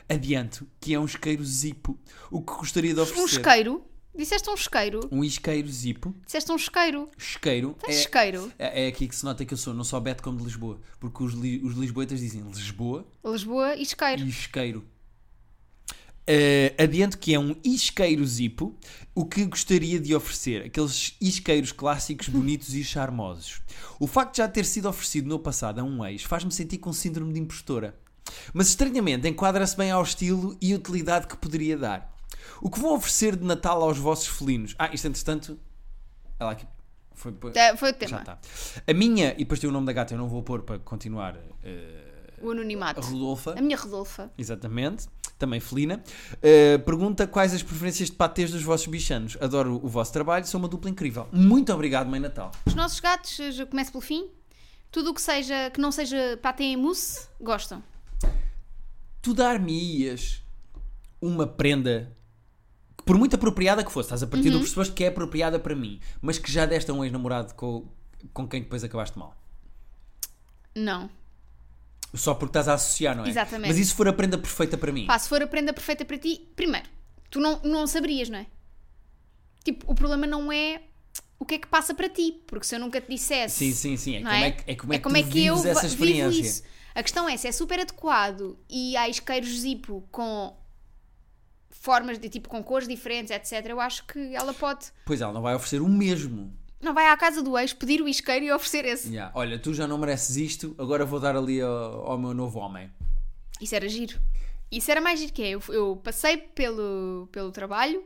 Adianto 0.07 0.67
que 0.79 0.93
é 0.93 0.99
um 0.99 1.05
isqueiro 1.05 1.43
zipo, 1.43 1.97
o 2.29 2.41
que 2.41 2.53
gostaria 2.53 2.93
de 2.93 2.99
oferecer. 2.99 3.21
Um 3.21 3.25
isqueiro. 3.25 3.85
Disseste 4.17 4.49
um 4.49 4.53
isqueiro. 4.53 4.99
Um 5.11 5.23
isqueiro 5.23 5.67
zipo. 5.67 6.15
Disseste 6.25 6.49
um 6.51 6.55
isqueiro. 6.55 7.09
Isqueiro. 7.17 7.75
Tens 7.81 7.95
é- 7.95 7.99
isqueiro. 7.99 8.51
é, 8.57 8.85
é 8.85 8.87
aqui 8.87 9.07
que 9.09 9.15
se 9.15 9.25
nota 9.25 9.43
que 9.43 9.53
eu 9.53 9.57
sou 9.57 9.73
não 9.73 9.83
só 9.83 9.99
Beto 9.99 10.23
como 10.23 10.37
de 10.37 10.43
Lisboa. 10.45 10.79
Porque 10.99 11.21
os, 11.21 11.33
li, 11.33 11.61
os 11.61 11.75
lisboetas 11.75 12.19
dizem 12.19 12.41
Lisboa 12.41 13.05
Lisboa 13.25 13.75
e 13.75 13.81
isqueiro. 13.81 14.21
e 14.23 14.29
isqueiro. 14.29 14.85
Eh, 16.27 16.73
adianto 16.79 17.19
que 17.19 17.35
é 17.35 17.39
um 17.39 17.55
isqueiro 17.63 18.25
zipo, 18.25 18.75
o 19.13 19.25
que 19.25 19.45
gostaria 19.45 19.99
de 19.99 20.15
oferecer. 20.15 20.65
Aqueles 20.65 21.15
isqueiros 21.21 21.71
clássicos, 21.71 22.29
bonitos 22.29 22.73
e 22.73 22.83
charmosos. 22.83 23.61
O 23.99 24.07
facto 24.07 24.31
de 24.31 24.37
já 24.39 24.47
ter 24.47 24.65
sido 24.65 24.87
oferecido 24.89 25.27
no 25.27 25.37
passado 25.39 25.79
a 25.79 25.83
um 25.83 26.03
ex 26.05 26.23
faz-me 26.23 26.51
sentir 26.51 26.77
com 26.79 26.91
síndrome 26.93 27.33
de 27.33 27.39
impostora. 27.39 27.99
Mas 28.53 28.67
estranhamente 28.69 29.27
enquadra-se 29.27 29.75
bem 29.77 29.91
ao 29.91 30.01
estilo 30.03 30.57
e 30.61 30.73
utilidade 30.73 31.27
que 31.27 31.37
poderia 31.37 31.77
dar. 31.77 32.13
O 32.61 32.69
que 32.69 32.79
vão 32.79 32.93
oferecer 32.95 33.35
de 33.35 33.43
Natal 33.45 33.81
aos 33.83 33.97
vossos 33.97 34.27
felinos? 34.27 34.75
Ah, 34.79 34.89
isto 34.93 35.07
entretanto. 35.07 35.59
Ela 36.39 36.51
aqui. 36.51 36.65
Foi, 37.13 37.33
É, 37.55 37.75
Foi 37.77 37.89
o 37.89 37.93
já 37.93 37.97
tema. 37.97 38.19
está. 38.19 38.37
A 38.87 38.93
minha, 38.93 39.33
e 39.33 39.39
depois 39.39 39.59
tem 39.59 39.69
o 39.69 39.73
nome 39.73 39.85
da 39.85 39.93
gata, 39.93 40.13
eu 40.13 40.17
não 40.17 40.27
vou 40.27 40.43
pôr 40.43 40.63
para 40.63 40.77
continuar. 40.79 41.37
eh, 41.63 42.03
O 42.41 42.51
anonimato. 42.51 42.99
a 42.99 43.03
Rodolfa, 43.03 43.55
A 43.57 43.61
minha 43.61 43.77
Rodolfa. 43.77 44.29
exatamente, 44.37 45.07
também 45.39 45.59
felina. 45.61 46.03
Eh, 46.41 46.77
pergunta 46.79 47.25
quais 47.25 47.53
as 47.53 47.63
preferências 47.63 48.09
de 48.09 48.15
patês 48.17 48.51
dos 48.51 48.61
vossos 48.63 48.87
bichanos. 48.87 49.37
Adoro 49.39 49.79
o 49.81 49.87
vosso 49.87 50.11
trabalho, 50.11 50.45
sou 50.45 50.59
uma 50.59 50.67
dupla 50.67 50.89
incrível. 50.89 51.27
Muito 51.31 51.71
obrigado, 51.73 52.07
Mãe 52.09 52.19
Natal. 52.19 52.51
Os 52.65 52.75
nossos 52.75 52.99
gatos, 52.99 53.37
já 53.37 53.65
começo 53.65 53.91
pelo 53.91 54.01
fim. 54.01 54.29
Tudo 54.91 55.11
o 55.11 55.13
que 55.13 55.21
seja 55.21 55.69
que 55.71 55.79
não 55.79 55.91
seja 55.93 56.37
paté 56.41 56.63
em 56.65 56.75
mousse, 56.77 57.27
gostam. 57.39 57.81
Tu 59.25 59.33
dar-me-ias 59.33 60.43
uma 61.19 61.47
prenda 61.47 62.15
que, 62.95 63.03
por 63.03 63.17
muito 63.17 63.35
apropriada 63.35 63.83
que 63.83 63.91
fosse, 63.91 64.05
estás 64.05 64.21
a 64.21 64.27
partir 64.27 64.51
do 64.51 64.59
pressuposto 64.59 64.93
que 64.93 65.03
é 65.03 65.07
apropriada 65.07 65.57
para 65.57 65.73
mim, 65.75 65.99
mas 66.21 66.37
que 66.37 66.51
já 66.51 66.67
deste 66.67 66.91
a 66.91 66.93
um 66.93 67.03
ex-namorado 67.03 67.55
com, 67.55 67.87
com 68.31 68.47
quem 68.47 68.61
depois 68.61 68.83
acabaste 68.83 69.17
mal. 69.17 69.35
Não. 70.75 71.09
Só 72.13 72.35
porque 72.35 72.51
estás 72.51 72.67
a 72.67 72.75
associar, 72.75 73.17
não 73.17 73.25
é? 73.25 73.29
Exatamente. 73.29 73.69
Mas 73.69 73.79
e 73.79 73.85
se 73.85 73.95
for 73.95 74.07
a 74.07 74.13
prenda 74.13 74.37
perfeita 74.37 74.77
para 74.77 74.91
mim? 74.91 75.07
Pá, 75.07 75.17
se 75.17 75.27
for 75.27 75.41
a 75.41 75.47
prenda 75.47 75.73
perfeita 75.73 76.05
para 76.05 76.19
ti, 76.19 76.47
primeiro, 76.55 76.87
tu 77.31 77.39
não, 77.39 77.59
não 77.63 77.87
saberias, 77.87 78.29
não 78.29 78.37
é? 78.37 78.45
Tipo, 79.63 79.91
o 79.91 79.95
problema 79.95 80.27
não 80.27 80.51
é 80.51 80.83
o 81.39 81.45
que 81.45 81.55
é 81.55 81.57
que 81.57 81.67
passa 81.67 81.95
para 81.95 82.09
ti, 82.09 82.43
porque 82.45 82.67
se 82.67 82.75
eu 82.75 82.79
nunca 82.79 83.01
te 83.01 83.09
dissesse. 83.09 83.57
Sim, 83.57 83.71
sim, 83.73 83.97
sim. 83.97 84.17
É 84.17 84.19
como 84.19 84.29
é? 84.29 84.47
é, 84.47 84.51
que, 84.51 84.71
é 84.71 84.75
como 84.99 85.17
é 85.17 85.23
que 85.23 85.29
tu 85.31 85.37
eu 85.39 85.55
vives 85.55 85.65
essa 85.65 85.87
experiência. 85.87 86.29
vivo 86.29 86.45
isso. 86.45 86.63
A 86.95 87.03
questão 87.03 87.27
é 87.27 87.35
se 87.37 87.47
é 87.47 87.51
super 87.51 87.79
adequado 87.79 88.57
e 88.69 88.95
há 88.95 89.07
isqueiros 89.09 89.49
zipo 89.59 90.07
com 90.11 90.55
formas 91.69 92.17
de 92.17 92.29
tipo 92.29 92.49
com 92.49 92.63
cores 92.63 92.87
diferentes, 92.87 93.31
etc. 93.31 93.65
Eu 93.67 93.79
acho 93.79 94.05
que 94.07 94.33
ela 94.35 94.53
pode. 94.53 94.87
Pois 95.05 95.21
ela 95.21 95.33
não 95.33 95.41
vai 95.41 95.53
oferecer 95.55 95.81
o 95.81 95.89
mesmo. 95.89 96.51
Não 96.81 96.93
vai 96.93 97.07
à 97.07 97.17
casa 97.17 97.41
do 97.41 97.57
ex 97.57 97.73
pedir 97.73 98.01
o 98.01 98.07
isqueiro 98.07 98.45
e 98.45 98.51
oferecer 98.51 98.85
esse. 98.85 99.09
Yeah. 99.09 99.31
Olha, 99.35 99.57
tu 99.59 99.73
já 99.73 99.87
não 99.87 99.97
mereces 99.97 100.35
isto, 100.37 100.75
agora 100.77 101.05
vou 101.05 101.19
dar 101.19 101.35
ali 101.35 101.61
ao, 101.61 102.11
ao 102.11 102.17
meu 102.17 102.33
novo 102.33 102.59
homem. 102.59 102.89
Isso 103.61 103.75
era 103.75 103.87
giro. 103.89 104.19
Isso 104.71 104.89
era 104.91 104.99
mais 105.01 105.19
giro 105.19 105.33
que 105.33 105.41
é. 105.43 105.49
Eu, 105.51 105.61
eu 105.69 105.95
passei 106.03 106.37
pelo, 106.37 107.27
pelo 107.31 107.51
trabalho, 107.51 108.03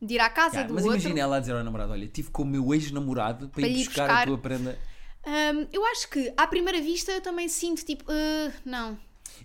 de 0.00 0.14
ir 0.14 0.20
à 0.20 0.28
casa 0.30 0.56
Yeah, 0.56 0.68
do 0.68 0.74
mas 0.74 0.84
outro. 0.84 0.98
imagina 1.00 1.20
ela 1.20 1.36
a 1.36 1.40
dizer 1.40 1.54
ao 1.54 1.64
namorado: 1.64 1.92
Olha, 1.92 2.06
tive 2.08 2.30
com 2.30 2.42
o 2.42 2.46
meu 2.46 2.72
ex-namorado 2.74 3.48
para, 3.48 3.60
Para 3.62 3.68
ir 3.68 3.78
ir 3.80 3.84
buscar, 3.84 4.04
a 4.04 4.06
buscar. 4.08 4.26
tua 4.26 4.38
prenda. 4.38 4.78
Hum, 5.26 5.66
eu 5.72 5.84
acho 5.86 6.08
que 6.10 6.32
à 6.36 6.46
primeira 6.46 6.80
vista 6.80 7.10
eu 7.12 7.20
também 7.20 7.48
sinto 7.48 7.84
tipo, 7.84 8.04
"Ah, 8.10 8.52
não. 8.64 8.98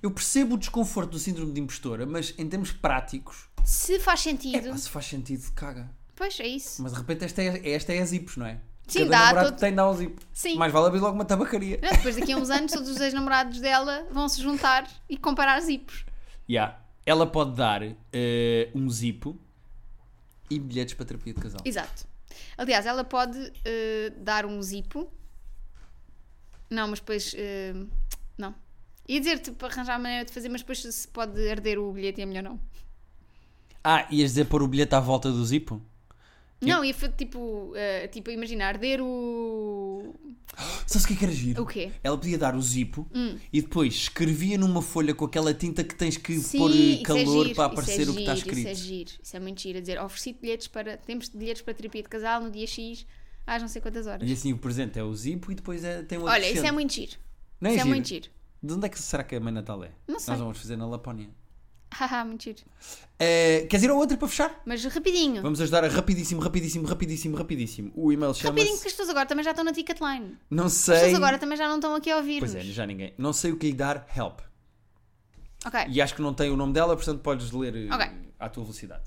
Eu 0.03 0.11
percebo 0.11 0.55
o 0.55 0.57
desconforto 0.57 1.11
do 1.11 1.19
síndrome 1.19 1.51
de 1.53 1.61
impostora, 1.61 2.05
mas 2.05 2.33
em 2.37 2.47
termos 2.47 2.71
práticos, 2.71 3.47
Se 3.63 3.99
faz 3.99 4.19
sentido, 4.21 4.67
epá, 4.69 4.77
se 4.77 4.89
faz 4.89 5.05
sentido, 5.05 5.51
caga. 5.53 5.89
pois 6.15 6.39
é 6.39 6.47
isso. 6.47 6.81
Mas 6.83 6.91
de 6.93 6.97
repente 6.99 7.25
esta 7.25 7.41
é, 7.41 7.71
esta 7.71 7.93
é 7.93 7.99
a 8.01 8.05
zipos, 8.05 8.37
não 8.37 8.45
é? 8.45 8.59
Sim, 8.87 8.99
Cada 9.05 9.09
dá, 9.11 9.19
namorado 9.25 9.49
todo- 9.51 9.59
tem 9.59 9.75
dar 9.75 9.83
ao 9.83 9.95
zip. 9.95 10.19
Sim. 10.33 10.55
Mais 10.57 10.73
vale 10.73 10.87
abrir 10.87 10.99
logo 10.99 11.13
uma 11.15 11.25
tabacaria. 11.25 11.79
Não, 11.81 11.91
depois 11.91 12.15
daqui 12.15 12.31
a 12.33 12.37
uns 12.37 12.49
anos 12.49 12.71
todos 12.71 12.89
os 12.89 12.99
ex-namorados 12.99 13.59
dela 13.59 14.07
vão 14.11 14.27
se 14.27 14.41
juntar 14.41 14.89
e 15.07 15.15
comparar 15.17 15.59
zipos. 15.61 16.05
Yeah. 16.49 16.79
Ela 17.05 17.27
pode 17.27 17.55
dar 17.55 17.81
eh, 18.11 18.69
um 18.73 18.89
zipo 18.89 19.37
e 20.49 20.57
bilhetes 20.59 20.93
para 20.95 21.05
terapia 21.05 21.33
de 21.33 21.39
casal. 21.41 21.61
Exato. 21.63 22.07
Aliás, 22.57 22.85
ela 22.85 23.03
pode 23.03 23.51
eh, 23.63 24.11
dar 24.17 24.45
um 24.45 24.59
zipo. 24.61 25.11
Não, 26.69 26.87
mas 26.87 26.99
depois. 26.99 27.33
eh, 27.37 27.73
não. 28.37 28.53
Ia 29.07 29.19
dizer-te 29.19 29.51
para 29.51 29.67
arranjar 29.67 29.95
a 29.95 29.99
maneira 29.99 30.25
de 30.25 30.31
fazer, 30.31 30.49
mas 30.49 30.61
depois 30.61 30.81
se 30.81 31.07
pode 31.07 31.49
arder 31.49 31.79
o 31.79 31.91
bilhete 31.91 32.19
e 32.19 32.23
é 32.23 32.25
melhor 32.25 32.43
não. 32.43 32.59
Ah, 33.83 34.07
ias 34.11 34.31
dizer 34.31 34.45
pôr 34.45 34.61
o 34.61 34.67
bilhete 34.67 34.93
à 34.93 34.99
volta 34.99 35.31
do 35.31 35.43
zipo? 35.45 35.81
Não, 36.61 36.83
ia 36.83 36.93
tipo, 36.93 37.71
eh, 37.75 38.07
tipo 38.07 38.29
imaginar 38.29 38.67
arder 38.67 38.99
o. 39.01 40.13
Sabes 40.85 41.05
o 41.05 41.07
que 41.07 41.13
é 41.13 41.15
que 41.15 41.23
era 41.23 41.33
giro? 41.33 41.63
O 41.63 41.65
quê? 41.65 41.91
Ela 42.03 42.17
podia 42.17 42.37
dar 42.37 42.53
o 42.53 42.61
zipo 42.61 43.07
e 43.53 43.61
depois 43.61 43.93
escrevia 43.93 44.57
numa 44.57 44.81
folha 44.81 45.15
com 45.15 45.23
aquela 45.23 45.53
tinta 45.53 45.83
que 45.83 45.95
tens 45.95 46.17
que 46.17 46.37
Sim, 46.37 46.57
pôr 46.57 46.71
eh, 46.71 46.93
é 46.99 47.03
calor 47.03 47.45
giro, 47.45 47.55
para 47.55 47.61
isso 47.61 47.61
é 47.61 47.65
aparecer 47.65 48.09
o 48.09 48.13
que 48.13 48.19
está 48.19 48.35
giro, 48.35 48.47
escrito. 48.49 48.59
Isso 48.59 48.67
é 48.67 48.75
giro, 48.75 49.11
isso 49.23 49.37
é 49.37 49.39
muito 49.39 49.61
giro. 49.61 49.77
A 49.77 49.81
dizer, 49.81 50.01
ofereci 50.01 50.33
bilhetes 50.33 50.67
para. 50.67 50.97
Temos 50.97 51.29
bilhetes 51.29 51.61
para 51.61 51.73
terapia 51.73 52.03
de 52.03 52.09
casal 52.09 52.41
no 52.41 52.51
dia 52.51 52.67
X, 52.67 53.05
às 53.55 53.61
não 53.61 53.67
sei 53.69 53.81
quantas 53.81 54.05
horas. 54.07 54.27
E 54.27 54.31
assim 54.31 54.53
o 54.53 54.57
presente 54.57 54.99
é 54.99 55.03
o 55.03 55.13
zipo 55.13 55.51
e 55.51 55.55
depois 55.55 55.83
é, 55.83 56.03
tem 56.03 56.17
o 56.17 56.23
Olha, 56.25 56.49
isso 56.49 56.65
é 56.65 56.71
muito 56.71 56.93
giro. 56.93 57.17
Não 57.59 57.69
é 57.69 57.73
isso 57.73 57.81
é 57.81 57.83
giro? 57.83 57.95
muito 57.95 58.07
giro. 58.07 58.29
De 58.61 58.73
onde 58.73 58.85
é 58.85 58.89
que 58.89 58.99
será 58.99 59.23
que 59.23 59.35
a 59.35 59.39
Mãe 59.39 59.53
Natal 59.53 59.83
é? 59.83 59.91
Não 60.07 60.19
sei. 60.19 60.31
Nós 60.33 60.39
vamos 60.41 60.57
fazer 60.59 60.75
na 60.77 60.85
Lapónia. 60.87 61.29
Haha, 61.91 62.23
muito 62.25 62.43
giro. 62.43 62.59
Eh, 63.17 63.65
queres 63.69 63.83
ir 63.83 63.89
ao 63.89 63.97
outro 63.97 64.17
para 64.17 64.27
fechar? 64.27 64.61
Mas 64.65 64.83
rapidinho. 64.85 65.41
Vamos 65.41 65.59
ajudar 65.61 65.83
a 65.83 65.87
rapidíssimo, 65.87 66.41
rapidíssimo, 66.41 66.85
rapidíssimo, 66.87 67.35
rapidíssimo. 67.37 67.91
O 67.95 68.11
e-mail 68.11 68.31
Rapidinho, 68.31 68.53
chama-se... 68.57 68.71
porque 68.73 68.87
as 68.87 68.93
pessoas 68.93 69.09
agora 69.09 69.25
também 69.25 69.43
já 69.43 69.51
estão 69.51 69.65
na 69.65 69.73
Ticketline. 69.73 70.37
Não 70.49 70.65
As 70.65 70.73
sei... 70.73 70.95
pessoas 70.95 71.13
agora 71.15 71.39
também 71.39 71.57
já 71.57 71.67
não 71.67 71.75
estão 71.75 71.95
aqui 71.95 72.11
a 72.11 72.17
ouvir-nos. 72.17 72.51
Pois 72.51 72.63
é, 72.65 72.69
já 72.69 72.85
ninguém. 72.85 73.13
Não 73.17 73.33
sei 73.33 73.51
o 73.51 73.57
que 73.57 73.67
lhe 73.67 73.73
dar 73.73 74.05
help. 74.15 74.41
Ok. 75.65 75.79
E 75.89 76.01
acho 76.01 76.15
que 76.15 76.21
não 76.21 76.33
tem 76.33 76.49
o 76.51 76.55
nome 76.55 76.73
dela, 76.73 76.95
portanto 76.95 77.19
podes 77.21 77.51
ler 77.51 77.75
eh, 77.75 77.93
Ok. 77.93 78.07
à 78.39 78.47
tua 78.49 78.63
velocidade. 78.63 79.03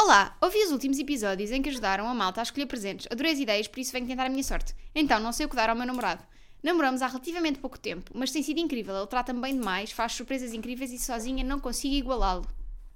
Olá, 0.00 0.36
ouvi 0.40 0.62
os 0.64 0.70
últimos 0.70 0.96
episódios 1.00 1.50
em 1.50 1.60
que 1.60 1.68
ajudaram 1.70 2.06
a 2.06 2.14
malta 2.14 2.40
a 2.40 2.44
escolher 2.44 2.66
presentes. 2.66 3.08
Adorei 3.10 3.32
as 3.32 3.38
ideias, 3.40 3.66
por 3.66 3.80
isso 3.80 3.90
venho 3.90 4.06
tentar 4.06 4.26
a 4.26 4.28
minha 4.28 4.44
sorte. 4.44 4.72
Então, 4.94 5.18
não 5.18 5.32
sei 5.32 5.44
o 5.44 5.48
que 5.48 5.56
dar 5.56 5.68
ao 5.70 5.74
meu 5.74 5.84
namorado. 5.84 6.22
Namoramos 6.62 7.02
há 7.02 7.08
relativamente 7.08 7.58
pouco 7.58 7.76
tempo, 7.76 8.12
mas 8.14 8.30
tem 8.30 8.40
sido 8.40 8.60
incrível. 8.60 8.96
Ele 8.96 9.08
trata-me 9.08 9.40
bem 9.40 9.58
demais, 9.58 9.90
faz 9.90 10.12
surpresas 10.12 10.52
incríveis 10.52 10.92
e 10.92 10.98
sozinha 11.00 11.42
não 11.42 11.58
consigo 11.58 11.96
igualá-lo. 11.96 12.46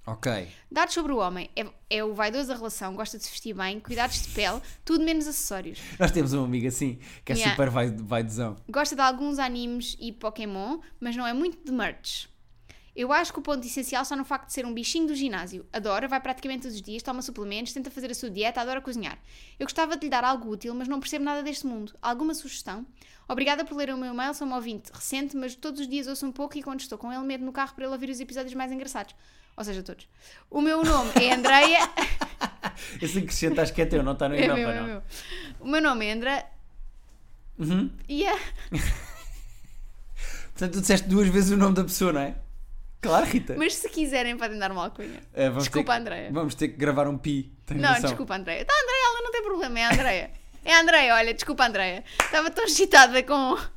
Ok. 0.07 0.47
Dados 0.71 0.93
sobre 0.93 1.11
o 1.11 1.17
homem, 1.17 1.49
é, 1.57 1.65
é 1.89 2.03
o 2.05 2.13
vaidoso 2.13 2.47
da 2.47 2.55
relação, 2.55 2.95
gosta 2.95 3.17
de 3.17 3.25
se 3.25 3.31
vestir 3.31 3.53
bem, 3.53 3.81
cuidados 3.81 4.21
de 4.21 4.29
pele, 4.29 4.61
tudo 4.85 5.03
menos 5.03 5.27
acessórios. 5.27 5.79
Nós 5.99 6.11
temos 6.11 6.31
um 6.31 6.45
amigo 6.45 6.67
assim, 6.67 6.99
que 7.25 7.33
é 7.33 7.35
Yeah. 7.35 7.51
super 7.51 7.69
vai, 7.69 7.89
vaidosão. 7.91 8.55
Gosta 8.69 8.95
de 8.95 9.01
alguns 9.01 9.39
animes 9.39 9.97
e 9.99 10.13
Pokémon, 10.13 10.79
mas 11.01 11.17
não 11.17 11.27
é 11.27 11.33
muito 11.33 11.65
de 11.65 11.71
merch. 11.73 12.31
Eu 12.95 13.11
acho 13.11 13.33
que 13.33 13.39
o 13.39 13.41
ponto 13.41 13.65
essencial 13.65 14.03
está 14.03 14.15
no 14.15 14.23
facto 14.23 14.47
de 14.47 14.53
ser 14.53 14.65
um 14.65 14.73
bichinho 14.73 15.07
do 15.07 15.15
ginásio. 15.15 15.65
Adora, 15.73 16.07
vai 16.07 16.19
praticamente 16.19 16.63
todos 16.63 16.75
os 16.75 16.81
dias, 16.81 17.01
toma 17.01 17.23
suplementos, 17.23 17.73
tenta 17.73 17.89
fazer 17.89 18.11
a 18.11 18.13
sua 18.13 18.29
dieta, 18.29 18.61
adora 18.61 18.81
cozinhar. 18.81 19.17
Eu 19.59 19.65
gostava 19.65 19.97
de 19.97 20.05
lhe 20.05 20.09
dar 20.11 20.23
algo 20.23 20.51
útil, 20.51 20.75
mas 20.75 20.87
não 20.87 20.99
percebo 20.99 21.25
nada 21.25 21.41
deste 21.41 21.65
mundo. 21.65 21.93
Alguma 21.99 22.35
sugestão? 22.35 22.85
Obrigada 23.27 23.65
por 23.65 23.75
ler 23.75 23.91
o 23.91 23.97
meu 23.97 24.13
e-mail, 24.13 24.33
sou 24.35 24.47
um 24.47 24.53
ouvinte 24.53 24.91
recente, 24.93 25.35
mas 25.35 25.55
todos 25.55 25.81
os 25.81 25.87
dias 25.87 26.05
ouço 26.07 26.25
um 26.25 26.31
pouco 26.31 26.55
e 26.57 26.61
quando 26.61 26.81
estou 26.81 26.97
com 26.97 27.11
ele 27.11 27.23
medo 27.23 27.43
no 27.43 27.51
carro 27.51 27.73
para 27.73 27.85
ele 27.85 27.93
ouvir 27.93 28.09
os 28.09 28.19
episódios 28.19 28.53
mais 28.53 28.71
engraçados. 28.71 29.15
Ou 29.57 29.63
seja, 29.63 29.81
todos. 29.81 30.07
O 30.49 30.61
meu 30.61 30.83
nome 30.83 31.11
é 31.15 31.33
Andreia. 31.33 31.89
Esse 33.01 33.17
acrescento 33.19 33.59
acho 33.59 33.73
que 33.73 33.81
é 33.81 33.85
teu, 33.85 34.03
não 34.03 34.13
está 34.13 34.29
no 34.29 34.35
é 34.35 34.43
e-mail, 34.43 34.55
meu, 34.55 34.69
é 34.69 34.79
não. 34.79 34.87
meu. 34.87 35.03
O 35.59 35.67
meu 35.67 35.81
nome 35.81 36.05
é 36.05 36.13
Andra. 36.13 36.45
Uhum. 37.57 37.91
E 38.07 38.25
a... 38.25 38.37
Portanto, 40.53 40.73
tu 40.73 40.81
disseste 40.81 41.07
duas 41.07 41.27
vezes 41.27 41.51
o 41.51 41.57
nome 41.57 41.75
da 41.75 41.83
pessoa, 41.83 42.13
não 42.13 42.21
é? 42.21 42.35
Claro, 43.03 43.25
Rita. 43.25 43.55
Mas 43.57 43.75
se 43.75 43.87
quiserem 43.89 44.35
podem 44.37 44.57
dar 44.57 44.71
uma 44.71 44.85
alcunha. 44.85 45.21
Vamos 45.35 45.63
Desculpa, 45.65 45.93
que- 45.93 45.99
Andreia. 45.99 46.29
Vamos 46.31 46.55
ter 46.55 46.69
que 46.69 46.77
gravar 46.77 47.07
um 47.07 47.17
pi. 47.17 47.51
Não, 47.71 47.89
noção? 47.89 48.01
desculpa, 48.09 48.35
Andréia. 48.35 48.65
Tá, 48.65 48.73
Andréia, 48.73 49.05
ela 49.05 49.21
não 49.21 49.31
tem 49.31 49.43
problema, 49.43 49.79
é 49.79 49.83
a 49.83 49.91
Andréia. 49.91 50.31
É 50.65 50.73
a 50.73 50.79
Andréia, 50.81 51.15
olha, 51.15 51.33
desculpa, 51.33 51.65
Andréia. 51.65 52.03
Estava 52.19 52.49
tão 52.49 52.63
excitada 52.65 53.21
com. 53.23 53.57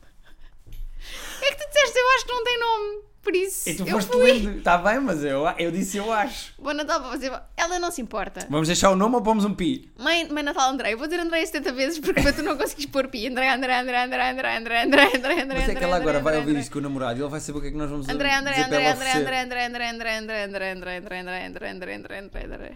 É 1.42 1.50
que 1.50 1.56
tu 1.56 1.68
disseste, 1.68 1.98
eu 1.98 2.08
acho 2.16 2.24
que 2.26 2.32
não 2.32 2.44
tem 2.44 2.58
nome. 2.58 3.02
Por 3.26 3.34
isso. 3.34 3.68
E 3.68 3.74
tu 3.74 3.82
eu 3.82 3.88
foste 3.88 4.12
fui. 4.12 4.22
lendo. 4.22 4.58
Está 4.58 4.78
bem, 4.78 5.00
mas 5.00 5.24
eu, 5.24 5.44
eu 5.58 5.72
disse 5.72 5.96
eu 5.96 6.12
acho. 6.12 6.54
Bom 6.60 6.72
Natal 6.72 7.00
para 7.00 7.10
você. 7.10 7.28
Ela 7.56 7.80
não 7.80 7.90
se 7.90 8.00
importa. 8.00 8.46
Vamos 8.48 8.68
deixar 8.68 8.88
o 8.90 8.94
nome 8.94 9.16
ou 9.16 9.20
pomos 9.20 9.44
um 9.44 9.52
pi? 9.52 9.90
Mãe, 9.98 10.28
mãe 10.28 10.44
Natal 10.44 10.70
Andréia. 10.70 10.92
Eu 10.92 10.98
vou 10.98 11.08
dizer 11.08 11.20
Andréia 11.20 11.44
70 11.44 11.72
vezes 11.72 11.98
porque 11.98 12.32
tu 12.32 12.44
não 12.44 12.56
consegues 12.56 12.86
pôr 12.86 13.08
pi. 13.08 13.26
Andréia, 13.26 13.56
Andréia, 13.56 13.80
Andréia, 13.80 14.04
Andréia, 14.04 14.30
Andréia, 14.30 14.58
Andréia, 14.58 14.84
Andréia, 14.84 15.08
Andréia, 15.16 15.42
Andréia. 15.42 15.60
Mas 15.60 15.68
é 15.68 15.74
que 15.74 15.82
ela 15.82 15.96
agora 15.96 16.20
vai 16.20 16.36
ouvir 16.36 16.56
isto 16.56 16.70
com 16.70 16.78
o 16.78 16.82
namorado 16.82 17.18
e 17.18 17.22
ele 17.22 17.28
vai 17.28 17.40
saber 17.40 17.58
o 17.58 17.62
que 17.62 17.66
é 17.66 17.70
que 17.72 17.76
nós 17.76 17.90
vamos 17.90 18.08
Andréia, 18.08 18.36
ela 18.36 18.48
Andréia, 18.48 18.94
oferecer. 18.94 19.18
Andréia, 19.18 19.42
Andréia, 19.42 19.66
Andréia, 19.66 19.90
Andréia, 19.90 20.16
Andréia, 20.18 20.44
Andréia, 20.44 20.74
Andréia, 20.76 20.98
Andréia, 21.00 21.48
Andréia, 21.48 21.48
Andréia, 21.48 21.74
Andréia, 21.74 22.22
Andréia, 22.22 22.44
Andréia. 22.44 22.74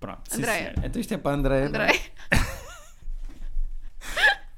Pronto, 0.00 0.34
senhora. 0.34 0.74
Então 0.82 0.98
isto 0.98 1.12
é 1.12 1.18
para 1.18 1.32
a 1.32 1.34
Andréia. 1.34 2.00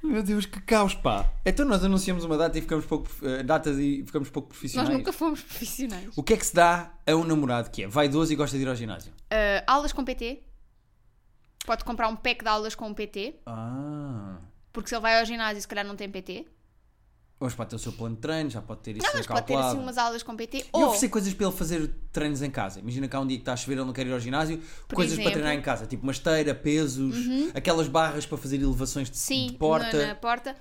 Meu 0.02 0.22
Deus, 0.22 0.46
que 0.46 0.60
caos, 0.60 0.94
pá. 0.94 1.30
Então 1.44 1.64
nós 1.64 1.84
anunciamos 1.84 2.24
uma 2.24 2.36
data 2.36 2.58
e 2.58 2.60
ficamos 2.60 2.84
pouco, 2.84 3.08
eh, 3.22 3.42
datas 3.42 3.78
e 3.78 4.02
ficamos 4.04 4.28
pouco 4.30 4.48
Nós 4.48 4.58
profissionais. 4.58 4.98
nunca 4.98 5.12
fomos 5.12 5.40
profissionais. 5.40 6.10
O 6.16 6.22
que 6.22 6.34
é 6.34 6.36
que 6.36 6.44
se 6.44 6.54
dá 6.54 6.92
a 7.06 7.14
um 7.14 7.24
namorado 7.24 7.70
que 7.70 7.84
é 7.84 7.86
vaidoso 7.86 8.32
e 8.32 8.36
gosta 8.36 8.56
de 8.56 8.64
ir 8.64 8.68
ao 8.68 8.74
ginásio? 8.74 9.12
Uh, 9.12 9.62
aulas 9.66 9.92
com 9.92 10.04
PT. 10.04 10.42
Pode 11.64 11.84
comprar 11.84 12.08
um 12.08 12.16
pack 12.16 12.42
de 12.42 12.48
aulas 12.48 12.74
com 12.74 12.88
um 12.88 12.94
PT. 12.94 13.36
Ah. 13.46 14.38
Porque 14.72 14.88
se 14.88 14.94
ele 14.94 15.02
vai 15.02 15.20
ao 15.20 15.24
ginásio, 15.24 15.62
se 15.62 15.68
calhar 15.68 15.86
não 15.86 15.94
tem 15.94 16.10
PT. 16.10 16.46
Hoje 17.42 17.56
pode 17.56 17.70
ter 17.70 17.76
o 17.76 17.78
seu 17.78 17.92
plano 17.92 18.14
de 18.14 18.20
treino, 18.20 18.48
já 18.48 18.62
pode 18.62 18.82
ter 18.82 18.96
isso 18.96 19.04
Não, 19.04 19.14
mas 19.14 19.26
pode 19.26 19.46
ter 19.46 19.56
assim 19.56 19.78
umas 19.78 19.98
aulas 19.98 20.22
com 20.22 20.36
PT. 20.36 20.58
E 20.58 20.64
Ou, 20.72 20.84
oferecer 20.84 21.08
coisas 21.08 21.34
para 21.34 21.46
ele 21.48 21.56
fazer 21.56 21.90
treinos 22.12 22.40
em 22.40 22.50
casa. 22.50 22.78
Imagina 22.78 23.08
que 23.08 23.16
há 23.16 23.20
um 23.20 23.26
dia 23.26 23.36
que 23.36 23.42
está 23.42 23.52
a 23.52 23.56
chover, 23.56 23.78
ele 23.78 23.84
não 23.84 23.92
quer 23.92 24.06
ir 24.06 24.12
ao 24.12 24.20
ginásio, 24.20 24.62
coisas 24.94 25.14
para 25.14 25.22
exemplo. 25.24 25.32
treinar 25.32 25.54
em 25.54 25.60
casa, 25.60 25.84
tipo 25.84 26.04
uma 26.04 26.12
esteira, 26.12 26.54
pesos, 26.54 27.16
aquelas 27.52 27.88
barras 27.88 28.24
para 28.24 28.38
fazer 28.38 28.62
elevações 28.62 29.10
de, 29.10 29.16
sim, 29.16 29.48
de 29.48 29.54
porta. 29.54 29.98
Na, 29.98 30.06
na 30.06 30.14
porta. 30.14 30.54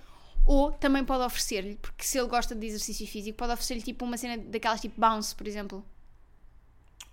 Ou 0.43 0.71
também 0.71 1.05
pode 1.05 1.23
oferecer-lhe, 1.23 1.75
porque 1.75 2.03
se 2.03 2.17
ele 2.17 2.27
gosta 2.27 2.55
de 2.55 2.65
exercício 2.65 3.05
físico, 3.05 3.37
pode 3.37 3.53
oferecer-lhe 3.53 3.83
tipo 3.83 4.03
uma 4.03 4.17
cena 4.17 4.41
daquelas 4.43 4.81
tipo 4.81 4.99
bounce, 4.99 5.35
por 5.35 5.45
exemplo. 5.45 5.85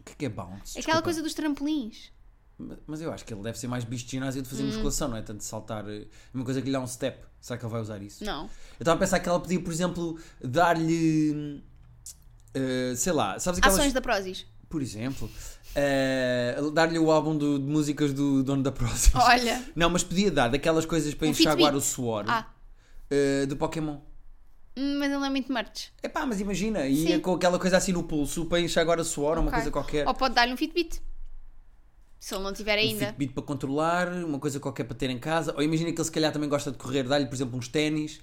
O 0.00 0.04
que 0.04 0.12
é 0.12 0.14
que 0.14 0.24
é 0.24 0.28
bounce? 0.31 0.78
Aquela 0.78 0.83
Desculpa. 0.83 1.02
coisa 1.02 1.22
dos 1.22 1.35
trampolins. 1.35 2.11
Mas- 2.87 3.01
eu 3.01 3.12
acho 3.12 3.25
que 3.25 3.33
ele 3.33 3.42
deve 3.42 3.57
ser 3.59 3.68
mais 3.68 3.85
bicho 3.85 4.05
de 4.05 4.11
ginásio 4.11 4.42
de 4.42 4.49
fazer 4.49 4.64
Hum. 4.64 4.66
musculação, 4.66 5.09
não 5.09 5.16
é? 5.16 5.23
Tanto 5.23 5.38
de 5.38 5.44
saltar. 5.44 5.88
eh, 5.88 6.07
Uma 6.35 6.44
coisa 6.44 6.61
que 6.61 6.66
lhe 6.66 6.73
dá 6.73 6.81
um 6.81 6.87
step. 6.87 7.25
Será 7.40 7.57
que 7.59 7.64
ele 7.64 7.71
vai 7.73 7.81
usar 7.81 8.03
isso? 8.03 8.25
Não. 8.25 8.44
Eu 8.44 8.51
estava 8.81 8.97
a 8.97 8.99
pensar 8.99 9.21
que 9.21 9.29
ela 9.29 9.38
podia, 9.38 9.61
por 9.61 9.73
exemplo, 9.73 10.18
dar-lhe. 10.42 11.62
eh, 12.55 12.94
sei 12.97 13.12
lá, 13.12 13.38
sabes 13.38 13.59
aquelas. 13.59 13.79
Ações 13.79 13.92
da 13.92 14.01
Prozis. 14.01 14.47
Por 14.68 14.83
exemplo, 14.83 15.31
eh, 15.75 16.57
dar-lhe 16.73 16.99
o 16.99 17.11
álbum 17.11 17.37
do- 17.37 17.59
de 17.59 17.64
músicas 17.64 18.12
do 18.12 18.42
dono 18.42 18.62
da 18.62 18.73
Prozis. 18.73 19.14
Olha. 19.14 19.64
Não, 19.77 19.88
mas 19.88 20.03
podia 20.03 20.31
dar 20.31 20.49
daquelas 20.49 20.85
coisas 20.85 21.14
para 21.14 21.27
Um 21.29 21.31
enxaguar 21.31 21.75
o 21.75 21.81
suor 21.81 22.25
Ah, 22.29 22.47
eh, 23.11 23.47
do 23.47 23.57
Pokémon. 23.57 23.99
hum, 24.77 24.99
mas 24.99 25.11
ele 25.12 25.25
é 25.25 25.31
muito 25.31 25.53
merch. 25.53 25.88
Epá, 26.03 26.27
mas 26.27 26.40
imagina, 26.40 26.87
ia 26.87 27.14
Sim. 27.16 27.21
com 27.21 27.35
aquela 27.35 27.59
coisa 27.59 27.77
assim 27.77 27.92
no 27.92 28.03
pulso 28.03 28.44
para 28.47 28.61
enxaguar 28.61 28.99
o 28.99 29.05
suor, 29.05 29.38
uma 29.38 29.42
Ok. 29.49 29.53
coisa 29.55 29.71
qualquer. 29.71 30.07
Ou 30.09 30.14
pode 30.14 30.35
dar-lhe 30.35 30.53
um 30.53 30.57
Fitbit. 30.57 31.01
Se 32.20 32.35
ele 32.35 32.42
não 32.44 32.52
tiver 32.52 32.76
Um 32.76 32.81
ainda. 32.81 33.07
Fitbit 33.07 33.33
para 33.33 33.42
controlar, 33.42 34.09
uma 34.09 34.38
coisa 34.38 34.59
qualquer 34.59 34.85
para 34.85 34.96
ter 34.96 35.09
em 35.11 35.18
casa. 35.18 35.54
Ou 35.57 35.62
imagina 35.62 35.90
que 35.92 35.98
ele 35.98 36.04
se 36.04 36.11
calhar 36.12 36.33
também 36.33 36.48
gosta 36.48 36.70
de 36.72 36.78
correr, 36.78 37.04
dá-lhe, 37.04 37.26
por 37.26 37.35
exemplo, 37.35 37.57
uns 37.59 37.68
ténis. 37.68 38.20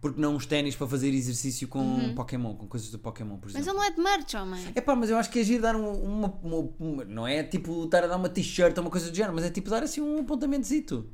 Porque 0.00 0.20
não 0.20 0.36
uns 0.36 0.44
ténis 0.44 0.76
para 0.76 0.86
fazer 0.86 1.08
exercício 1.08 1.66
com 1.66 2.14
Pokémon, 2.14 2.54
com 2.54 2.66
coisas 2.68 2.90
do 2.90 2.98
Pokémon, 2.98 3.38
por 3.38 3.48
Uhum. 3.48 3.54
Mas 3.54 3.62
exemplo. 3.66 3.70
ele 3.70 3.78
não 3.78 3.84
é 3.84 3.90
de 3.90 4.00
merch, 4.18 4.34
homem. 4.34 4.72
Epá, 4.76 4.94
mas 4.94 5.08
eu 5.08 5.16
acho 5.16 5.30
que 5.30 5.38
é 5.38 5.42
giro 5.42 5.62
dar 5.62 5.74
um- 5.74 5.90
uma, 6.02 6.28
uma- 6.42 6.70
uma- 6.78 7.04
Não 7.04 7.26
é 7.26 7.42
tipo 7.42 7.84
estar 7.84 8.04
a 8.04 8.06
dar 8.06 8.16
uma 8.16 8.28
t-shirt 8.28 8.76
ou 8.76 8.84
uma 8.84 8.90
coisa 8.90 9.10
do 9.10 9.16
género, 9.16 9.34
mas 9.34 9.44
é 9.44 9.50
tipo 9.50 9.70
dar 9.70 9.82
assim 9.82 10.02
um 10.02 10.18
apontamentozito. 10.20 11.08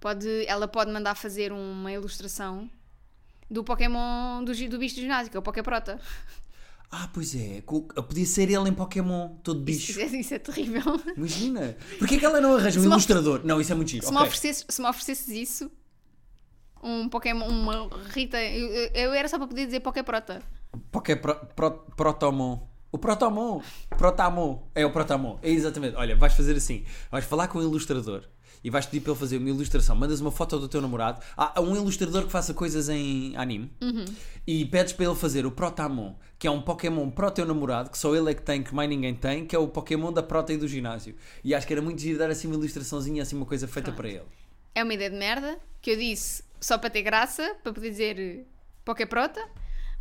Pode, 0.00 0.26
ela 0.46 0.66
pode 0.66 0.90
mandar 0.90 1.14
fazer 1.14 1.52
uma 1.52 1.92
ilustração 1.92 2.68
do 3.50 3.62
Pokémon 3.62 4.42
do, 4.42 4.52
do 4.68 4.78
bicho 4.78 4.94
do 4.96 5.00
ginásio, 5.02 5.30
que 5.30 5.36
é 5.36 5.40
o 5.40 5.42
Poképrota. 5.42 6.00
Ah, 6.90 7.08
pois 7.12 7.34
é, 7.34 7.60
podia 8.02 8.24
ser 8.24 8.48
ele 8.50 8.68
em 8.68 8.72
Pokémon, 8.72 9.30
todo 9.42 9.60
bicho. 9.60 9.92
Isso, 9.92 10.00
é- 10.00 10.20
isso 10.20 10.34
é 10.34 10.38
terrível. 10.38 10.82
Imagina. 11.16 11.76
Porquê 11.98 12.14
é 12.14 12.18
que 12.18 12.24
ela 12.24 12.40
não 12.40 12.56
arranja 12.56 12.78
um 12.78 12.82
me 12.84 12.88
ilustrador? 12.88 13.40
Não, 13.44 13.60
isso 13.60 13.72
é 13.72 13.74
muito 13.74 13.90
giro. 13.90 14.06
Se, 14.06 14.12
me 14.12 14.16
ok. 14.18 14.28
oferecesses, 14.28 14.66
se 14.68 14.80
me 14.80 14.88
isso, 15.42 15.70
um 16.82 17.08
Pokémon, 17.08 17.48
uma 17.48 17.88
Rita, 18.10 18.40
eu, 18.40 18.68
eu 18.94 19.14
era 19.14 19.26
só 19.26 19.38
para 19.38 19.48
poder 19.48 19.66
dizer 19.66 19.80
Poképrota. 19.80 20.42
Poké 20.92 21.16
pro, 21.16 21.34
pro, 21.56 21.70
Protomon. 21.96 22.68
O 22.92 22.98
Protamon. 22.98 23.60
Protamon. 23.90 24.68
É 24.74 24.86
o 24.86 24.92
Protamon. 24.92 25.38
É 25.42 25.50
exatamente. 25.50 25.96
Olha, 25.96 26.14
vais 26.14 26.32
fazer 26.34 26.54
assim. 26.56 26.84
Vais 27.10 27.24
falar 27.24 27.48
com 27.48 27.58
o 27.58 27.62
ilustrador 27.62 28.24
e 28.64 28.70
vais 28.70 28.86
pedir 28.86 29.00
para 29.02 29.12
ele 29.12 29.20
fazer 29.20 29.36
uma 29.36 29.50
ilustração. 29.50 29.94
Mandas 29.94 30.22
uma 30.22 30.32
foto 30.32 30.58
do 30.58 30.66
teu 30.66 30.80
namorado. 30.80 31.20
Há 31.36 31.60
um 31.60 31.76
ilustrador 31.76 32.24
que 32.24 32.32
faça 32.32 32.54
coisas 32.54 32.88
em 32.88 33.36
anime 33.36 33.70
e 34.46 34.64
pedes 34.64 34.94
para 34.94 35.04
ele 35.04 35.14
fazer 35.14 35.44
o 35.44 35.50
Protamon, 35.50 36.16
que 36.38 36.46
é 36.46 36.50
um 36.50 36.62
Pokémon 36.62 37.10
para 37.10 37.28
o 37.28 37.30
teu 37.30 37.44
namorado, 37.44 37.90
que 37.90 37.98
só 37.98 38.16
ele 38.16 38.30
é 38.30 38.34
que 38.34 38.42
tem, 38.42 38.62
que 38.62 38.74
mais 38.74 38.88
ninguém 38.88 39.14
tem, 39.14 39.46
que 39.46 39.54
é 39.54 39.58
o 39.58 39.68
Pokémon 39.68 40.10
da 40.10 40.22
prota 40.22 40.52
e 40.52 40.56
do 40.56 40.66
ginásio. 40.66 41.14
E 41.44 41.54
acho 41.54 41.66
que 41.66 41.74
era 41.74 41.82
muito 41.82 42.00
giro 42.00 42.18
dar 42.18 42.30
assim 42.30 42.46
uma 42.48 42.56
ilustraçãozinha, 42.56 43.22
assim 43.22 43.36
uma 43.36 43.46
coisa 43.46 43.68
feita 43.68 43.92
para 43.92 44.08
ele. 44.08 44.24
É 44.74 44.82
uma 44.82 44.94
ideia 44.94 45.10
de 45.10 45.16
merda 45.16 45.58
que 45.82 45.90
eu 45.90 45.96
disse 45.96 46.42
só 46.58 46.78
para 46.78 46.88
ter 46.88 47.02
graça, 47.02 47.54
para 47.62 47.72
poder 47.72 47.90
dizer 47.90 48.18
eh, 48.18 48.44
Poképrota, 48.84 49.46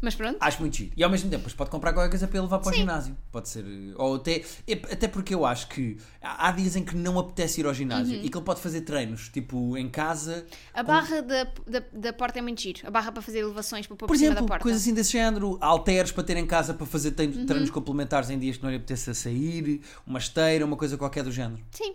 mas 0.03 0.13
pronto. 0.15 0.37
Acho 0.39 0.59
muito 0.61 0.75
giro. 0.77 0.91
E 0.95 1.03
ao 1.03 1.09
mesmo 1.09 1.29
tempo, 1.29 1.39
depois 1.39 1.53
pode 1.55 1.69
comprar 1.71 1.93
qualquer 1.93 2.09
coisa 2.09 2.27
para 2.27 2.37
ele 2.37 2.43
levar 2.43 2.59
para 2.59 2.69
o 2.69 2.73
Sim. 2.73 2.79
ginásio. 2.81 3.17
Pode 3.31 3.49
ser. 3.49 3.65
eh, 3.65 3.93
Ou 3.95 4.15
até. 4.15 4.43
é- 4.67 4.93
Até 4.93 5.07
porque 5.07 5.33
eu 5.33 5.45
acho 5.45 5.67
que 5.69 5.97
há 6.21 6.51
dias 6.51 6.75
em 6.75 6.83
que 6.83 6.95
não 6.95 7.17
apetece 7.17 7.61
ir 7.61 7.65
ao 7.65 7.73
ginásio 7.73 8.17
Uhum. 8.19 8.23
e 8.25 8.29
que 8.29 8.37
ele 8.37 8.45
pode 8.45 8.59
fazer 8.61 8.81
treinos, 8.81 9.29
tipo 9.29 9.77
em 9.77 9.89
casa. 9.89 10.45
A 10.73 10.83
barra 10.83 11.21
da, 11.21 11.45
da, 11.65 11.83
da 11.91 12.13
porta 12.13 12.37
é 12.39 12.41
muito 12.41 12.61
giro. 12.61 12.81
A 12.85 12.91
barra 12.91 13.11
para 13.11 13.21
fazer 13.21 13.39
elevações 13.39 13.87
para 13.87 13.95
pôr 13.95 14.05
por, 14.05 14.07
Por 14.07 14.15
exemplo, 14.15 14.35
da 14.35 14.41
porta. 14.41 14.55
Uhum. 14.55 14.61
coisas 14.63 14.81
assim 14.81 14.93
desse 14.93 15.13
género, 15.13 15.57
halteres 15.61 16.11
para 16.11 16.23
ter 16.23 16.37
em 16.37 16.45
casa 16.45 16.73
para 16.73 16.85
fazer 16.85 17.11
trein- 17.11 17.45
treinos 17.45 17.69
complementares 17.69 18.29
em 18.29 18.37
dias 18.37 18.57
que 18.57 18.63
não 18.63 18.69
lhe 18.69 18.75
apetece 18.77 19.09
a 19.09 19.13
sair, 19.13 19.81
uma 20.05 20.19
esteira, 20.19 20.65
uma 20.65 20.75
coisa 20.75 20.97
qualquer 20.97 21.23
do 21.23 21.31
género. 21.31 21.61
Sim. 21.71 21.93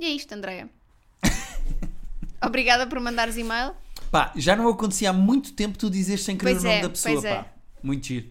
E 0.00 0.06
é 0.06 0.08
isto, 0.08 0.32
Andréia. 0.32 0.68
Obrigada 2.44 2.86
por 2.86 2.98
mandares 3.00 3.36
e-mail. 3.36 3.72
Pá, 4.12 4.30
já 4.36 4.54
não 4.54 4.68
acontecia 4.68 5.08
há 5.08 5.12
muito 5.12 5.54
tempo 5.54 5.78
tu 5.78 5.88
dizes 5.88 6.22
sem 6.22 6.36
querer 6.36 6.50
Pois 6.52 6.62
o 6.62 6.66
nome 6.66 6.78
é, 6.78 6.82
da 6.82 6.90
pessoa, 6.90 7.14
pois 7.14 7.24
é. 7.24 7.34
pá. 7.34 7.46
Muito 7.82 8.06
giro. 8.06 8.30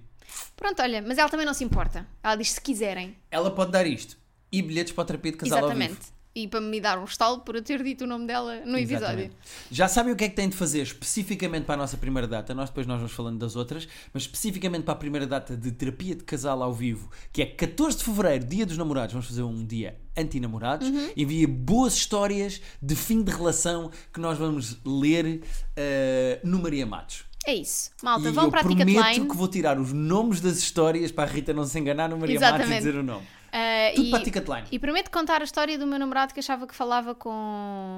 Pronto, 0.55 0.79
olha, 0.79 1.01
mas 1.01 1.17
ela 1.17 1.27
também 1.27 1.43
não 1.43 1.55
se 1.55 1.63
importa. 1.63 2.05
Ela 2.21 2.35
diz 2.35 2.51
se 2.51 2.61
quiserem. 2.61 3.17
Ela 3.31 3.49
pode 3.49 3.71
dar 3.71 3.87
isto. 3.87 4.15
E 4.51 4.61
bilhetes 4.61 4.93
para 4.93 5.01
a 5.01 5.07
terapia 5.07 5.31
de 5.31 5.39
casal 5.39 5.63
ao 5.63 5.75
vivo. 5.75 5.97
Exatamente. 6.33 6.33
E 6.33 6.47
para 6.47 6.61
me 6.61 6.79
dar 6.79 6.97
um 6.99 7.03
estalo 7.03 7.39
por 7.39 7.55
eu 7.55 7.61
ter 7.61 7.83
dito 7.83 8.03
o 8.03 8.07
nome 8.07 8.25
dela 8.25 8.61
no 8.65 8.77
episódio. 8.77 8.95
Exatamente. 8.95 9.35
Já 9.69 9.87
sabem 9.87 10.13
o 10.13 10.15
que 10.15 10.23
é 10.23 10.29
que 10.29 10.35
têm 10.35 10.49
de 10.49 10.55
fazer 10.55 10.81
especificamente 10.81 11.65
para 11.65 11.75
a 11.75 11.77
nossa 11.77 11.97
primeira 11.97 12.27
data. 12.27 12.53
Nós 12.53 12.69
depois 12.69 12.87
nós 12.87 12.97
vamos 12.97 13.11
falando 13.11 13.39
das 13.39 13.55
outras, 13.55 13.87
mas 14.13 14.23
especificamente 14.23 14.83
para 14.83 14.93
a 14.93 14.97
primeira 14.97 15.27
data 15.27 15.55
de 15.55 15.71
terapia 15.71 16.15
de 16.15 16.23
casal 16.23 16.61
ao 16.63 16.73
vivo, 16.73 17.09
que 17.31 17.41
é 17.41 17.45
14 17.45 17.97
de 17.97 18.03
fevereiro, 18.03 18.45
dia 18.45 18.65
dos 18.65 18.77
namorados. 18.77 19.13
Vamos 19.13 19.27
fazer 19.27 19.43
um 19.43 19.65
dia 19.65 19.97
anti-namorados. 20.15 20.87
Uhum. 20.87 21.09
Envia 21.15 21.47
boas 21.47 21.93
histórias 21.93 22.61
de 22.81 22.95
fim 22.95 23.21
de 23.23 23.31
relação 23.31 23.91
que 24.13 24.19
nós 24.19 24.37
vamos 24.37 24.77
ler 24.85 25.41
eh, 25.75 26.39
no 26.43 26.59
Maria 26.59 26.85
Matos. 26.85 27.25
É 27.45 27.55
isso. 27.55 27.89
Malta, 28.03 28.29
e 28.29 28.31
vão 28.31 28.51
para 28.51 28.59
a 28.59 28.63
prometo 28.63 28.87
Ticketline. 28.87 29.27
que 29.27 29.35
vou 29.35 29.47
tirar 29.47 29.79
os 29.79 29.91
nomes 29.91 30.39
das 30.39 30.57
histórias 30.57 31.11
para 31.11 31.29
a 31.29 31.33
Rita 31.33 31.51
não 31.53 31.65
se 31.65 31.79
enganar 31.79 32.07
no 32.09 32.17
Maria 32.17 32.39
Matos 32.39 32.51
e 32.51 32.55
Exatamente. 32.55 32.85
dizer 32.85 32.99
o 32.99 33.03
nome. 33.03 33.25
Ah, 33.53 33.91
Tudo 33.93 34.07
e, 34.07 34.11
para 34.11 34.23
Ticketline. 34.23 34.67
e 34.71 34.79
prometo 34.79 35.11
contar 35.11 35.41
a 35.41 35.43
história 35.43 35.77
do 35.77 35.85
meu 35.85 35.99
namorado 35.99 36.33
que 36.33 36.39
achava 36.39 36.65
que 36.65 36.73
falava 36.73 37.13
com 37.13 37.29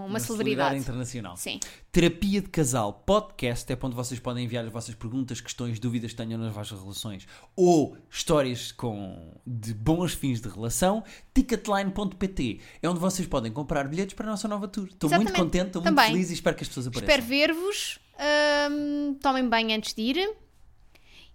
uma, 0.08 0.20
celebridade. 0.20 0.78
internacional. 0.78 1.38
Sim. 1.38 1.60
Terapia 1.92 2.42
de 2.42 2.50
Casal 2.50 2.92
Podcast 3.06 3.72
é 3.72 3.76
para 3.76 3.88
onde 3.88 3.96
vocês 3.96 4.20
podem 4.20 4.46
enviar 4.46 4.66
as 4.66 4.72
vossas 4.72 4.96
perguntas, 4.96 5.39
questões, 5.39 5.80
dúvidas 5.80 6.12
que 6.12 6.18
tenham 6.18 6.39
nas 6.39 6.52
vossas 6.52 6.80
relações 6.82 7.28
ou 7.56 7.96
histórias 8.10 8.72
com, 8.72 9.39
de 9.46 9.74
bons 9.76 10.13
fins 10.13 10.42
de 10.42 10.50
relação. 10.50 11.04
Ticketline.pt 11.36 12.60
é 12.82 12.89
onde 12.89 13.00
vocês 13.00 13.28
podem 13.28 13.52
comprar 13.52 13.88
bilhetes 13.88 14.16
para 14.16 14.26
a 14.28 14.32
nossa 14.32 14.48
nova 14.48 14.68
tour. 14.68 14.88
Estou 14.88 15.10
muito 15.12 15.34
contente, 15.34 15.68
estou 15.68 15.82
muito 15.84 16.02
feliz 16.02 16.32
e 16.32 16.34
espero 16.34 16.56
que 16.56 16.63
as 16.63 16.68
pessoas 16.68 16.88
apareçam. 16.88 17.10
Espero 17.16 17.28
ver-vos. 17.28 18.00
Ahm, 18.18 19.13
tomem 19.22 19.48
banho 19.48 19.76
antes 19.76 19.94
de 19.94 20.02
ir. 20.02 20.36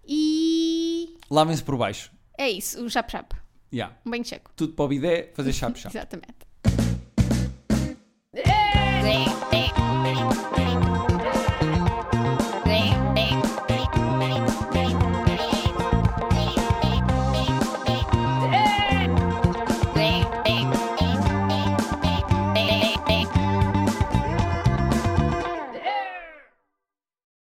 E 0.06 1.16
Lavem-se 1.30 1.62
por 1.62 1.76
baixo. 1.76 2.10
é 2.36 2.50
isso, 2.50 2.82
o 2.84 2.88
chap-chap. 2.90 3.34
Yeah. 3.72 3.96
Um 4.04 4.10
banho 4.10 4.24
seco. 4.24 4.50
Tudo 4.56 4.72
para 4.72 4.84
o 4.84 4.88
bidé, 4.88 5.30
fazer 5.34 5.52
chap-chap. 5.52 5.92
Exatamente. 5.94 6.48